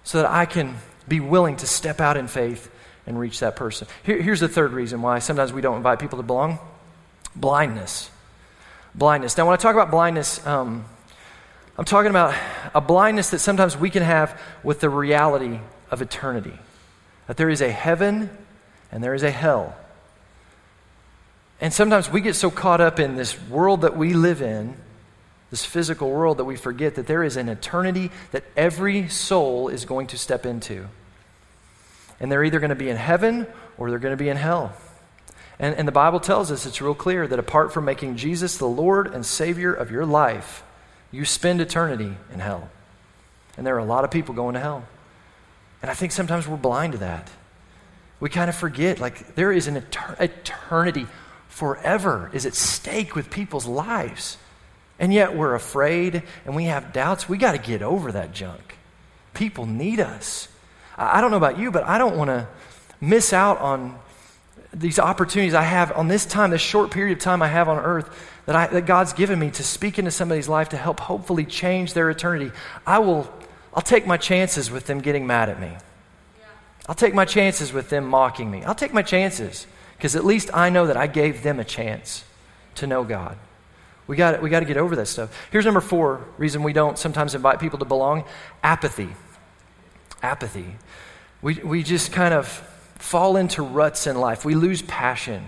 so 0.03 0.23
that 0.23 0.31
I 0.31 0.45
can 0.45 0.75
be 1.07 1.19
willing 1.19 1.57
to 1.57 1.67
step 1.67 2.01
out 2.01 2.17
in 2.17 2.27
faith 2.27 2.69
and 3.05 3.19
reach 3.19 3.41
that 3.41 3.55
person. 3.55 3.87
Here, 4.03 4.19
here's 4.19 4.39
the 4.39 4.47
third 4.47 4.73
reason 4.73 5.03
why 5.03 5.19
sometimes 5.19 5.53
we 5.53 5.61
don't 5.61 5.77
invite 5.77 5.99
people 5.99 6.17
to 6.17 6.23
belong 6.23 6.57
blindness. 7.35 8.09
Blindness. 8.95 9.37
Now, 9.37 9.45
when 9.45 9.53
I 9.53 9.57
talk 9.57 9.75
about 9.75 9.91
blindness, 9.91 10.45
um, 10.47 10.85
I'm 11.77 11.85
talking 11.85 12.09
about 12.09 12.33
a 12.73 12.81
blindness 12.81 13.29
that 13.29 13.39
sometimes 13.39 13.77
we 13.77 13.91
can 13.91 14.01
have 14.01 14.41
with 14.63 14.79
the 14.79 14.89
reality 14.89 15.59
of 15.91 16.01
eternity. 16.01 16.57
That 17.27 17.37
there 17.37 17.51
is 17.51 17.61
a 17.61 17.71
heaven 17.71 18.31
and 18.91 19.03
there 19.03 19.13
is 19.13 19.21
a 19.21 19.29
hell. 19.29 19.75
And 21.61 21.71
sometimes 21.71 22.09
we 22.09 22.21
get 22.21 22.33
so 22.35 22.49
caught 22.49 22.81
up 22.81 22.99
in 22.99 23.15
this 23.15 23.39
world 23.47 23.81
that 23.81 23.95
we 23.95 24.13
live 24.13 24.41
in 24.41 24.75
this 25.51 25.65
physical 25.65 26.09
world, 26.09 26.37
that 26.37 26.45
we 26.45 26.55
forget 26.55 26.95
that 26.95 27.07
there 27.07 27.23
is 27.23 27.37
an 27.37 27.49
eternity 27.49 28.11
that 28.31 28.43
every 28.57 29.07
soul 29.09 29.69
is 29.69 29.85
going 29.85 30.07
to 30.07 30.17
step 30.17 30.45
into. 30.45 30.87
And 32.19 32.31
they're 32.31 32.43
either 32.43 32.59
going 32.59 32.69
to 32.69 32.75
be 32.75 32.89
in 32.89 32.97
heaven 32.97 33.47
or 33.77 33.89
they're 33.89 33.99
going 33.99 34.17
to 34.17 34.23
be 34.23 34.29
in 34.29 34.37
hell. 34.37 34.73
And, 35.59 35.75
and 35.75 35.87
the 35.87 35.91
Bible 35.91 36.19
tells 36.19 36.51
us 36.51 36.65
it's 36.65 36.81
real 36.81 36.95
clear 36.95 37.27
that 37.27 37.39
apart 37.39 37.73
from 37.73 37.85
making 37.85 38.17
Jesus 38.17 38.57
the 38.57 38.67
Lord 38.67 39.13
and 39.13 39.25
Savior 39.25 39.73
of 39.73 39.91
your 39.91 40.05
life, 40.05 40.63
you 41.11 41.25
spend 41.25 41.61
eternity 41.61 42.17
in 42.33 42.39
hell. 42.39 42.69
And 43.57 43.65
there 43.65 43.75
are 43.75 43.79
a 43.79 43.85
lot 43.85 44.03
of 44.03 44.11
people 44.11 44.35
going 44.35 44.55
to 44.55 44.59
hell. 44.59 44.85
And 45.81 45.89
I 45.91 45.93
think 45.93 46.11
sometimes 46.11 46.47
we're 46.47 46.57
blind 46.57 46.93
to 46.93 46.99
that. 46.99 47.29
We 48.19 48.29
kind 48.29 48.49
of 48.49 48.55
forget, 48.55 48.99
like, 48.99 49.35
there 49.35 49.51
is 49.51 49.67
an 49.67 49.81
etern- 49.81 50.19
eternity 50.19 51.07
forever 51.47 52.29
is 52.33 52.45
at 52.45 52.53
stake 52.53 53.15
with 53.15 53.29
people's 53.29 53.65
lives. 53.65 54.37
And 54.99 55.13
yet 55.13 55.35
we're 55.35 55.55
afraid 55.55 56.23
and 56.45 56.55
we 56.55 56.65
have 56.65 56.93
doubts. 56.93 57.27
We 57.27 57.37
got 57.37 57.51
to 57.51 57.57
get 57.57 57.81
over 57.81 58.11
that 58.13 58.33
junk. 58.33 58.77
People 59.33 59.65
need 59.65 59.99
us. 59.99 60.47
I 60.97 61.19
don't 61.19 61.31
know 61.31 61.37
about 61.37 61.59
you, 61.59 61.71
but 61.71 61.83
I 61.83 61.97
don't 61.97 62.17
want 62.17 62.29
to 62.29 62.47
miss 63.01 63.33
out 63.33 63.59
on 63.59 63.99
these 64.73 64.99
opportunities 64.99 65.53
I 65.53 65.61
have 65.61 65.91
on 65.93 66.07
this 66.07 66.25
time, 66.25 66.51
this 66.51 66.61
short 66.61 66.91
period 66.91 67.17
of 67.17 67.23
time 67.23 67.41
I 67.41 67.47
have 67.47 67.69
on 67.69 67.77
earth 67.77 68.09
that, 68.45 68.55
I, 68.55 68.67
that 68.67 68.85
God's 68.85 69.13
given 69.13 69.39
me 69.39 69.51
to 69.51 69.63
speak 69.63 69.97
into 69.97 70.11
somebody's 70.11 70.49
life 70.49 70.69
to 70.69 70.77
help 70.77 70.99
hopefully 70.99 71.45
change 71.45 71.93
their 71.93 72.09
eternity. 72.09 72.51
I 72.85 72.99
will, 72.99 73.31
I'll 73.73 73.81
take 73.81 74.05
my 74.05 74.17
chances 74.17 74.69
with 74.69 74.85
them 74.85 74.99
getting 74.99 75.25
mad 75.25 75.49
at 75.49 75.59
me. 75.59 75.71
I'll 76.87 76.95
take 76.95 77.13
my 77.13 77.25
chances 77.25 77.73
with 77.73 77.89
them 77.89 78.05
mocking 78.05 78.51
me. 78.51 78.63
I'll 78.63 78.75
take 78.75 78.93
my 78.93 79.01
chances 79.01 79.65
because 79.97 80.15
at 80.15 80.25
least 80.25 80.49
I 80.53 80.69
know 80.69 80.87
that 80.87 80.97
I 80.97 81.07
gave 81.07 81.41
them 81.41 81.59
a 81.59 81.63
chance 81.63 82.23
to 82.75 82.85
know 82.87 83.03
God. 83.03 83.37
We 84.07 84.15
got 84.15 84.41
we 84.41 84.49
got 84.49 84.59
to 84.59 84.65
get 84.65 84.77
over 84.77 84.95
that 84.97 85.07
stuff. 85.07 85.35
Here's 85.51 85.65
number 85.65 85.81
four 85.81 86.25
reason 86.37 86.63
we 86.63 86.73
don't 86.73 86.97
sometimes 86.97 87.33
invite 87.35 87.59
people 87.59 87.79
to 87.79 87.85
belong 87.85 88.23
apathy. 88.63 89.09
Apathy. 90.21 90.75
We, 91.41 91.55
we 91.55 91.83
just 91.83 92.11
kind 92.11 92.33
of 92.33 92.47
fall 92.97 93.35
into 93.35 93.61
ruts 93.61 94.07
in 94.07 94.19
life. 94.19 94.45
We 94.45 94.55
lose 94.55 94.81
passion 94.81 95.45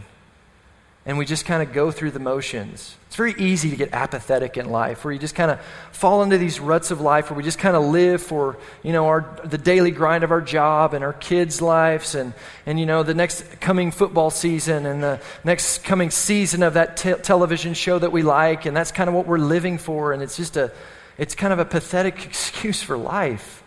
and 1.07 1.17
we 1.17 1.23
just 1.23 1.45
kind 1.45 1.63
of 1.63 1.71
go 1.71 1.89
through 1.89 2.11
the 2.11 2.19
motions. 2.19 2.93
It's 3.07 3.15
very 3.15 3.33
easy 3.37 3.69
to 3.69 3.77
get 3.77 3.93
apathetic 3.93 4.57
in 4.57 4.69
life, 4.69 5.05
where 5.05 5.13
you 5.13 5.19
just 5.19 5.35
kind 5.35 5.49
of 5.49 5.61
fall 5.93 6.21
into 6.21 6.37
these 6.37 6.59
ruts 6.59 6.91
of 6.91 6.99
life, 6.99 7.29
where 7.29 7.37
we 7.37 7.43
just 7.43 7.59
kind 7.59 7.77
of 7.77 7.85
live 7.85 8.21
for 8.21 8.57
you 8.83 8.91
know 8.91 9.07
our 9.07 9.39
the 9.45 9.57
daily 9.57 9.91
grind 9.91 10.25
of 10.25 10.31
our 10.31 10.41
job 10.41 10.93
and 10.93 11.05
our 11.05 11.13
kids' 11.13 11.61
lives, 11.61 12.13
and 12.13 12.33
and 12.65 12.77
you 12.77 12.85
know 12.85 13.03
the 13.03 13.13
next 13.13 13.61
coming 13.61 13.89
football 13.89 14.29
season 14.29 14.85
and 14.85 15.01
the 15.01 15.21
next 15.45 15.85
coming 15.85 16.11
season 16.11 16.61
of 16.61 16.73
that 16.73 16.97
te- 16.97 17.13
television 17.13 17.73
show 17.73 17.97
that 17.97 18.11
we 18.11 18.21
like, 18.21 18.65
and 18.65 18.75
that's 18.75 18.91
kind 18.91 19.07
of 19.07 19.15
what 19.15 19.25
we're 19.25 19.37
living 19.37 19.77
for, 19.77 20.11
and 20.11 20.21
it's 20.21 20.35
just 20.35 20.57
a 20.57 20.73
it's 21.17 21.35
kind 21.35 21.53
of 21.53 21.59
a 21.59 21.65
pathetic 21.65 22.25
excuse 22.25 22.83
for 22.83 22.97
life. 22.97 23.63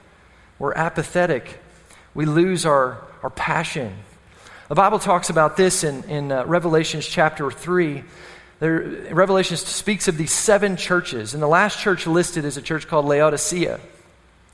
We're 0.58 0.74
apathetic. 0.74 1.58
We 2.12 2.26
lose 2.26 2.66
our 2.66 3.02
our 3.22 3.30
passion. 3.30 3.96
The 4.70 4.76
Bible 4.76 5.00
talks 5.00 5.30
about 5.30 5.56
this 5.56 5.82
in, 5.82 6.04
in 6.04 6.30
uh, 6.30 6.44
Revelations 6.44 7.04
chapter 7.04 7.50
3. 7.50 8.04
There, 8.60 8.78
Revelation 9.10 9.56
speaks 9.56 10.06
of 10.06 10.16
these 10.16 10.30
seven 10.30 10.76
churches, 10.76 11.34
and 11.34 11.42
the 11.42 11.48
last 11.48 11.80
church 11.80 12.06
listed 12.06 12.44
is 12.44 12.56
a 12.56 12.62
church 12.62 12.86
called 12.86 13.04
Laodicea. 13.04 13.80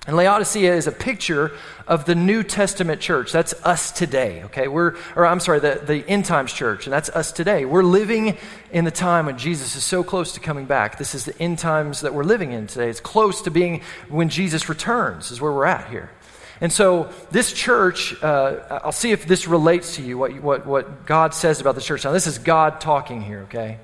And 0.07 0.17
Laodicea 0.17 0.75
is 0.75 0.87
a 0.87 0.93
picture 0.93 1.53
of 1.87 2.07
the 2.07 2.15
New 2.15 2.43
Testament 2.43 3.03
church. 3.03 3.31
That's 3.31 3.53
us 3.63 3.93
today, 3.93 4.45
okay? 4.45 4.69
We're, 4.69 4.97
or 5.17 5.27
I'm 5.27 5.39
sorry, 5.39 5.61
the, 5.61 5.83
the 5.85 6.03
end 6.09 6.25
times 6.25 6.55
church, 6.55 6.87
and 6.87 6.95
that's 6.95 7.11
us 7.11 7.31
today. 7.31 7.67
We're 7.67 7.83
living 7.83 8.39
in 8.73 8.87
the 8.87 8.91
time 8.91 9.27
when 9.27 9.37
Jesus 9.37 9.77
is 9.77 9.85
so 9.85 10.03
close 10.03 10.33
to 10.33 10.41
coming 10.41 10.65
back. 10.65 10.97
This 10.97 11.15
is 11.15 11.27
the 11.27 11.39
end 11.39 11.59
times 11.59 12.01
that 12.01 12.15
we're 12.15 12.25
living 12.25 12.53
in 12.53 12.69
today. 12.69 12.89
It's 12.89 13.01
close 13.01 13.43
to 13.43 13.51
being 13.51 13.83
when 14.09 14.31
Jesus 14.31 14.71
returns, 14.71 15.31
is 15.31 15.43
where 15.43 15.53
we're 15.53 15.67
at 15.67 15.91
here. 15.91 16.11
And 16.61 16.73
so, 16.73 17.11
this 17.31 17.53
church, 17.53 18.21
uh, 18.23 18.81
I'll 18.83 18.93
see 18.93 19.13
if 19.13 19.27
this 19.27 19.47
relates 19.47 19.97
to 19.97 20.03
you, 20.03 20.17
what, 20.17 20.33
what, 20.41 20.67
what 20.67 21.05
God 21.07 21.35
says 21.35 21.61
about 21.61 21.75
the 21.75 21.83
church. 21.83 22.05
Now, 22.05 22.13
this 22.13 22.27
is 22.27 22.39
God 22.39 22.81
talking 22.81 23.21
here, 23.21 23.41
okay? 23.43 23.79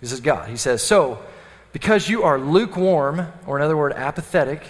This 0.00 0.10
is 0.10 0.20
God. 0.20 0.48
He 0.48 0.56
says, 0.56 0.82
So, 0.82 1.20
because 1.72 2.08
you 2.08 2.24
are 2.24 2.38
lukewarm, 2.38 3.26
or 3.46 3.58
in 3.58 3.62
other 3.62 3.76
words, 3.76 3.94
apathetic, 3.94 4.62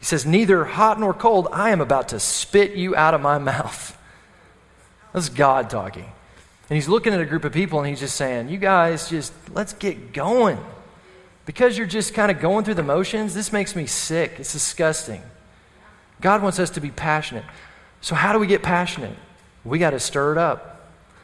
he 0.00 0.04
says, 0.04 0.26
Neither 0.26 0.64
hot 0.64 0.98
nor 0.98 1.14
cold, 1.14 1.46
I 1.52 1.70
am 1.70 1.80
about 1.80 2.08
to 2.08 2.18
spit 2.18 2.72
you 2.72 2.96
out 2.96 3.14
of 3.14 3.20
my 3.20 3.38
mouth. 3.38 3.96
That's 5.12 5.28
God 5.28 5.70
talking. 5.70 6.10
And 6.68 6.76
he's 6.76 6.88
looking 6.88 7.12
at 7.12 7.20
a 7.20 7.26
group 7.26 7.44
of 7.44 7.52
people 7.52 7.78
and 7.80 7.88
he's 7.88 8.00
just 8.00 8.16
saying, 8.16 8.48
You 8.48 8.58
guys, 8.58 9.08
just 9.08 9.32
let's 9.50 9.74
get 9.74 10.12
going. 10.12 10.58
Because 11.46 11.76
you're 11.76 11.86
just 11.86 12.14
kind 12.14 12.30
of 12.30 12.40
going 12.40 12.64
through 12.64 12.74
the 12.74 12.82
motions, 12.82 13.34
this 13.34 13.52
makes 13.52 13.76
me 13.76 13.86
sick. 13.86 14.34
It's 14.38 14.52
disgusting. 14.52 15.22
God 16.22 16.42
wants 16.42 16.58
us 16.58 16.70
to 16.70 16.80
be 16.80 16.90
passionate. 16.90 17.44
So, 18.00 18.14
how 18.14 18.32
do 18.32 18.38
we 18.38 18.46
get 18.46 18.62
passionate? 18.62 19.16
We 19.64 19.78
got 19.78 19.90
to 19.90 20.00
stir 20.00 20.32
it 20.32 20.38
up. 20.38 20.68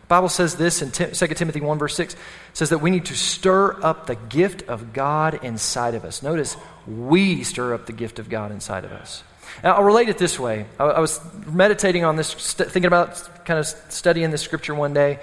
The 0.03 0.07
Bible 0.09 0.29
says 0.29 0.57
this 0.57 0.83
in 0.83 0.91
2 0.91 1.35
Timothy 1.35 1.61
1, 1.61 1.79
verse 1.79 1.95
6 1.97 2.17
says 2.53 2.71
that 2.71 2.79
we 2.79 2.91
need 2.91 3.07
to 3.07 3.17
stir 3.17 3.83
up 3.83 4.07
the 4.07 4.15
gift 4.15 4.63
of 4.69 4.93
God 4.93 5.43
inside 5.45 5.95
of 5.95 6.05
us. 6.05 6.23
Notice, 6.23 6.57
we 6.87 7.45
stir 7.45 7.75
up 7.75 7.87
the 7.87 7.93
gift 7.93 8.19
of 8.19 8.29
God 8.29 8.51
inside 8.51 8.85
of 8.85 8.93
us. 8.93 9.23
Now, 9.63 9.75
I'll 9.75 9.85
relate 9.85 10.09
it 10.09 10.19
this 10.19 10.39
way. 10.39 10.67
I, 10.79 10.85
I 10.85 11.01
was 11.01 11.21
meditating 11.47 12.05
on 12.05 12.17
this, 12.17 12.29
st- 12.29 12.71
thinking 12.71 12.87
about 12.87 13.45
kind 13.45 13.59
of 13.59 13.67
studying 13.67 14.31
this 14.31 14.43
scripture 14.43 14.75
one 14.75 14.95
day. 14.95 15.21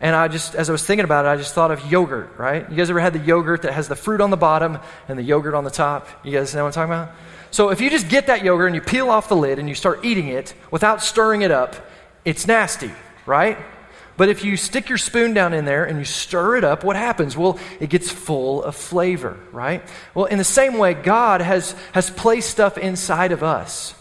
And 0.00 0.14
I 0.14 0.28
just, 0.28 0.54
as 0.54 0.68
I 0.68 0.72
was 0.72 0.84
thinking 0.84 1.04
about 1.04 1.24
it, 1.24 1.28
I 1.28 1.36
just 1.36 1.54
thought 1.54 1.70
of 1.70 1.90
yogurt, 1.90 2.36
right? 2.36 2.68
You 2.68 2.76
guys 2.76 2.90
ever 2.90 3.00
had 3.00 3.14
the 3.14 3.18
yogurt 3.18 3.62
that 3.62 3.72
has 3.72 3.88
the 3.88 3.96
fruit 3.96 4.20
on 4.20 4.30
the 4.30 4.36
bottom 4.36 4.78
and 5.08 5.18
the 5.18 5.22
yogurt 5.22 5.54
on 5.54 5.64
the 5.64 5.70
top? 5.70 6.06
You 6.22 6.32
guys 6.32 6.54
know 6.54 6.64
what 6.64 6.76
I'm 6.76 6.88
talking 6.88 6.92
about? 6.92 7.16
So 7.56 7.70
if 7.70 7.80
you 7.80 7.88
just 7.88 8.10
get 8.10 8.26
that 8.26 8.44
yogurt 8.44 8.66
and 8.66 8.74
you 8.74 8.82
peel 8.82 9.08
off 9.08 9.30
the 9.30 9.34
lid 9.34 9.58
and 9.58 9.66
you 9.66 9.74
start 9.74 10.04
eating 10.04 10.28
it 10.28 10.52
without 10.70 11.02
stirring 11.02 11.40
it 11.40 11.50
up, 11.50 11.74
it's 12.22 12.46
nasty, 12.46 12.90
right? 13.24 13.56
But 14.18 14.28
if 14.28 14.44
you 14.44 14.58
stick 14.58 14.90
your 14.90 14.98
spoon 14.98 15.32
down 15.32 15.54
in 15.54 15.64
there 15.64 15.86
and 15.86 15.98
you 15.98 16.04
stir 16.04 16.56
it 16.56 16.64
up, 16.64 16.84
what 16.84 16.96
happens? 16.96 17.34
Well, 17.34 17.58
it 17.80 17.88
gets 17.88 18.10
full 18.10 18.62
of 18.62 18.76
flavor, 18.76 19.38
right? 19.52 19.82
Well, 20.12 20.26
in 20.26 20.36
the 20.36 20.44
same 20.44 20.76
way, 20.76 20.92
God 20.92 21.40
has, 21.40 21.74
has 21.92 22.10
placed 22.10 22.50
stuff 22.50 22.76
inside 22.76 23.32
of 23.32 23.42
us. 23.42 23.94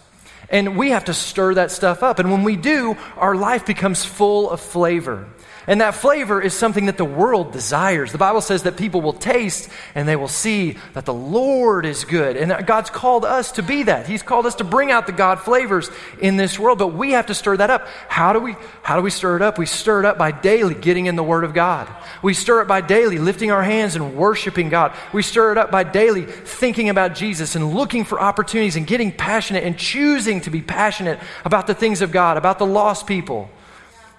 And 0.49 0.75
we 0.75 0.89
have 0.89 1.05
to 1.05 1.13
stir 1.13 1.53
that 1.53 1.71
stuff 1.71 2.03
up. 2.03 2.19
And 2.19 2.33
when 2.33 2.43
we 2.43 2.57
do, 2.57 2.97
our 3.15 3.37
life 3.37 3.65
becomes 3.65 4.03
full 4.03 4.49
of 4.49 4.59
flavor. 4.59 5.29
And 5.67 5.81
that 5.81 5.95
flavor 5.95 6.41
is 6.41 6.53
something 6.53 6.85
that 6.85 6.97
the 6.97 7.05
world 7.05 7.51
desires. 7.51 8.11
The 8.11 8.19
Bible 8.19 8.41
says 8.41 8.63
that 8.63 8.77
people 8.77 9.01
will 9.01 9.13
taste 9.13 9.69
and 9.95 10.07
they 10.07 10.15
will 10.15 10.27
see 10.27 10.77
that 10.93 11.05
the 11.05 11.13
Lord 11.13 11.85
is 11.85 12.03
good. 12.05 12.37
And 12.37 12.65
God's 12.67 12.91
called 12.91 13.25
us 13.25 13.53
to 13.53 13.63
be 13.63 13.83
that. 13.83 14.07
He's 14.07 14.21
called 14.21 14.45
us 14.45 14.55
to 14.55 14.63
bring 14.63 14.91
out 14.91 15.07
the 15.07 15.11
God 15.11 15.39
flavors 15.39 15.89
in 16.21 16.37
this 16.37 16.59
world, 16.59 16.77
but 16.77 16.89
we 16.89 17.11
have 17.11 17.27
to 17.27 17.33
stir 17.33 17.57
that 17.57 17.71
up. 17.71 17.87
How 18.07 18.33
do 18.33 18.39
we 18.39 18.55
how 18.83 18.95
do 18.95 19.01
we 19.01 19.09
stir 19.09 19.37
it 19.37 19.41
up? 19.41 19.57
We 19.57 19.65
stir 19.65 20.01
it 20.01 20.05
up 20.05 20.17
by 20.17 20.31
daily 20.31 20.75
getting 20.75 21.07
in 21.07 21.15
the 21.15 21.23
word 21.23 21.43
of 21.43 21.53
God. 21.53 21.87
We 22.21 22.35
stir 22.35 22.61
it 22.61 22.67
by 22.67 22.81
daily 22.81 23.17
lifting 23.17 23.51
our 23.51 23.63
hands 23.63 23.95
and 23.95 24.15
worshiping 24.15 24.69
God. 24.69 24.95
We 25.13 25.23
stir 25.23 25.53
it 25.53 25.57
up 25.57 25.71
by 25.71 25.83
daily 25.83 26.25
thinking 26.25 26.89
about 26.89 27.15
Jesus 27.15 27.55
and 27.55 27.73
looking 27.73 28.03
for 28.03 28.21
opportunities 28.21 28.75
and 28.75 28.85
getting 28.85 29.11
passionate 29.11 29.63
and 29.63 29.77
choosing 29.77 30.41
to 30.41 30.51
be 30.51 30.61
passionate 30.61 31.19
about 31.43 31.65
the 31.65 31.73
things 31.73 32.03
of 32.03 32.11
God, 32.11 32.37
about 32.37 32.59
the 32.59 32.65
lost 32.65 33.07
people. 33.07 33.49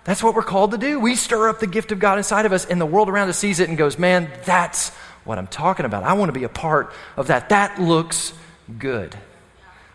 That's 0.07 0.23
what 0.23 0.37
we're 0.37 0.43
called 0.43 0.71
to 0.71 0.79
do. 0.79 1.01
We 1.01 1.17
stir 1.17 1.49
up 1.49 1.59
the 1.59 1.67
gift 1.67 1.91
of 1.91 1.99
God 1.99 2.17
inside 2.17 2.47
of 2.47 2.53
us, 2.53 2.65
and 2.65 2.81
the 2.81 2.87
world 2.87 3.09
around 3.09 3.29
us 3.29 3.39
sees 3.39 3.59
it 3.59 3.69
and 3.69 3.77
goes, 3.77 3.99
Man, 3.99 4.31
that's 4.45 4.91
what 5.25 5.37
I'm 5.37 5.49
talking 5.49 5.85
about. 5.85 6.05
I 6.05 6.13
want 6.13 6.29
to 6.29 6.39
be 6.39 6.45
a 6.45 6.49
part 6.49 6.93
of 7.17 7.27
that. 7.27 7.49
That 7.49 7.81
looks 7.81 8.33
good. 8.79 9.17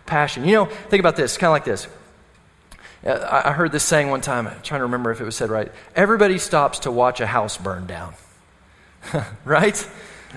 Passion. 0.05 0.43
You 0.43 0.51
know, 0.51 0.65
think 0.65 0.99
about 0.99 1.15
this, 1.15 1.37
kind 1.37 1.47
of 1.47 1.53
like 1.53 1.63
this. 1.63 1.87
Uh, 3.05 3.41
I 3.45 3.53
heard 3.53 3.71
this 3.71 3.85
saying 3.85 4.09
one 4.09 4.19
time, 4.19 4.47
I'm 4.47 4.61
trying 4.61 4.79
to 4.79 4.85
remember 4.85 5.11
if 5.11 5.21
it 5.21 5.23
was 5.23 5.35
said 5.37 5.49
right. 5.49 5.71
Everybody 5.95 6.37
stops 6.37 6.79
to 6.79 6.91
watch 6.91 7.21
a 7.21 7.25
house 7.25 7.57
burn 7.57 7.87
down. 7.87 8.13
right? 9.45 9.75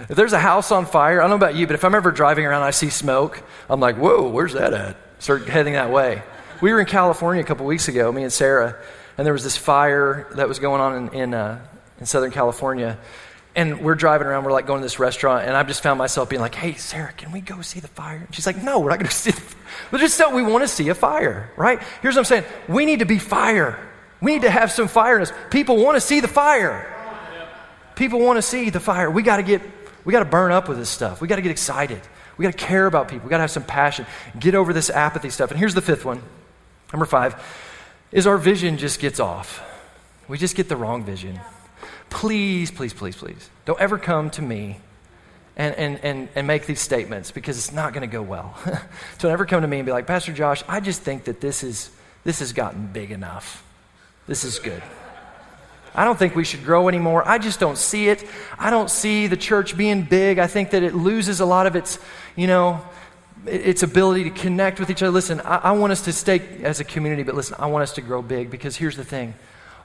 If 0.08 0.16
there's 0.16 0.32
a 0.32 0.38
house 0.38 0.70
on 0.70 0.86
fire, 0.86 1.20
I 1.20 1.24
don't 1.24 1.30
know 1.30 1.46
about 1.46 1.56
you, 1.56 1.66
but 1.66 1.74
if 1.74 1.84
I'm 1.84 1.96
ever 1.96 2.12
driving 2.12 2.46
around 2.46 2.62
and 2.62 2.64
I 2.64 2.70
see 2.70 2.90
smoke, 2.90 3.42
I'm 3.68 3.80
like, 3.80 3.96
whoa, 3.96 4.28
where's 4.28 4.52
that 4.52 4.72
at? 4.72 4.96
Start 5.18 5.48
heading 5.48 5.72
that 5.72 5.90
way. 5.90 6.22
We 6.60 6.72
were 6.72 6.80
in 6.80 6.86
California 6.86 7.42
a 7.42 7.46
couple 7.46 7.66
weeks 7.66 7.88
ago, 7.88 8.10
me 8.12 8.22
and 8.22 8.32
Sarah, 8.32 8.76
and 9.16 9.26
there 9.26 9.32
was 9.32 9.44
this 9.44 9.56
fire 9.56 10.26
that 10.36 10.48
was 10.48 10.58
going 10.58 10.80
on 10.80 11.08
in, 11.08 11.14
in, 11.14 11.34
uh, 11.34 11.64
in 12.00 12.06
Southern 12.06 12.30
California. 12.30 12.98
And 13.56 13.80
we're 13.80 13.94
driving 13.94 14.26
around, 14.26 14.44
we're 14.44 14.52
like 14.52 14.66
going 14.66 14.80
to 14.80 14.84
this 14.84 14.98
restaurant, 14.98 15.46
and 15.46 15.56
I've 15.56 15.68
just 15.68 15.82
found 15.82 15.96
myself 15.96 16.28
being 16.28 16.42
like, 16.42 16.56
hey, 16.56 16.74
Sarah, 16.74 17.12
can 17.12 17.30
we 17.30 17.40
go 17.40 17.60
see 17.60 17.78
the 17.78 17.88
fire? 17.88 18.16
And 18.16 18.34
she's 18.34 18.46
like, 18.46 18.60
no, 18.60 18.80
we're 18.80 18.90
not 18.90 18.98
going 18.98 19.08
to 19.10 19.14
see 19.14 19.30
the 19.30 19.40
fire. 19.40 19.62
But 19.90 20.00
just 20.00 20.16
so 20.16 20.34
we 20.34 20.42
want 20.42 20.64
to 20.64 20.68
see 20.68 20.88
a 20.88 20.94
fire, 20.94 21.50
right? 21.56 21.80
Here's 22.02 22.16
what 22.16 22.20
I'm 22.20 22.24
saying 22.24 22.44
we 22.68 22.84
need 22.84 22.98
to 22.98 23.06
be 23.06 23.18
fire. 23.18 23.78
We 24.20 24.32
need 24.32 24.42
to 24.42 24.50
have 24.50 24.72
some 24.72 24.88
fire 24.88 25.16
in 25.16 25.22
us. 25.22 25.32
People 25.50 25.76
want 25.76 25.96
to 25.96 26.00
see 26.00 26.20
the 26.20 26.28
fire. 26.28 26.90
People 27.94 28.20
want 28.20 28.38
to 28.38 28.42
see 28.42 28.70
the 28.70 28.80
fire. 28.80 29.10
We 29.10 29.22
got 29.22 29.36
to 29.36 29.42
get, 29.42 29.62
we 30.04 30.12
got 30.12 30.20
to 30.20 30.24
burn 30.24 30.50
up 30.50 30.68
with 30.68 30.78
this 30.78 30.88
stuff. 30.88 31.20
We 31.20 31.28
got 31.28 31.36
to 31.36 31.42
get 31.42 31.52
excited. 31.52 32.00
We 32.36 32.42
got 32.42 32.52
to 32.52 32.58
care 32.58 32.86
about 32.86 33.08
people. 33.08 33.26
We 33.26 33.30
got 33.30 33.36
to 33.36 33.42
have 33.42 33.50
some 33.50 33.62
passion. 33.62 34.06
Get 34.38 34.56
over 34.56 34.72
this 34.72 34.90
apathy 34.90 35.30
stuff. 35.30 35.50
And 35.50 35.58
here's 35.60 35.74
the 35.74 35.82
fifth 35.82 36.04
one. 36.04 36.22
Number 36.92 37.06
five 37.06 37.36
is 38.14 38.26
our 38.26 38.38
vision 38.38 38.78
just 38.78 39.00
gets 39.00 39.20
off. 39.20 39.62
We 40.28 40.38
just 40.38 40.56
get 40.56 40.70
the 40.70 40.76
wrong 40.76 41.04
vision. 41.04 41.38
Please, 42.08 42.70
please, 42.70 42.94
please, 42.94 43.16
please, 43.16 43.50
don't 43.66 43.78
ever 43.80 43.98
come 43.98 44.30
to 44.30 44.42
me 44.42 44.78
and, 45.56 45.74
and, 45.74 45.98
and, 46.02 46.28
and 46.34 46.46
make 46.46 46.64
these 46.64 46.80
statements 46.80 47.32
because 47.32 47.58
it's 47.58 47.72
not 47.72 47.92
going 47.92 48.08
to 48.08 48.12
go 48.12 48.22
well. 48.22 48.56
don't 49.18 49.32
ever 49.32 49.44
come 49.44 49.62
to 49.62 49.68
me 49.68 49.78
and 49.78 49.86
be 49.86 49.92
like, 49.92 50.06
Pastor 50.06 50.32
Josh, 50.32 50.62
I 50.68 50.80
just 50.80 51.02
think 51.02 51.24
that 51.24 51.40
this, 51.40 51.64
is, 51.64 51.90
this 52.22 52.38
has 52.38 52.52
gotten 52.52 52.86
big 52.86 53.10
enough. 53.10 53.64
This 54.28 54.44
is 54.44 54.60
good. 54.60 54.82
I 55.92 56.04
don't 56.04 56.18
think 56.18 56.34
we 56.34 56.44
should 56.44 56.64
grow 56.64 56.88
anymore. 56.88 57.26
I 57.26 57.38
just 57.38 57.60
don't 57.60 57.78
see 57.78 58.08
it. 58.08 58.24
I 58.58 58.70
don't 58.70 58.90
see 58.90 59.26
the 59.26 59.36
church 59.36 59.76
being 59.76 60.02
big. 60.02 60.38
I 60.38 60.46
think 60.46 60.70
that 60.70 60.82
it 60.82 60.94
loses 60.94 61.40
a 61.40 61.46
lot 61.46 61.66
of 61.66 61.76
its, 61.76 61.98
you 62.36 62.46
know, 62.46 62.80
its 63.46 63.82
ability 63.82 64.24
to 64.24 64.30
connect 64.30 64.80
with 64.80 64.90
each 64.90 65.02
other. 65.02 65.12
Listen, 65.12 65.40
I, 65.40 65.56
I 65.56 65.72
want 65.72 65.92
us 65.92 66.02
to 66.02 66.12
stay 66.12 66.40
as 66.62 66.80
a 66.80 66.84
community, 66.84 67.22
but 67.22 67.34
listen, 67.34 67.56
I 67.58 67.66
want 67.66 67.82
us 67.82 67.92
to 67.94 68.00
grow 68.00 68.22
big 68.22 68.50
because 68.50 68.76
here's 68.76 68.96
the 68.96 69.04
thing 69.04 69.34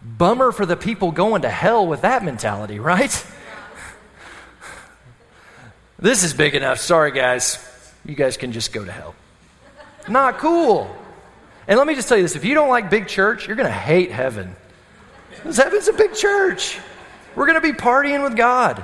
bummer 0.02 0.52
for 0.52 0.66
the 0.66 0.78
people 0.78 1.12
going 1.12 1.42
to 1.42 1.50
hell 1.50 1.86
with 1.86 2.02
that 2.02 2.24
mentality, 2.24 2.80
right? 2.80 3.26
this 5.98 6.24
is 6.24 6.34
big 6.34 6.56
enough. 6.56 6.80
Sorry, 6.80 7.12
guys. 7.12 7.66
You 8.06 8.16
guys 8.16 8.38
can 8.38 8.52
just 8.52 8.72
go 8.72 8.84
to 8.84 8.92
hell. 8.92 9.14
Not 10.08 10.38
cool. 10.38 10.96
And 11.68 11.78
let 11.78 11.86
me 11.86 11.96
just 11.96 12.08
tell 12.08 12.18
you 12.18 12.24
this 12.24 12.36
if 12.36 12.46
you 12.46 12.56
don't 12.56 12.70
like 12.70 12.90
big 12.90 13.08
church, 13.08 13.48
you're 13.48 13.56
going 13.56 13.68
to 13.68 13.72
hate 13.72 14.12
heaven. 14.12 14.56
Because 15.36 15.58
heaven's 15.58 15.88
a 15.88 15.94
big 15.94 16.14
church. 16.14 16.80
We're 17.36 17.46
going 17.46 17.62
to 17.62 17.74
be 17.74 17.78
partying 17.78 18.24
with 18.24 18.36
God, 18.36 18.84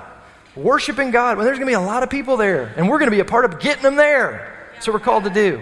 worshiping 0.55 1.11
God. 1.11 1.37
Well, 1.37 1.45
there's 1.45 1.57
going 1.57 1.67
to 1.67 1.71
be 1.71 1.83
a 1.83 1.85
lot 1.85 2.03
of 2.03 2.09
people 2.09 2.37
there, 2.37 2.73
and 2.77 2.87
we're 2.87 2.99
going 2.99 3.09
to 3.09 3.15
be 3.15 3.21
a 3.21 3.25
part 3.25 3.45
of 3.45 3.59
getting 3.59 3.83
them 3.83 3.95
there. 3.95 4.54
That's 4.75 4.87
what 4.87 4.93
we're 4.93 4.99
called 4.99 5.23
to 5.23 5.29
do. 5.29 5.61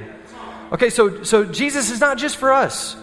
Okay, 0.72 0.90
so, 0.90 1.24
so 1.24 1.46
Jesus 1.46 1.92
is 1.92 2.02
not 2.02 2.18
just 2.18 2.38
for 2.38 2.52
us. 2.52 2.98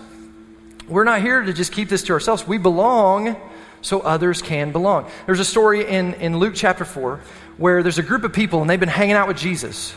We're 0.88 1.04
not 1.04 1.22
here 1.22 1.40
to 1.40 1.52
just 1.52 1.72
keep 1.72 1.88
this 1.88 2.02
to 2.04 2.12
ourselves. 2.12 2.46
We 2.46 2.58
belong 2.58 3.36
so 3.80 4.00
others 4.00 4.42
can 4.42 4.72
belong. 4.72 5.08
There's 5.26 5.40
a 5.40 5.44
story 5.44 5.86
in, 5.86 6.14
in 6.14 6.38
Luke 6.38 6.54
chapter 6.56 6.84
4 6.84 7.20
where 7.56 7.82
there's 7.82 7.98
a 7.98 8.02
group 8.02 8.24
of 8.24 8.32
people 8.32 8.60
and 8.60 8.68
they've 8.68 8.80
been 8.80 8.88
hanging 8.88 9.14
out 9.14 9.28
with 9.28 9.36
Jesus. 9.36 9.94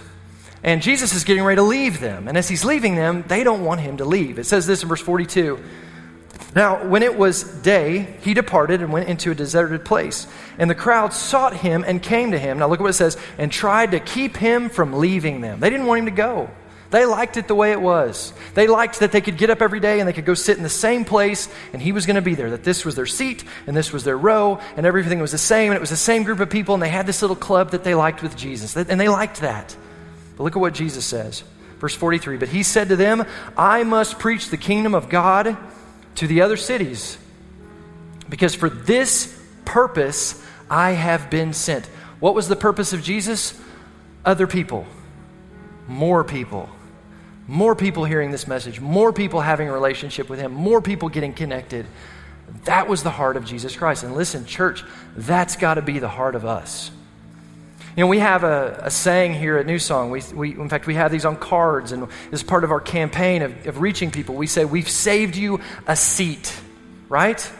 And 0.62 0.82
Jesus 0.82 1.14
is 1.14 1.24
getting 1.24 1.44
ready 1.44 1.58
to 1.58 1.64
leave 1.64 2.00
them. 2.00 2.28
And 2.28 2.38
as 2.38 2.48
he's 2.48 2.64
leaving 2.64 2.96
them, 2.96 3.26
they 3.28 3.44
don't 3.44 3.66
want 3.66 3.82
him 3.82 3.98
to 3.98 4.06
leave. 4.06 4.40
It 4.40 4.46
says 4.46 4.66
this 4.66 4.84
in 4.84 4.90
verse 4.90 5.02
42. 5.02 5.60
Now, 6.56 6.88
when 6.88 7.04
it 7.04 7.18
was 7.18 7.44
day, 7.44 8.16
he 8.22 8.34
departed 8.34 8.82
and 8.82 8.92
went 8.92 9.10
into 9.10 9.32
a 9.32 9.36
deserted 9.36 9.86
place. 9.86 10.28
And 10.58 10.70
the 10.70 10.76
crowd 10.76 11.14
sought 11.14 11.56
him 11.56 11.84
and 11.86 12.02
came 12.02 12.32
to 12.32 12.40
him. 12.40 12.60
Now, 12.60 12.68
look 12.68 12.80
at 12.80 12.84
what 12.84 12.92
it 12.92 12.94
says 12.94 13.18
and 13.38 13.52
tried 13.52 13.92
to 13.92 14.00
keep 14.00 14.38
him 14.38 14.70
from 14.70 14.94
leaving 14.94 15.42
them. 15.42 15.60
They 15.60 15.70
didn't 15.70 15.88
want 15.88 16.00
him 16.00 16.06
to 16.06 16.12
go. 16.12 16.50
They 16.94 17.06
liked 17.06 17.38
it 17.38 17.48
the 17.48 17.56
way 17.56 17.72
it 17.72 17.82
was. 17.82 18.34
They 18.54 18.68
liked 18.68 19.00
that 19.00 19.12
they 19.12 19.20
could 19.20 19.36
get 19.36 19.50
up 19.50 19.64
every 19.64 19.80
day 19.80 20.00
and 20.00 20.08
they 20.08 20.14
could 20.14 20.26
go 20.26 20.36
sit 20.36 20.58
in 20.58 20.64
the 20.64 20.70
same 20.70 21.06
place 21.06 21.50
and 21.74 21.82
he 21.82 21.92
was 21.92 22.06
going 22.06 22.18
to 22.18 22.22
be 22.22 22.36
there. 22.36 22.52
That 22.52 22.64
this 22.64 22.86
was 22.86 22.94
their 22.94 23.08
seat 23.08 23.44
and 23.66 23.76
this 23.76 23.92
was 23.92 24.04
their 24.04 24.16
row 24.16 24.60
and 24.78 24.86
everything 24.86 25.20
was 25.20 25.32
the 25.32 25.40
same 25.40 25.72
and 25.72 25.76
it 25.76 25.82
was 25.82 25.90
the 25.90 25.96
same 25.96 26.22
group 26.22 26.40
of 26.40 26.52
people 26.52 26.76
and 26.76 26.84
they 26.84 26.90
had 26.90 27.08
this 27.08 27.24
little 27.24 27.36
club 27.36 27.72
that 27.72 27.84
they 27.84 27.96
liked 27.96 28.22
with 28.22 28.38
Jesus. 28.38 28.76
And 28.76 29.02
they 29.02 29.10
liked 29.10 29.42
that. 29.42 29.76
But 30.38 30.44
look 30.44 30.56
at 30.56 30.60
what 30.60 30.76
Jesus 30.76 31.04
says. 31.04 31.44
Verse 31.80 31.96
43 31.96 32.38
But 32.38 32.50
he 32.50 32.62
said 32.62 32.90
to 32.90 32.96
them, 32.96 33.26
I 33.58 33.82
must 33.82 34.20
preach 34.20 34.50
the 34.50 34.58
kingdom 34.58 34.94
of 34.94 35.10
God 35.10 35.58
to 36.16 36.28
the 36.28 36.42
other 36.42 36.58
cities 36.58 37.18
because 38.30 38.56
for 38.56 38.70
this 38.70 39.40
purpose 39.66 40.44
I 40.70 40.92
have 40.92 41.30
been 41.30 41.54
sent. 41.54 41.86
What 42.20 42.36
was 42.36 42.48
the 42.48 42.56
purpose 42.56 42.94
of 42.94 43.04
Jesus? 43.04 43.60
Other 44.26 44.48
people, 44.48 44.86
more 45.88 46.24
people 46.24 46.70
more 47.48 47.76
people 47.76 48.06
hearing 48.06 48.32
this 48.32 48.48
message, 48.48 48.80
more 48.80 49.12
people 49.12 49.42
having 49.42 49.68
a 49.68 49.74
relationship 49.74 50.30
with 50.30 50.40
Him, 50.40 50.54
more 50.54 50.82
people 50.82 51.10
getting 51.10 51.34
connected. 51.34 51.86
That 52.66 52.88
was 52.88 53.04
the 53.04 53.10
heart 53.10 53.36
of 53.36 53.46
Jesus 53.46 53.76
Christ. 53.76 54.04
And 54.04 54.16
listen, 54.16 54.46
church, 54.46 54.84
that's 55.16 55.56
got 55.56 55.76
to 55.76 55.82
be 55.82 56.00
the 56.00 56.10
heart 56.10 56.36
of 56.36 56.46
us. 56.46 56.92
You 57.96 58.04
know, 58.04 58.08
we 58.08 58.20
have 58.20 58.44
a, 58.44 58.82
a 58.86 58.90
saying 58.90 59.36
here 59.36 59.58
at 59.58 59.68
New 59.68 59.78
Song. 59.78 60.10
We, 60.10 60.22
we, 60.34 60.52
in 60.52 60.68
fact, 60.68 60.88
we 60.88 60.96
have 60.96 61.12
these 61.12 61.26
on 61.26 61.36
cards, 61.36 61.92
and 61.92 62.08
as 62.32 62.42
part 62.42 62.64
of 62.64 62.72
our 62.72 62.82
campaign 62.82 63.44
of, 63.44 63.68
of 63.68 63.82
reaching 63.82 64.10
people, 64.10 64.34
we 64.34 64.48
say, 64.48 64.66
We've 64.66 64.90
saved 64.90 65.36
you 65.36 65.62
a 65.86 65.96
seat, 65.96 66.60
right? 67.08 67.52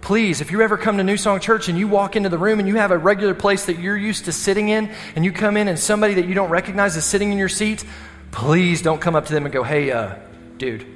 Please, 0.00 0.40
if 0.40 0.52
you 0.52 0.62
ever 0.62 0.78
come 0.78 0.96
to 0.96 1.04
New 1.04 1.18
Song 1.18 1.38
Church 1.38 1.68
and 1.68 1.78
you 1.78 1.86
walk 1.86 2.16
into 2.16 2.30
the 2.30 2.38
room 2.38 2.60
and 2.60 2.68
you 2.68 2.76
have 2.76 2.92
a 2.92 2.98
regular 2.98 3.34
place 3.34 3.66
that 3.66 3.78
you're 3.78 3.96
used 3.96 4.24
to 4.24 4.32
sitting 4.32 4.70
in, 4.70 4.90
and 5.14 5.24
you 5.24 5.32
come 5.32 5.58
in 5.58 5.68
and 5.68 5.78
somebody 5.78 6.14
that 6.14 6.26
you 6.26 6.34
don't 6.34 6.48
recognize 6.48 6.96
is 6.96 7.04
sitting 7.04 7.30
in 7.30 7.36
your 7.36 7.50
seat, 7.50 7.84
please 8.30 8.80
don't 8.80 9.00
come 9.00 9.14
up 9.14 9.26
to 9.26 9.34
them 9.34 9.44
and 9.44 9.52
go, 9.52 9.62
hey, 9.62 9.90
uh, 9.90 10.14
dude, 10.56 10.86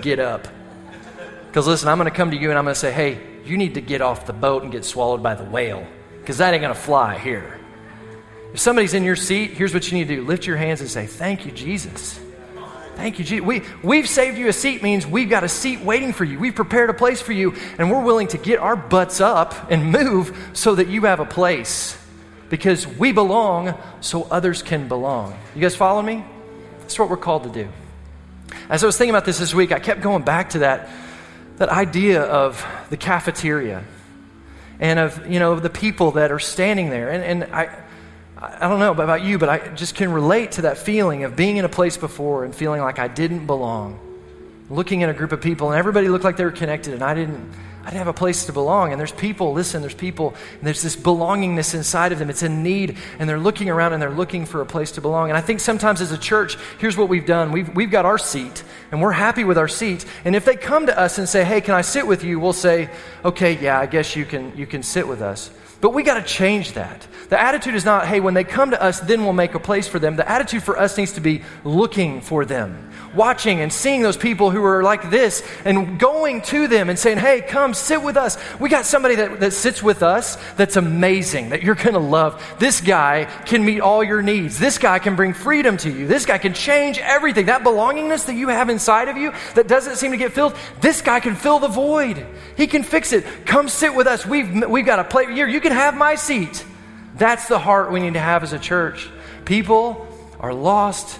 get 0.00 0.18
up. 0.18 0.48
Because 1.46 1.68
listen, 1.68 1.88
I'm 1.88 1.98
going 1.98 2.10
to 2.10 2.16
come 2.16 2.32
to 2.32 2.36
you 2.36 2.48
and 2.48 2.58
I'm 2.58 2.64
going 2.64 2.74
to 2.74 2.80
say, 2.80 2.90
hey, 2.90 3.20
you 3.44 3.56
need 3.56 3.74
to 3.74 3.80
get 3.80 4.00
off 4.00 4.26
the 4.26 4.32
boat 4.32 4.64
and 4.64 4.72
get 4.72 4.84
swallowed 4.84 5.22
by 5.22 5.34
the 5.34 5.44
whale. 5.44 5.86
Because 6.18 6.38
that 6.38 6.52
ain't 6.52 6.62
going 6.62 6.74
to 6.74 6.80
fly 6.80 7.18
here. 7.18 7.60
If 8.52 8.60
somebody's 8.60 8.94
in 8.94 9.04
your 9.04 9.16
seat, 9.16 9.52
here's 9.52 9.72
what 9.72 9.90
you 9.90 9.98
need 9.98 10.08
to 10.08 10.16
do 10.16 10.24
lift 10.24 10.46
your 10.46 10.56
hands 10.56 10.80
and 10.80 10.90
say, 10.90 11.06
Thank 11.06 11.46
you, 11.46 11.52
Jesus. 11.52 12.20
Thank 12.96 13.18
you, 13.18 13.24
Jesus. 13.24 13.46
We, 13.46 13.62
we've 13.82 14.08
saved 14.08 14.36
you 14.36 14.48
a 14.48 14.52
seat 14.52 14.82
means 14.82 15.06
we've 15.06 15.30
got 15.30 15.44
a 15.44 15.48
seat 15.48 15.80
waiting 15.80 16.12
for 16.12 16.24
you. 16.24 16.38
We've 16.38 16.54
prepared 16.54 16.90
a 16.90 16.94
place 16.94 17.22
for 17.22 17.32
you, 17.32 17.54
and 17.78 17.90
we're 17.90 18.02
willing 18.02 18.28
to 18.28 18.38
get 18.38 18.58
our 18.58 18.76
butts 18.76 19.20
up 19.20 19.70
and 19.70 19.90
move 19.90 20.50
so 20.52 20.74
that 20.74 20.88
you 20.88 21.02
have 21.02 21.18
a 21.18 21.24
place. 21.24 21.98
Because 22.50 22.86
we 22.86 23.12
belong 23.12 23.78
so 24.02 24.24
others 24.24 24.62
can 24.62 24.86
belong. 24.86 25.36
You 25.54 25.62
guys 25.62 25.74
follow 25.74 26.02
me? 26.02 26.22
That's 26.80 26.98
what 26.98 27.08
we're 27.08 27.16
called 27.16 27.44
to 27.44 27.50
do. 27.50 27.68
As 28.68 28.82
I 28.82 28.86
was 28.86 28.98
thinking 28.98 29.14
about 29.14 29.24
this 29.24 29.38
this 29.38 29.54
week, 29.54 29.72
I 29.72 29.78
kept 29.78 30.02
going 30.02 30.22
back 30.22 30.50
to 30.50 30.58
that, 30.60 30.90
that 31.56 31.70
idea 31.70 32.22
of 32.22 32.64
the 32.90 32.98
cafeteria 32.98 33.84
and 34.78 34.98
of, 34.98 35.30
you 35.30 35.38
know, 35.38 35.58
the 35.58 35.70
people 35.70 36.12
that 36.12 36.30
are 36.30 36.38
standing 36.38 36.90
there. 36.90 37.10
And, 37.10 37.24
and 37.24 37.54
I, 37.54 37.81
I 38.42 38.68
don't 38.68 38.80
know 38.80 38.90
about 38.90 39.22
you, 39.22 39.38
but 39.38 39.48
I 39.48 39.68
just 39.68 39.94
can 39.94 40.12
relate 40.12 40.52
to 40.52 40.62
that 40.62 40.76
feeling 40.76 41.22
of 41.22 41.36
being 41.36 41.58
in 41.58 41.64
a 41.64 41.68
place 41.68 41.96
before 41.96 42.44
and 42.44 42.52
feeling 42.52 42.80
like 42.80 42.98
I 42.98 43.06
didn't 43.06 43.46
belong. 43.46 44.00
Looking 44.68 45.04
at 45.04 45.10
a 45.10 45.14
group 45.14 45.30
of 45.30 45.40
people 45.40 45.70
and 45.70 45.78
everybody 45.78 46.08
looked 46.08 46.24
like 46.24 46.36
they 46.36 46.44
were 46.44 46.50
connected 46.50 46.94
and 46.94 47.04
I 47.04 47.14
didn't 47.14 47.52
I 47.82 47.86
didn't 47.86 47.98
have 47.98 48.08
a 48.08 48.12
place 48.12 48.46
to 48.46 48.52
belong. 48.52 48.92
And 48.92 49.00
there's 49.00 49.12
people, 49.12 49.52
listen, 49.52 49.80
there's 49.80 49.94
people, 49.94 50.34
and 50.52 50.62
there's 50.62 50.82
this 50.82 50.94
belongingness 50.94 51.74
inside 51.74 52.12
of 52.12 52.20
them. 52.20 52.30
It's 52.30 52.44
a 52.44 52.48
need, 52.48 52.96
and 53.18 53.28
they're 53.28 53.40
looking 53.40 53.68
around 53.68 53.92
and 53.92 54.00
they're 54.00 54.10
looking 54.10 54.46
for 54.46 54.60
a 54.60 54.66
place 54.66 54.92
to 54.92 55.00
belong. 55.00 55.30
And 55.30 55.36
I 55.36 55.40
think 55.40 55.58
sometimes 55.58 56.00
as 56.00 56.12
a 56.12 56.18
church, 56.18 56.56
here's 56.78 56.96
what 56.96 57.08
we've 57.08 57.26
done 57.26 57.50
we've, 57.50 57.74
we've 57.74 57.90
got 57.90 58.06
our 58.06 58.18
seat, 58.18 58.62
and 58.92 59.02
we're 59.02 59.10
happy 59.10 59.42
with 59.42 59.58
our 59.58 59.66
seat. 59.66 60.04
And 60.24 60.36
if 60.36 60.44
they 60.44 60.54
come 60.54 60.86
to 60.86 60.96
us 60.96 61.18
and 61.18 61.28
say, 61.28 61.42
hey, 61.42 61.60
can 61.60 61.74
I 61.74 61.80
sit 61.80 62.06
with 62.06 62.22
you? 62.22 62.38
We'll 62.38 62.52
say, 62.52 62.88
okay, 63.24 63.58
yeah, 63.58 63.80
I 63.80 63.86
guess 63.86 64.14
you 64.14 64.24
can, 64.24 64.56
you 64.56 64.66
can 64.66 64.84
sit 64.84 65.08
with 65.08 65.20
us. 65.20 65.50
But 65.82 65.92
we 65.94 66.04
got 66.04 66.14
to 66.14 66.22
change 66.22 66.72
that. 66.72 67.06
The 67.28 67.40
attitude 67.40 67.74
is 67.74 67.84
not, 67.84 68.06
hey, 68.06 68.20
when 68.20 68.34
they 68.34 68.44
come 68.44 68.70
to 68.70 68.80
us, 68.80 69.00
then 69.00 69.24
we'll 69.24 69.32
make 69.32 69.54
a 69.54 69.58
place 69.58 69.88
for 69.88 69.98
them. 69.98 70.16
The 70.16 70.28
attitude 70.28 70.62
for 70.62 70.78
us 70.78 70.96
needs 70.96 71.12
to 71.12 71.20
be 71.20 71.42
looking 71.64 72.20
for 72.20 72.44
them, 72.44 72.90
watching 73.14 73.60
and 73.60 73.72
seeing 73.72 74.02
those 74.02 74.18
people 74.18 74.50
who 74.50 74.62
are 74.64 74.82
like 74.82 75.10
this 75.10 75.42
and 75.64 75.98
going 75.98 76.42
to 76.42 76.68
them 76.68 76.88
and 76.88 76.98
saying, 76.98 77.18
hey, 77.18 77.40
come 77.40 77.74
sit 77.74 78.02
with 78.02 78.16
us. 78.16 78.38
We 78.60 78.68
got 78.68 78.84
somebody 78.84 79.16
that, 79.16 79.40
that 79.40 79.54
sits 79.54 79.82
with 79.82 80.04
us 80.04 80.36
that's 80.56 80.76
amazing, 80.76 81.48
that 81.48 81.62
you're 81.62 81.74
going 81.74 81.94
to 81.94 81.98
love. 81.98 82.40
This 82.60 82.80
guy 82.80 83.24
can 83.46 83.64
meet 83.64 83.80
all 83.80 84.04
your 84.04 84.22
needs. 84.22 84.58
This 84.58 84.78
guy 84.78 85.00
can 85.00 85.16
bring 85.16 85.32
freedom 85.32 85.78
to 85.78 85.90
you. 85.90 86.06
This 86.06 86.26
guy 86.26 86.38
can 86.38 86.54
change 86.54 86.98
everything. 86.98 87.46
That 87.46 87.64
belongingness 87.64 88.26
that 88.26 88.34
you 88.34 88.48
have 88.48 88.68
inside 88.68 89.08
of 89.08 89.16
you 89.16 89.32
that 89.54 89.66
doesn't 89.66 89.96
seem 89.96 90.12
to 90.12 90.16
get 90.16 90.32
filled, 90.32 90.54
this 90.80 91.00
guy 91.00 91.18
can 91.18 91.34
fill 91.34 91.58
the 91.58 91.66
void. 91.66 92.24
He 92.56 92.68
can 92.68 92.84
fix 92.84 93.12
it. 93.12 93.24
Come 93.46 93.68
sit 93.68 93.94
with 93.94 94.06
us. 94.06 94.24
We've, 94.24 94.68
we've 94.68 94.86
got 94.86 94.98
a 94.98 95.04
play 95.04 95.32
here. 95.32 95.48
You 95.48 95.60
can 95.60 95.71
can 95.72 95.80
have 95.80 95.96
my 95.96 96.16
seat. 96.16 96.66
That's 97.16 97.48
the 97.48 97.58
heart 97.58 97.92
we 97.92 98.00
need 98.00 98.12
to 98.14 98.20
have 98.20 98.42
as 98.42 98.52
a 98.52 98.58
church. 98.58 99.08
People 99.46 100.06
are 100.38 100.52
lost 100.52 101.18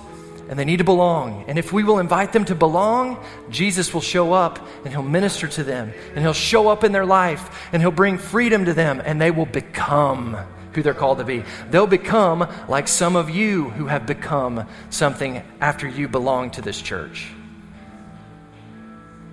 and 0.51 0.59
they 0.59 0.67
need 0.67 0.77
to 0.79 0.85
belong. 0.85 1.47
And 1.49 1.59
if 1.59 1.73
we 1.73 1.85
will 1.85 1.99
invite 1.99 2.35
them 2.35 2.45
to 2.45 2.55
belong, 2.55 3.25
Jesus 3.49 3.95
will 3.95 4.03
show 4.03 4.35
up 4.35 4.59
and 4.85 4.89
he'll 4.89 5.03
minister 5.03 5.49
to 5.49 5.65
them 5.65 5.95
and 6.11 6.19
he'll 6.19 6.35
show 6.35 6.69
up 6.69 6.85
in 6.85 6.93
their 6.93 7.07
life 7.07 7.71
and 7.73 7.81
he'll 7.81 7.91
bring 7.91 8.19
freedom 8.19 8.67
to 8.67 8.75
them 8.75 9.01
and 9.03 9.19
they 9.19 9.31
will 9.31 9.47
become 9.47 10.37
who 10.75 10.83
they're 10.83 10.93
called 10.93 11.17
to 11.19 11.25
be. 11.25 11.45
They'll 11.71 11.87
become 11.87 12.47
like 12.69 12.89
some 12.89 13.17
of 13.17 13.31
you 13.31 13.71
who 13.71 13.87
have 13.87 14.07
become 14.07 14.69
something 14.91 15.43
after 15.63 15.89
you 15.89 16.09
belong 16.09 16.51
to 16.53 16.61
this 16.61 16.81
church. 16.81 17.29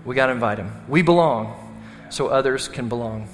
We 0.06 0.16
got 0.16 0.28
to 0.28 0.32
invite 0.32 0.58
them. 0.58 0.72
We 0.88 1.02
belong 1.02 1.56
so 2.10 2.28
others 2.28 2.70
can 2.70 2.88
belong. 2.88 3.28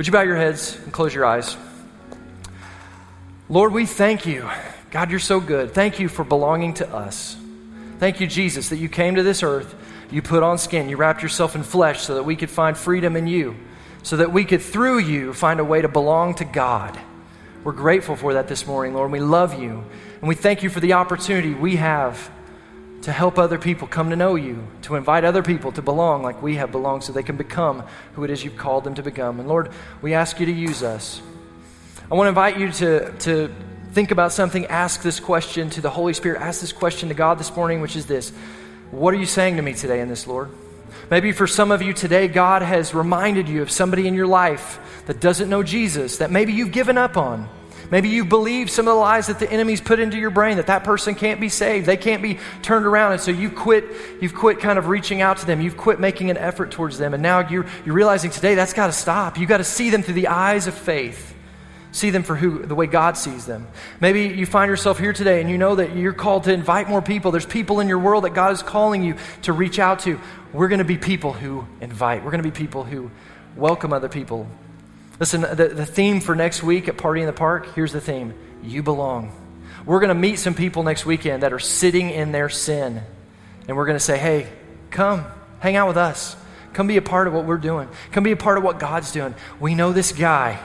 Would 0.00 0.06
you 0.06 0.14
bow 0.14 0.22
your 0.22 0.36
heads 0.36 0.78
and 0.82 0.94
close 0.94 1.14
your 1.14 1.26
eyes? 1.26 1.58
Lord, 3.50 3.74
we 3.74 3.84
thank 3.84 4.24
you. 4.24 4.48
God, 4.90 5.10
you're 5.10 5.18
so 5.18 5.40
good. 5.40 5.74
Thank 5.74 6.00
you 6.00 6.08
for 6.08 6.24
belonging 6.24 6.72
to 6.76 6.88
us. 6.88 7.36
Thank 7.98 8.18
you, 8.18 8.26
Jesus, 8.26 8.70
that 8.70 8.78
you 8.78 8.88
came 8.88 9.16
to 9.16 9.22
this 9.22 9.42
earth, 9.42 9.74
you 10.10 10.22
put 10.22 10.42
on 10.42 10.56
skin, 10.56 10.88
you 10.88 10.96
wrapped 10.96 11.22
yourself 11.22 11.54
in 11.54 11.62
flesh 11.62 12.00
so 12.00 12.14
that 12.14 12.22
we 12.22 12.34
could 12.34 12.48
find 12.48 12.78
freedom 12.78 13.14
in 13.14 13.26
you, 13.26 13.56
so 14.02 14.16
that 14.16 14.32
we 14.32 14.46
could, 14.46 14.62
through 14.62 15.00
you, 15.00 15.34
find 15.34 15.60
a 15.60 15.64
way 15.64 15.82
to 15.82 15.88
belong 15.88 16.34
to 16.36 16.46
God. 16.46 16.98
We're 17.62 17.72
grateful 17.72 18.16
for 18.16 18.32
that 18.32 18.48
this 18.48 18.66
morning, 18.66 18.94
Lord. 18.94 19.12
We 19.12 19.20
love 19.20 19.60
you, 19.60 19.84
and 20.20 20.28
we 20.28 20.34
thank 20.34 20.62
you 20.62 20.70
for 20.70 20.80
the 20.80 20.94
opportunity 20.94 21.52
we 21.52 21.76
have 21.76 22.30
to 23.02 23.12
help 23.12 23.38
other 23.38 23.58
people 23.58 23.88
come 23.88 24.10
to 24.10 24.16
know 24.16 24.34
you, 24.34 24.66
to 24.82 24.94
invite 24.96 25.24
other 25.24 25.42
people 25.42 25.72
to 25.72 25.82
belong 25.82 26.22
like 26.22 26.42
we 26.42 26.56
have 26.56 26.70
belonged 26.70 27.02
so 27.02 27.12
they 27.12 27.22
can 27.22 27.36
become 27.36 27.82
who 28.14 28.24
it 28.24 28.30
is 28.30 28.44
you've 28.44 28.56
called 28.56 28.84
them 28.84 28.94
to 28.94 29.02
become. 29.02 29.40
And 29.40 29.48
Lord, 29.48 29.70
we 30.02 30.12
ask 30.12 30.38
you 30.38 30.46
to 30.46 30.52
use 30.52 30.82
us. 30.82 31.22
I 32.10 32.14
want 32.14 32.26
to 32.26 32.30
invite 32.30 32.58
you 32.58 32.70
to, 32.72 33.12
to 33.20 33.54
think 33.92 34.10
about 34.10 34.32
something, 34.32 34.66
ask 34.66 35.02
this 35.02 35.18
question 35.18 35.70
to 35.70 35.80
the 35.80 35.90
Holy 35.90 36.12
Spirit, 36.12 36.42
ask 36.42 36.60
this 36.60 36.72
question 36.72 37.08
to 37.08 37.14
God 37.14 37.38
this 37.38 37.54
morning, 37.56 37.80
which 37.80 37.96
is 37.96 38.06
this 38.06 38.30
What 38.90 39.14
are 39.14 39.18
you 39.18 39.26
saying 39.26 39.56
to 39.56 39.62
me 39.62 39.72
today 39.72 40.00
in 40.00 40.08
this, 40.08 40.26
Lord? 40.26 40.50
Maybe 41.10 41.32
for 41.32 41.46
some 41.46 41.70
of 41.70 41.82
you 41.82 41.92
today, 41.92 42.28
God 42.28 42.62
has 42.62 42.94
reminded 42.94 43.48
you 43.48 43.62
of 43.62 43.70
somebody 43.70 44.06
in 44.06 44.14
your 44.14 44.26
life 44.26 44.78
that 45.06 45.20
doesn't 45.20 45.48
know 45.48 45.62
Jesus, 45.62 46.18
that 46.18 46.30
maybe 46.30 46.52
you've 46.52 46.72
given 46.72 46.98
up 46.98 47.16
on. 47.16 47.48
Maybe 47.90 48.08
you 48.08 48.24
believe 48.24 48.70
some 48.70 48.86
of 48.86 48.94
the 48.94 49.00
lies 49.00 49.26
that 49.26 49.40
the 49.40 49.50
enemy's 49.50 49.80
put 49.80 49.98
into 49.98 50.16
your 50.16 50.30
brain 50.30 50.58
that 50.58 50.68
that 50.68 50.84
person 50.84 51.14
can't 51.14 51.40
be 51.40 51.48
saved, 51.48 51.86
they 51.86 51.96
can't 51.96 52.22
be 52.22 52.38
turned 52.62 52.86
around, 52.86 53.12
and 53.12 53.20
so 53.20 53.30
you 53.30 53.50
quit. 53.50 53.84
You've 54.20 54.34
quit 54.34 54.60
kind 54.60 54.78
of 54.78 54.86
reaching 54.86 55.20
out 55.20 55.38
to 55.38 55.46
them. 55.46 55.60
You've 55.60 55.76
quit 55.76 55.98
making 55.98 56.30
an 56.30 56.36
effort 56.36 56.70
towards 56.70 56.98
them, 56.98 57.14
and 57.14 57.22
now 57.22 57.48
you're, 57.48 57.66
you're 57.84 57.94
realizing 57.94 58.30
today 58.30 58.54
that's 58.54 58.72
got 58.72 58.86
to 58.86 58.92
stop. 58.92 59.38
You 59.38 59.46
got 59.46 59.58
to 59.58 59.64
see 59.64 59.90
them 59.90 60.02
through 60.02 60.14
the 60.14 60.28
eyes 60.28 60.66
of 60.66 60.74
faith. 60.74 61.34
See 61.92 62.10
them 62.10 62.22
for 62.22 62.36
who 62.36 62.64
the 62.64 62.76
way 62.76 62.86
God 62.86 63.16
sees 63.16 63.46
them. 63.46 63.66
Maybe 63.98 64.28
you 64.28 64.46
find 64.46 64.68
yourself 64.68 64.98
here 64.98 65.12
today 65.12 65.40
and 65.40 65.50
you 65.50 65.58
know 65.58 65.74
that 65.74 65.96
you're 65.96 66.12
called 66.12 66.44
to 66.44 66.52
invite 66.52 66.88
more 66.88 67.02
people. 67.02 67.32
There's 67.32 67.46
people 67.46 67.80
in 67.80 67.88
your 67.88 67.98
world 67.98 68.22
that 68.22 68.34
God 68.34 68.52
is 68.52 68.62
calling 68.62 69.02
you 69.02 69.16
to 69.42 69.52
reach 69.52 69.80
out 69.80 69.98
to. 70.00 70.20
We're 70.52 70.68
going 70.68 70.78
to 70.78 70.84
be 70.84 70.98
people 70.98 71.32
who 71.32 71.66
invite. 71.80 72.22
We're 72.22 72.30
going 72.30 72.44
to 72.44 72.48
be 72.48 72.56
people 72.56 72.84
who 72.84 73.10
welcome 73.56 73.92
other 73.92 74.08
people. 74.08 74.46
Listen, 75.20 75.42
the, 75.42 75.68
the 75.68 75.86
theme 75.86 76.20
for 76.20 76.34
next 76.34 76.62
week 76.62 76.88
at 76.88 76.96
Party 76.96 77.20
in 77.20 77.26
the 77.28 77.32
Park, 77.32 77.74
here's 77.74 77.92
the 77.92 78.00
theme 78.00 78.34
You 78.62 78.82
belong. 78.82 79.36
We're 79.86 80.00
going 80.00 80.08
to 80.08 80.14
meet 80.14 80.40
some 80.40 80.54
people 80.54 80.82
next 80.82 81.06
weekend 81.06 81.44
that 81.44 81.52
are 81.52 81.60
sitting 81.60 82.10
in 82.10 82.32
their 82.32 82.48
sin. 82.48 83.00
And 83.68 83.76
we're 83.76 83.86
going 83.86 83.96
to 83.96 84.04
say, 84.04 84.18
hey, 84.18 84.48
come, 84.90 85.24
hang 85.60 85.76
out 85.76 85.86
with 85.86 85.96
us. 85.96 86.36
Come 86.72 86.88
be 86.88 86.96
a 86.96 87.02
part 87.02 87.28
of 87.28 87.32
what 87.32 87.44
we're 87.44 87.56
doing. 87.56 87.88
Come 88.10 88.24
be 88.24 88.32
a 88.32 88.36
part 88.36 88.58
of 88.58 88.64
what 88.64 88.80
God's 88.80 89.12
doing. 89.12 89.34
We 89.60 89.76
know 89.76 89.92
this 89.92 90.12
guy 90.12 90.58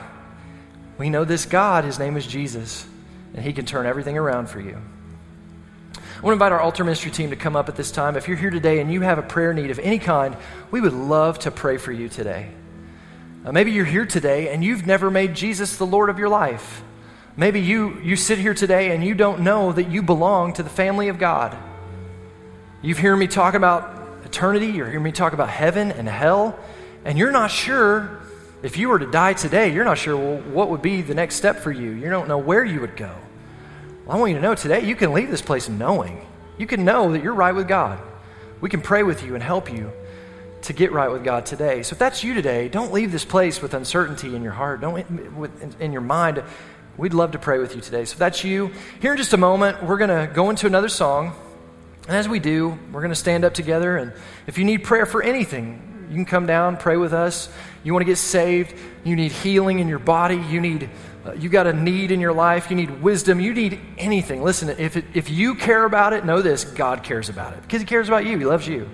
we 0.98 1.10
know 1.10 1.26
this 1.26 1.46
God, 1.46 1.84
his 1.84 2.00
name 2.00 2.16
is 2.16 2.26
Jesus, 2.26 2.86
and 3.34 3.44
he 3.44 3.54
can 3.54 3.66
turn 3.66 3.86
everything 3.86 4.18
around 4.18 4.48
for 4.50 4.60
you. 4.60 4.78
I 5.96 6.22
want 6.22 6.32
to 6.32 6.32
invite 6.32 6.54
our 6.54 6.62
altar 6.62 6.84
ministry 6.84 7.12
team 7.12 7.32
to 7.32 7.36
come 7.36 7.56
up 7.56 7.68
at 7.68 7.76
this 7.76 7.92
time. 7.92 8.16
If 8.16 8.28
you're 8.28 8.38
here 8.38 8.50
today 8.50 8.80
and 8.80 8.92
you 8.92 9.02
have 9.02 9.18
a 9.18 9.24
prayer 9.24 9.54
need 9.54 9.72
of 9.72 9.80
any 9.80 10.00
kind, 10.00 10.38
we 10.72 10.80
would 10.80 10.94
love 10.94 11.40
to 11.40 11.52
pray 11.52 11.78
for 11.78 11.92
you 11.92 12.08
today. 12.08 12.50
Uh, 13.46 13.52
maybe 13.52 13.72
you're 13.72 13.86
here 13.86 14.08
today 14.08 14.52
and 14.52 14.64
you've 14.64 14.88
never 14.88 15.12
made 15.12 15.36
Jesus 15.36 15.78
the 15.78 15.86
Lord 15.86 16.10
of 16.10 16.18
your 16.18 16.30
life. 16.30 16.84
Maybe 17.38 17.62
you, 17.62 18.00
you 18.02 18.16
sit 18.16 18.40
here 18.40 18.56
today 18.56 18.96
and 18.96 19.06
you 19.06 19.14
don't 19.14 19.42
know 19.42 19.72
that 19.72 19.92
you 19.92 20.02
belong 20.02 20.54
to 20.54 20.64
the 20.64 20.70
family 20.70 21.10
of 21.10 21.20
God. 21.20 21.56
You've 22.82 22.98
heard 22.98 23.18
me 23.18 23.28
talk 23.28 23.54
about 23.54 24.26
eternity, 24.26 24.68
you're 24.68 24.88
hearing 24.88 25.04
me 25.04 25.12
talk 25.12 25.34
about 25.34 25.50
heaven 25.50 25.92
and 25.92 26.10
hell, 26.10 26.58
and 27.04 27.20
you're 27.20 27.32
not 27.32 27.52
sure 27.52 28.20
if 28.64 28.78
you 28.78 28.90
were 28.90 28.98
to 28.98 29.12
die 29.12 29.34
today, 29.34 29.72
you're 29.72 29.86
not 29.86 30.00
sure 30.00 30.18
well, 30.18 30.38
what 30.52 30.70
would 30.72 30.82
be 30.82 31.04
the 31.04 31.14
next 31.14 31.36
step 31.36 31.60
for 31.60 31.72
you. 31.72 31.92
You 31.92 32.10
don't 32.10 32.28
know 32.28 32.40
where 32.40 32.66
you 32.66 32.82
would 32.82 32.96
go. 32.96 33.14
Well, 34.06 34.18
I 34.18 34.20
want 34.20 34.32
you 34.32 34.38
to 34.38 34.42
know 34.42 34.56
today 34.56 34.84
you 34.84 34.96
can 34.96 35.14
leave 35.14 35.30
this 35.30 35.44
place 35.44 35.70
knowing. 35.70 36.26
You 36.58 36.66
can 36.66 36.84
know 36.84 37.12
that 37.12 37.22
you're 37.22 37.36
right 37.36 37.54
with 37.54 37.68
God. 37.68 38.00
We 38.60 38.72
can 38.72 38.82
pray 38.82 39.04
with 39.04 39.24
you 39.24 39.36
and 39.36 39.44
help 39.44 39.72
you 39.72 39.92
to 40.66 40.74
get 40.74 40.92
right 40.92 41.12
with 41.12 41.24
God 41.24 41.46
today. 41.46 41.84
So 41.84 41.94
if 41.94 42.00
that's 42.00 42.24
you 42.24 42.34
today, 42.34 42.68
don't 42.68 42.92
leave 42.92 43.12
this 43.12 43.26
place 43.26 43.62
with 43.62 43.74
uncertainty 43.74 44.36
in 44.36 44.44
your 44.44 44.52
heart, 44.52 44.82
don't 44.82 44.98
in 45.80 45.92
your 45.92 46.02
mind. 46.02 46.44
We'd 46.98 47.14
love 47.14 47.32
to 47.32 47.40
pray 47.40 47.60
with 47.60 47.76
you 47.76 47.82
today. 47.82 48.06
So 48.06 48.14
if 48.14 48.20
that's 48.20 48.44
you, 48.44 48.72
here 49.02 49.12
in 49.12 49.18
just 49.18 49.34
a 49.34 49.38
moment, 49.38 49.84
we're 49.84 49.98
going 49.98 50.28
to 50.28 50.34
go 50.34 50.50
into 50.50 50.66
another 50.66 50.88
song. 50.88 51.34
And 52.08 52.16
as 52.16 52.30
we 52.30 52.40
do, 52.40 52.78
we're 52.92 53.02
going 53.02 53.10
to 53.10 53.16
stand 53.16 53.44
up 53.44 53.54
together. 53.54 53.98
And 53.98 54.14
if 54.48 54.58
you 54.58 54.64
need 54.64 54.84
prayer 54.84 55.06
for 55.06 55.22
anything, 55.22 56.08
you 56.10 56.16
can 56.16 56.26
come 56.26 56.46
down, 56.46 56.78
pray 56.78 56.98
with 56.98 57.14
us. 57.14 57.50
You 57.84 57.94
want 57.94 58.02
to 58.02 58.06
get 58.06 58.18
saved. 58.18 58.76
You 59.04 59.16
need 59.16 59.32
healing 59.32 59.80
in 59.80 59.88
your 59.88 60.00
body. 60.00 60.38
You 60.38 60.62
need, 60.62 60.90
uh, 61.26 61.34
you 61.34 61.50
got 61.50 61.68
a 61.68 61.74
need 61.74 62.12
in 62.12 62.22
your 62.22 62.34
life. 62.34 62.70
You 62.70 62.76
need 62.76 63.02
wisdom. 63.02 63.40
You 63.40 63.54
need 63.54 63.80
anything. 63.98 64.42
Listen, 64.42 64.70
if, 64.70 64.96
it, 64.96 65.06
if 65.14 65.30
you 65.30 65.56
care 65.56 65.84
about 65.84 66.14
it, 66.14 66.24
know 66.26 66.42
this 66.42 66.64
God 66.64 67.04
cares 67.04 67.28
about 67.28 67.54
it 67.54 67.62
because 67.64 67.82
He 67.82 67.88
cares 67.88 68.08
about 68.08 68.26
you. 68.26 68.38
He 68.38 68.46
loves 68.46 68.68
you. 68.68 68.90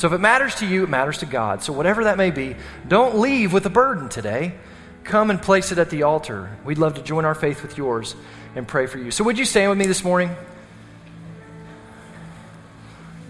So 0.00 0.06
if 0.06 0.14
it 0.14 0.18
matters 0.18 0.54
to 0.56 0.66
you, 0.66 0.84
it 0.84 0.88
matters 0.88 1.18
to 1.18 1.26
God. 1.26 1.62
So 1.62 1.74
whatever 1.74 2.04
that 2.04 2.16
may 2.16 2.30
be, 2.30 2.56
don't 2.88 3.18
leave 3.18 3.52
with 3.52 3.66
a 3.66 3.70
burden 3.70 4.08
today. 4.08 4.54
Come 5.04 5.28
and 5.28 5.42
place 5.42 5.72
it 5.72 5.78
at 5.78 5.90
the 5.90 6.04
altar. 6.04 6.56
We'd 6.64 6.78
love 6.78 6.94
to 6.94 7.02
join 7.02 7.26
our 7.26 7.34
faith 7.34 7.60
with 7.60 7.76
yours 7.76 8.16
and 8.56 8.66
pray 8.66 8.86
for 8.86 8.96
you. 8.96 9.10
So 9.10 9.24
would 9.24 9.38
you 9.38 9.44
stand 9.44 9.68
with 9.68 9.78
me 9.78 9.84
this 9.84 10.02
morning? 10.02 10.34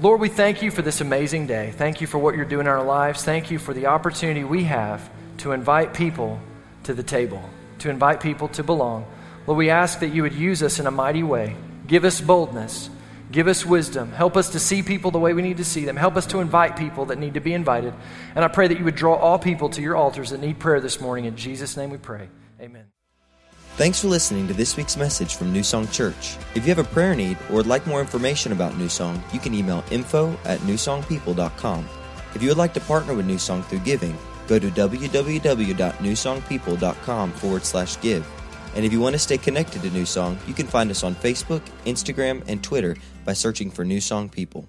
Lord, 0.00 0.20
we 0.20 0.28
thank 0.28 0.62
you 0.62 0.70
for 0.70 0.80
this 0.80 1.00
amazing 1.00 1.48
day. 1.48 1.72
Thank 1.76 2.00
you 2.00 2.06
for 2.06 2.18
what 2.18 2.36
you're 2.36 2.44
doing 2.44 2.66
in 2.66 2.72
our 2.72 2.84
lives. 2.84 3.24
Thank 3.24 3.50
you 3.50 3.58
for 3.58 3.74
the 3.74 3.86
opportunity 3.86 4.44
we 4.44 4.62
have 4.62 5.10
to 5.38 5.50
invite 5.50 5.92
people 5.92 6.38
to 6.84 6.94
the 6.94 7.02
table, 7.02 7.42
to 7.80 7.90
invite 7.90 8.20
people 8.20 8.46
to 8.46 8.62
belong. 8.62 9.06
Lord, 9.48 9.58
we 9.58 9.70
ask 9.70 9.98
that 9.98 10.14
you 10.14 10.22
would 10.22 10.34
use 10.34 10.62
us 10.62 10.78
in 10.78 10.86
a 10.86 10.92
mighty 10.92 11.24
way. 11.24 11.56
Give 11.88 12.04
us 12.04 12.20
boldness. 12.20 12.90
Give 13.30 13.46
us 13.46 13.64
wisdom. 13.64 14.10
Help 14.10 14.36
us 14.36 14.48
to 14.50 14.58
see 14.58 14.82
people 14.82 15.12
the 15.12 15.18
way 15.18 15.32
we 15.34 15.42
need 15.42 15.58
to 15.58 15.64
see 15.64 15.84
them. 15.84 15.96
Help 15.96 16.16
us 16.16 16.26
to 16.26 16.40
invite 16.40 16.76
people 16.76 17.04
that 17.06 17.18
need 17.18 17.34
to 17.34 17.40
be 17.40 17.54
invited. 17.54 17.94
And 18.34 18.44
I 18.44 18.48
pray 18.48 18.66
that 18.66 18.78
you 18.78 18.84
would 18.84 18.96
draw 18.96 19.14
all 19.14 19.38
people 19.38 19.68
to 19.70 19.80
your 19.80 19.96
altars 19.96 20.30
that 20.30 20.40
need 20.40 20.58
prayer 20.58 20.80
this 20.80 21.00
morning. 21.00 21.26
In 21.26 21.36
Jesus' 21.36 21.76
name 21.76 21.90
we 21.90 21.98
pray. 21.98 22.28
Amen. 22.60 22.86
Thanks 23.76 24.00
for 24.00 24.08
listening 24.08 24.48
to 24.48 24.54
this 24.54 24.76
week's 24.76 24.96
message 24.96 25.36
from 25.36 25.52
New 25.52 25.62
Song 25.62 25.86
Church. 25.88 26.36
If 26.54 26.66
you 26.66 26.74
have 26.74 26.84
a 26.84 26.92
prayer 26.92 27.14
need 27.14 27.38
or 27.48 27.54
would 27.56 27.68
like 27.68 27.86
more 27.86 28.00
information 28.00 28.50
about 28.52 28.76
New 28.76 28.88
Song, 28.88 29.22
you 29.32 29.38
can 29.38 29.54
email 29.54 29.84
info 29.90 30.36
at 30.44 30.58
newsongpeople.com. 30.60 31.88
If 32.34 32.42
you 32.42 32.48
would 32.48 32.58
like 32.58 32.74
to 32.74 32.80
partner 32.80 33.14
with 33.14 33.26
New 33.26 33.38
Song 33.38 33.62
through 33.62 33.78
giving, 33.80 34.16
go 34.48 34.58
to 34.58 34.68
www.newsongpeople.com 34.68 37.32
forward 37.32 37.64
slash 37.64 38.00
give. 38.00 38.39
And 38.74 38.84
if 38.84 38.92
you 38.92 39.00
want 39.00 39.14
to 39.14 39.18
stay 39.18 39.38
connected 39.38 39.82
to 39.82 39.90
New 39.90 40.06
Song, 40.06 40.38
you 40.46 40.54
can 40.54 40.66
find 40.66 40.90
us 40.90 41.02
on 41.02 41.14
Facebook, 41.14 41.62
Instagram, 41.86 42.42
and 42.46 42.62
Twitter 42.62 42.96
by 43.24 43.32
searching 43.32 43.70
for 43.70 43.84
New 43.84 44.00
Song 44.00 44.28
People. 44.28 44.68